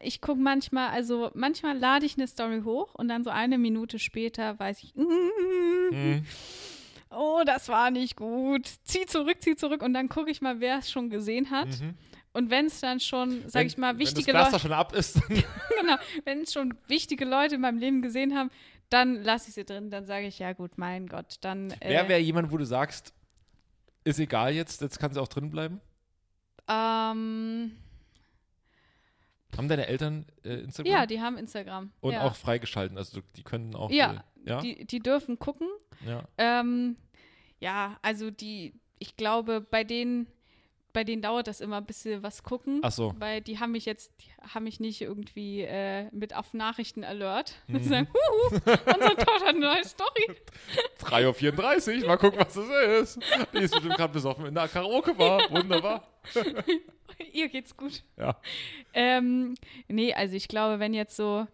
ich 0.00 0.20
guck 0.20 0.38
manchmal, 0.38 0.88
also 0.90 1.30
manchmal 1.34 1.78
lade 1.78 2.06
ich 2.06 2.16
eine 2.16 2.26
Story 2.26 2.62
hoch 2.64 2.94
und 2.94 3.08
dann 3.08 3.24
so 3.24 3.30
eine 3.30 3.58
Minute 3.58 3.98
später 3.98 4.58
weiß 4.58 4.82
ich, 4.82 4.94
Hm. 4.94 6.24
oh, 7.10 7.42
das 7.46 7.68
war 7.68 7.90
nicht 7.90 8.16
gut. 8.16 8.68
Zieh 8.84 9.06
zurück, 9.06 9.36
zieh 9.40 9.56
zurück 9.56 9.82
und 9.82 9.94
dann 9.94 10.08
gucke 10.08 10.30
ich 10.30 10.40
mal, 10.42 10.60
wer 10.60 10.78
es 10.78 10.90
schon 10.90 11.10
gesehen 11.10 11.50
hat. 11.50 11.68
Und 12.32 12.50
wenn 12.50 12.66
es 12.66 12.80
dann 12.80 12.98
schon, 13.00 13.42
sag 13.48 13.48
Mhm. 13.48 13.52
Wenn- 13.54 13.66
ich 13.68 13.78
mal, 13.78 13.98
wichtige 13.98 14.26
Wenn 14.28 14.34
das 14.34 14.48
Pflaster 14.50 14.68
Leute, 14.68 14.68
schon 14.68 14.72
ab 14.72 14.92
ist, 14.94 15.20
genau, 15.80 15.96
wenn 16.24 16.40
es 16.42 16.52
schon 16.52 16.74
wichtige 16.88 17.24
Leute 17.24 17.54
in 17.54 17.60
meinem 17.60 17.78
Leben 17.78 18.02
gesehen 18.02 18.34
haben, 18.36 18.50
dann 18.90 19.22
lasse 19.22 19.48
ich 19.48 19.54
sie 19.54 19.64
drin. 19.64 19.90
Dann 19.90 20.04
sage 20.04 20.26
ich, 20.26 20.38
ja 20.40 20.52
gut, 20.52 20.72
mein 20.76 21.06
Gott, 21.06 21.36
dann. 21.42 21.70
Äh, 21.80 21.90
wer 21.90 22.08
wäre 22.08 22.20
jemand, 22.20 22.50
wo 22.50 22.56
du 22.56 22.64
sagst, 22.66 23.12
ist 24.02 24.18
egal 24.18 24.52
jetzt, 24.52 24.80
jetzt 24.82 24.98
kann 24.98 25.12
sie 25.14 25.20
auch 25.22 25.28
drin 25.28 25.50
bleiben? 25.50 25.80
ähm, 26.68 27.72
Haben 29.56 29.68
deine 29.68 29.86
Eltern 29.86 30.26
äh, 30.44 30.60
Instagram? 30.60 30.92
ja, 30.92 31.06
die 31.06 31.20
haben 31.20 31.36
Instagram. 31.38 31.92
Und 32.00 32.12
ja. 32.12 32.22
auch 32.22 32.34
freigeschalten, 32.34 32.98
also 32.98 33.20
die 33.36 33.42
könnten 33.42 33.74
auch. 33.74 33.90
Ja, 33.90 34.24
Äh, 34.44 34.50
ja? 34.50 34.60
Die, 34.60 34.84
die 34.86 35.00
dürfen 35.00 35.38
gucken. 35.38 35.68
ja. 36.06 36.22
Ähm, 36.38 36.96
ja, 37.60 37.96
also 38.02 38.30
die, 38.30 38.74
ich 38.98 39.16
glaube, 39.16 39.60
bei 39.60 39.84
denen, 39.84 40.26
bei 40.94 41.04
denen 41.04 41.20
dauert 41.20 41.48
das 41.48 41.60
immer, 41.60 41.82
bis 41.82 42.04
sie 42.04 42.22
was 42.22 42.44
gucken. 42.44 42.78
Ach 42.82 42.92
so. 42.92 43.12
Weil 43.18 43.40
die 43.42 43.58
haben 43.58 43.72
mich 43.72 43.84
jetzt, 43.84 44.12
haben 44.54 44.64
mich 44.64 44.78
nicht 44.78 45.02
irgendwie 45.02 45.62
äh, 45.62 46.08
mit 46.12 46.34
auf 46.34 46.54
Nachrichten 46.54 47.04
alert. 47.04 47.56
Mhm. 47.66 47.78
Die 47.78 47.84
sagen, 47.88 48.08
huhu, 48.08 48.54
unsere 48.54 49.16
Tochter 49.16 49.34
hat 49.34 49.42
eine 49.48 49.58
neue 49.58 49.84
Story. 49.84 50.30
3.34 51.00 52.00
Uhr, 52.00 52.06
mal 52.06 52.16
gucken, 52.16 52.38
was 52.38 52.54
das 52.54 52.68
ist. 53.02 53.18
Die 53.52 53.58
ist 53.58 53.74
bestimmt 53.74 53.96
gerade 53.96 54.12
besoffen 54.12 54.46
in 54.46 54.54
der 54.54 54.68
Karaoke-Bar. 54.68 55.50
Wunderbar. 55.50 56.06
Ihr 57.32 57.48
geht's 57.48 57.76
gut. 57.76 58.04
Ja. 58.16 58.36
Ähm, 58.94 59.56
nee, 59.88 60.14
also 60.14 60.36
ich 60.36 60.46
glaube, 60.46 60.78
wenn 60.78 60.94
jetzt 60.94 61.16
so 61.16 61.46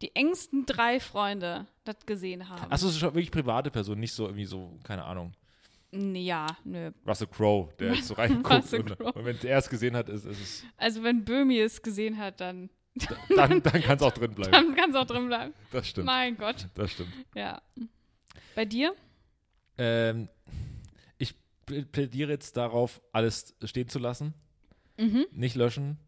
die 0.00 0.16
engsten 0.16 0.64
drei 0.64 1.00
Freunde 1.00 1.66
das 1.84 2.06
gesehen 2.06 2.48
haben. 2.48 2.72
Achso, 2.72 2.88
es 2.88 2.94
ist 2.94 3.00
schon 3.00 3.14
wirklich 3.14 3.30
private 3.30 3.70
Person, 3.70 4.00
nicht 4.00 4.12
so 4.12 4.24
irgendwie 4.24 4.46
so, 4.46 4.72
keine 4.84 5.04
Ahnung. 5.04 5.32
Ja, 5.92 6.46
nö. 6.64 6.90
Russell 7.06 7.28
Crowe, 7.28 7.72
der 7.78 7.94
jetzt 7.94 8.08
so 8.08 8.14
reinguckt. 8.18 8.72
Und, 8.74 9.00
und 9.00 9.24
wenn 9.24 9.38
er 9.44 9.58
es 9.58 9.68
gesehen 9.68 9.96
hat, 9.96 10.08
ist, 10.08 10.24
ist 10.26 10.40
es, 10.40 10.64
Also 10.76 11.02
wenn 11.02 11.24
Böhmi 11.24 11.58
es 11.58 11.80
gesehen 11.82 12.18
hat, 12.18 12.40
dann, 12.40 12.70
dann, 13.34 13.62
dann 13.62 13.82
kann 13.82 13.96
es 13.96 14.02
auch 14.02 14.12
drin 14.12 14.34
bleiben. 14.34 14.52
dann 14.52 14.74
kann 14.74 14.90
es 14.90 14.96
auch 14.96 15.06
drin 15.06 15.26
bleiben. 15.28 15.54
Das 15.70 15.88
stimmt. 15.88 16.06
Mein 16.06 16.36
Gott. 16.36 16.66
Das 16.74 16.92
stimmt. 16.92 17.12
Ja. 17.34 17.62
Bei 18.54 18.64
dir? 18.64 18.94
Ähm, 19.78 20.28
ich 21.18 21.34
pl- 21.68 21.84
plädiere 21.86 22.30
jetzt 22.32 22.56
darauf, 22.56 23.00
alles 23.12 23.54
stehen 23.64 23.88
zu 23.88 23.98
lassen, 23.98 24.34
nicht 25.32 25.56
löschen. 25.56 25.98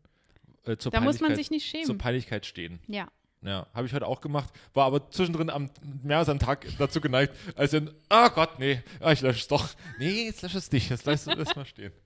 Äh, 0.64 0.76
zur 0.78 0.90
Mhm. 0.90 0.94
Da 0.94 1.00
muss 1.02 1.20
man 1.20 1.34
sich 1.36 1.50
nicht 1.50 1.70
Zur 1.70 1.80
schämen. 1.82 1.98
Peinlichkeit 1.98 2.46
stehen. 2.46 2.80
Ja. 2.88 3.08
Ja, 3.42 3.66
habe 3.72 3.86
ich 3.86 3.92
heute 3.92 4.06
auch 4.06 4.20
gemacht, 4.20 4.52
war 4.74 4.86
aber 4.86 5.10
zwischendrin 5.10 5.48
am, 5.48 5.70
mehr 6.02 6.18
als 6.18 6.28
am 6.28 6.40
Tag 6.40 6.66
dazu 6.78 7.00
geneigt, 7.00 7.34
als 7.54 7.70
dann, 7.70 7.90
ah 8.08 8.28
Gott, 8.30 8.58
nee, 8.58 8.82
ah, 9.00 9.12
ich 9.12 9.20
lösche 9.20 9.38
es 9.40 9.48
doch. 9.48 9.68
Nee, 9.98 10.24
jetzt 10.26 10.42
lösche 10.42 10.58
es 10.58 10.72
nicht, 10.72 10.90
jetzt 10.90 11.06
lass 11.06 11.26
es 11.26 11.54
mal 11.56 11.64
stehen. 11.66 11.92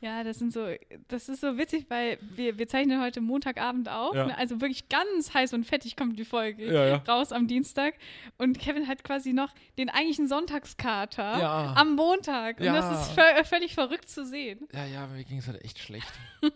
Ja, 0.00 0.24
das 0.24 0.38
sind 0.40 0.52
so, 0.52 0.66
das 1.08 1.28
ist 1.28 1.40
so 1.40 1.56
witzig, 1.56 1.86
weil 1.88 2.18
wir, 2.34 2.58
wir 2.58 2.68
zeichnen 2.68 3.00
heute 3.00 3.20
Montagabend 3.22 3.88
auf. 3.88 4.14
Ja. 4.14 4.26
Ne? 4.26 4.36
Also 4.36 4.60
wirklich 4.60 4.88
ganz 4.90 5.32
heiß 5.32 5.54
und 5.54 5.64
fettig 5.64 5.96
kommt 5.96 6.18
die 6.18 6.24
Folge 6.26 6.66
Ja, 6.70 6.86
ja. 6.86 6.96
raus 7.08 7.32
am 7.32 7.46
Dienstag. 7.46 7.94
Und 8.36 8.58
Kevin 8.58 8.86
hat 8.88 9.04
quasi 9.04 9.32
noch 9.32 9.54
den 9.78 9.88
eigentlichen 9.88 10.28
Sonntagskater 10.28 11.76
am 11.76 11.94
Montag. 11.96 12.60
Und 12.60 12.66
das 12.66 13.08
ist 13.08 13.18
vö- 13.18 13.44
völlig 13.44 13.74
verrückt 13.74 14.08
zu 14.10 14.26
sehen. 14.26 14.68
Ja, 14.72 14.84
ja, 14.84 15.06
mir 15.06 15.24
ging 15.24 15.38
es 15.38 15.46
halt 15.46 15.64
echt 15.64 15.78
schlecht. 15.78 16.12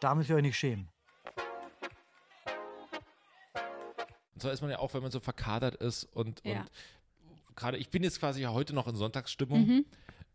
Da 0.00 0.14
müsst 0.14 0.30
ihr 0.30 0.36
euch 0.36 0.42
nicht 0.42 0.58
schämen. 0.58 0.88
Und 4.34 4.40
zwar 4.42 4.52
ist 4.52 4.60
man 4.60 4.70
ja 4.70 4.78
auch, 4.78 4.92
wenn 4.94 5.02
man 5.02 5.10
so 5.10 5.20
verkadert 5.20 5.76
ist 5.76 6.04
und, 6.04 6.42
Ja. 6.44 6.60
und 6.60 7.56
gerade, 7.56 7.78
ich 7.78 7.88
bin 7.88 8.02
jetzt 8.02 8.20
quasi 8.20 8.42
ja 8.42 8.52
heute 8.52 8.74
noch 8.74 8.86
in 8.86 8.94
Sonntagsstimmung, 8.94 9.66
Mhm. 9.66 9.84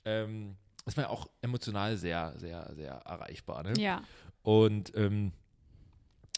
ähm, 0.05 0.55
ist 0.87 0.97
man 0.97 1.03
ja 1.05 1.09
auch 1.09 1.29
emotional 1.41 1.95
sehr, 1.97 2.33
sehr, 2.39 2.73
sehr 2.73 2.93
erreichbar. 2.93 3.61
Ne? 3.61 3.73
Ja. 3.77 4.01
Und 4.41 4.95
ähm, 4.95 5.33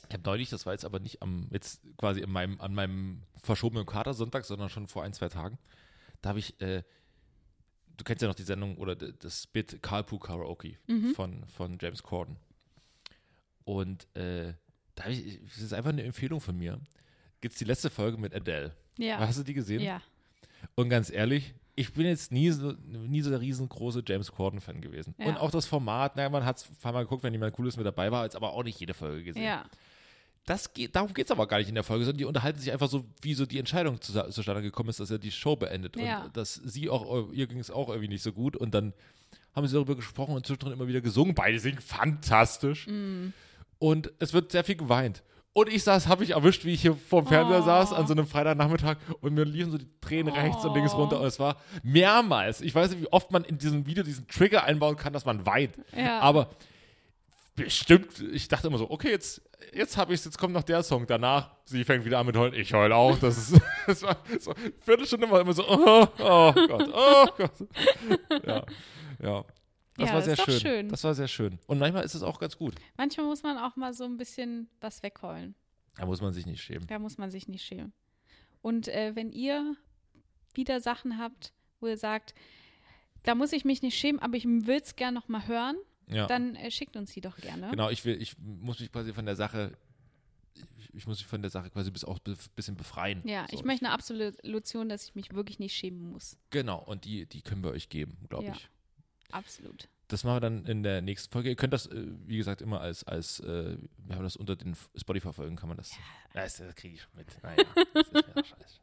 ich 0.09 0.13
habe 0.13 0.23
neulich, 0.25 0.49
das 0.49 0.65
war 0.65 0.73
jetzt 0.73 0.83
aber 0.83 0.99
nicht 0.99 1.21
am, 1.21 1.47
jetzt 1.51 1.81
quasi 1.97 2.19
in 2.19 2.29
meinem, 2.29 2.59
an 2.59 2.73
meinem 2.75 3.23
verschobenen 3.41 3.85
Katersonntag, 3.85 4.43
sondern 4.43 4.67
schon 4.69 4.87
vor 4.87 5.03
ein, 5.03 5.13
zwei 5.13 5.29
Tagen, 5.29 5.57
da 6.21 6.29
habe 6.29 6.39
ich, 6.39 6.59
äh, 6.61 6.83
du 7.95 8.03
kennst 8.03 8.21
ja 8.21 8.27
noch 8.27 8.35
die 8.35 8.43
Sendung 8.43 8.75
oder 8.77 8.95
das 8.97 9.47
Bit 9.47 9.81
Carpool 9.81 10.19
Karaoke 10.19 10.77
Mhm. 10.87 11.15
von, 11.15 11.45
von 11.47 11.77
James 11.79 12.03
Corden. 12.03 12.35
Und 13.65 14.07
äh, 14.15 14.53
da 14.95 15.07
ich, 15.07 15.39
das 15.47 15.59
ist 15.59 15.73
einfach 15.73 15.89
eine 15.91 16.03
Empfehlung 16.03 16.41
von 16.41 16.57
mir. 16.57 16.79
Gibt 17.41 17.53
es 17.53 17.59
die 17.59 17.65
letzte 17.65 17.89
Folge 17.89 18.17
mit 18.17 18.33
Adele. 18.33 18.73
Ja. 18.97 19.19
Hast 19.19 19.39
du 19.39 19.43
die 19.43 19.53
gesehen? 19.53 19.81
Ja. 19.81 20.01
Und 20.75 20.89
ganz 20.89 21.09
ehrlich, 21.09 21.53
ich 21.75 21.93
bin 21.93 22.05
jetzt 22.05 22.31
nie 22.31 22.51
so, 22.51 22.73
nie 22.83 23.21
so 23.21 23.29
der 23.29 23.41
riesengroße 23.41 24.03
James 24.07 24.31
Corden-Fan 24.31 24.81
gewesen. 24.81 25.15
Ja. 25.17 25.27
Und 25.27 25.37
auch 25.37 25.51
das 25.51 25.65
Format, 25.65 26.15
naja, 26.15 26.29
man 26.29 26.45
hat 26.45 26.57
es 26.57 26.69
ein 26.69 26.75
paar 26.75 26.93
Mal 26.93 27.03
geguckt, 27.03 27.23
wenn 27.23 27.33
jemand 27.33 27.53
Cooles 27.53 27.77
mit 27.77 27.85
dabei 27.85 28.11
war, 28.11 28.23
jetzt 28.23 28.35
aber 28.35 28.53
auch 28.53 28.63
nicht 28.63 28.79
jede 28.79 28.93
Folge 28.93 29.23
gesehen. 29.23 29.43
Ja. 29.43 29.65
Das 30.45 30.73
geht, 30.73 30.95
darum 30.95 31.13
geht 31.13 31.27
es 31.27 31.31
aber 31.31 31.47
gar 31.47 31.57
nicht 31.57 31.69
in 31.69 31.75
der 31.75 31.85
Folge, 31.85 32.03
sondern 32.03 32.17
die 32.17 32.25
unterhalten 32.25 32.59
sich 32.59 32.71
einfach 32.71 32.89
so, 32.89 33.05
wie 33.21 33.33
so 33.33 33.45
die 33.45 33.59
Entscheidung 33.59 34.01
zu, 34.01 34.11
zustande 34.29 34.61
gekommen 34.61 34.89
ist, 34.89 34.99
dass 34.99 35.09
er 35.09 35.17
die 35.17 35.31
Show 35.31 35.55
beendet. 35.55 35.95
Ja. 35.95 36.25
Und 36.25 36.35
dass 36.37 36.55
sie 36.55 36.89
auch, 36.89 37.31
ihr 37.31 37.47
ging 37.47 37.59
es 37.59 37.71
auch 37.71 37.89
irgendwie 37.89 38.09
nicht 38.09 38.23
so 38.23 38.33
gut. 38.33 38.55
Und 38.57 38.73
dann 38.73 38.93
haben 39.55 39.65
sie 39.67 39.73
darüber 39.73 39.95
gesprochen 39.95 40.35
und 40.35 40.45
zwischendrin 40.45 40.73
immer 40.73 40.87
wieder 40.87 41.01
gesungen. 41.01 41.33
Beide 41.33 41.59
singen 41.59 41.79
fantastisch. 41.79 42.87
Mm. 42.87 43.29
Und 43.79 44.11
es 44.19 44.33
wird 44.33 44.51
sehr 44.51 44.63
viel 44.63 44.75
geweint. 44.75 45.23
Und 45.55 45.69
ich 45.69 45.83
saß, 45.83 46.07
habe 46.07 46.23
ich 46.23 46.31
erwischt, 46.31 46.65
wie 46.65 46.73
ich 46.73 46.81
hier 46.81 46.95
vorm 46.95 47.27
Fernseher 47.27 47.59
Oh. 47.61 47.65
saß 47.65 47.93
an 47.93 48.07
so 48.07 48.13
einem 48.13 48.25
Freitagnachmittag 48.25 48.97
und 49.21 49.33
mir 49.35 49.43
liefen 49.45 49.71
so 49.71 49.77
die 49.77 49.87
Tränen 50.01 50.33
rechts 50.33 50.65
und 50.65 50.73
links 50.73 50.93
Oh. 50.93 50.97
runter. 50.97 51.19
Und 51.19 51.27
es 51.27 51.39
war 51.39 51.57
mehrmals. 51.83 52.61
Ich 52.61 52.73
weiß 52.73 52.89
nicht, 52.89 53.01
wie 53.03 53.11
oft 53.13 53.29
man 53.31 53.43
in 53.43 53.59
diesem 53.59 53.85
Video 53.85 54.03
diesen 54.03 54.27
Trigger 54.27 54.63
einbauen 54.63 54.95
kann, 54.95 55.13
dass 55.13 55.25
man 55.25 55.45
weint. 55.45 55.75
Ja. 55.95 56.19
Aber 56.21 56.49
bestimmt, 57.55 58.19
ich 58.31 58.47
dachte 58.47 58.67
immer 58.67 58.79
so, 58.79 58.89
okay, 58.89 59.11
jetzt, 59.11 59.41
jetzt 59.73 59.95
habe 59.95 60.13
ich 60.13 60.21
es, 60.21 60.25
jetzt 60.25 60.39
kommt 60.39 60.53
noch 60.53 60.63
der 60.63 60.81
Song. 60.81 61.05
Danach, 61.05 61.51
sie 61.65 61.83
fängt 61.83 62.03
wieder 62.03 62.17
an 62.17 62.25
mit 62.25 62.35
heulen, 62.35 62.55
ich 62.55 62.73
heul 62.73 62.91
auch. 62.91 63.17
Das 63.19 63.37
ist, 63.37 63.61
das 63.85 64.01
war 64.01 64.17
so, 64.39 64.53
Viertelstunde 64.79 65.29
war 65.29 65.41
immer 65.41 65.53
so, 65.53 65.63
oh, 65.69 66.07
oh 66.19 66.53
Gott, 66.53 66.89
oh 66.93 67.27
Gott. 67.37 67.51
Ja, 68.47 68.63
ja. 69.21 69.45
Das 69.97 70.09
Ja, 70.09 70.15
war 70.15 70.21
sehr 70.23 70.35
schön. 70.37 70.59
schön. 70.59 70.89
Das 70.89 71.03
war 71.03 71.13
sehr 71.13 71.27
schön. 71.27 71.59
Und 71.67 71.77
manchmal 71.79 72.03
ist 72.03 72.15
es 72.15 72.23
auch 72.23 72.39
ganz 72.39 72.57
gut. 72.57 72.75
Manchmal 72.97 73.27
muss 73.27 73.43
man 73.43 73.57
auch 73.57 73.75
mal 73.75 73.93
so 73.93 74.05
ein 74.05 74.17
bisschen 74.17 74.69
was 74.81 75.03
wegheulen. 75.03 75.55
Da 75.95 76.05
muss 76.07 76.21
man 76.21 76.33
sich 76.33 76.45
nicht 76.47 76.61
schämen. 76.63 76.87
Da 76.87 76.97
muss 76.97 77.17
man 77.19 77.29
sich 77.29 77.47
nicht 77.47 77.63
schämen. 77.63 77.93
Und 78.61 78.87
äh, 78.87 79.15
wenn 79.15 79.31
ihr 79.31 79.75
wieder 80.55 80.81
Sachen 80.81 81.19
habt, 81.19 81.53
wo 81.79 81.87
ihr 81.87 81.97
sagt, 81.97 82.33
da 83.23 83.35
muss 83.35 83.53
ich 83.53 83.65
mich 83.65 83.81
nicht 83.83 83.97
schämen, 83.97 84.19
aber 84.21 84.35
ich 84.35 84.45
will 84.45 84.79
es 84.81 84.95
gerne 84.95 85.15
noch 85.19 85.27
mal 85.27 85.47
hören, 85.47 85.75
Ja. 86.09 86.25
dann 86.27 86.55
äh, 86.55 86.71
schickt 86.71 86.95
uns 86.97 87.13
die 87.13 87.21
doch 87.21 87.37
gerne. 87.37 87.69
Genau, 87.69 87.89
ich 87.89 88.03
will, 88.05 88.19
ich 88.21 88.35
muss 88.39 88.79
mich 88.79 88.91
quasi 88.91 89.13
von 89.13 89.25
der 89.25 89.35
Sache, 89.35 89.77
ich, 90.77 90.93
ich 90.95 91.07
muss 91.07 91.19
mich 91.19 91.27
von 91.27 91.41
der 91.41 91.51
Sache 91.51 91.69
quasi 91.69 91.91
bis 91.91 92.03
auch 92.03 92.19
ein 92.25 92.35
bisschen 92.55 92.75
befreien. 92.75 93.21
Ja, 93.27 93.45
So. 93.49 93.57
ich 93.57 93.63
möchte 93.63 93.85
eine 93.85 93.93
Absolution, 93.93 94.89
dass 94.89 95.05
ich 95.09 95.15
mich 95.15 95.33
wirklich 95.33 95.59
nicht 95.59 95.75
schämen 95.75 96.11
muss. 96.11 96.37
Genau, 96.49 96.79
und 96.83 97.05
die, 97.05 97.25
die 97.27 97.41
können 97.43 97.63
wir 97.63 97.71
euch 97.71 97.89
geben, 97.89 98.17
glaube 98.29 98.45
Ja. 98.45 98.53
ich. 98.53 98.69
Absolut. 99.33 99.89
Das 100.09 100.23
machen 100.23 100.35
wir 100.35 100.41
dann 100.41 100.65
in 100.65 100.83
der 100.83 101.01
nächsten 101.01 101.31
Folge. 101.31 101.49
Ihr 101.49 101.55
könnt 101.55 101.73
das, 101.73 101.87
äh, 101.87 102.05
wie 102.27 102.37
gesagt, 102.37 102.61
immer 102.61 102.81
als, 102.81 103.03
als 103.03 103.39
äh, 103.39 103.77
wir 103.97 104.15
haben 104.15 104.23
das 104.23 104.35
unter 104.35 104.55
den 104.55 104.75
Spotify-Folgen, 104.95 105.55
kann 105.55 105.69
man 105.69 105.77
das. 105.77 105.91
Ja, 105.91 105.97
das, 106.33 106.57
das 106.57 106.75
kriege 106.75 106.95
ich 106.95 107.01
schon 107.01 107.11
mit. 107.15 107.27
Naja, 107.41 107.63
das 107.93 108.07
ist 108.07 108.47
scheiße. 108.49 108.79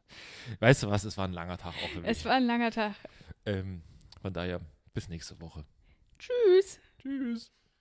Weißt 0.59 0.83
du 0.83 0.89
was, 0.89 1.03
es 1.05 1.17
war 1.17 1.25
ein 1.27 1.33
langer 1.33 1.57
Tag 1.57 1.73
auch 1.73 1.89
für 1.89 2.01
mich. 2.01 2.09
Es 2.09 2.25
war 2.25 2.33
ein 2.33 2.45
langer 2.45 2.71
Tag. 2.71 2.95
ähm, 3.45 3.81
von 4.21 4.33
daher, 4.33 4.59
bis 4.93 5.07
nächste 5.07 5.39
Woche. 5.39 5.63
Tschüss. 6.19 6.79
Tschüss. 6.99 7.51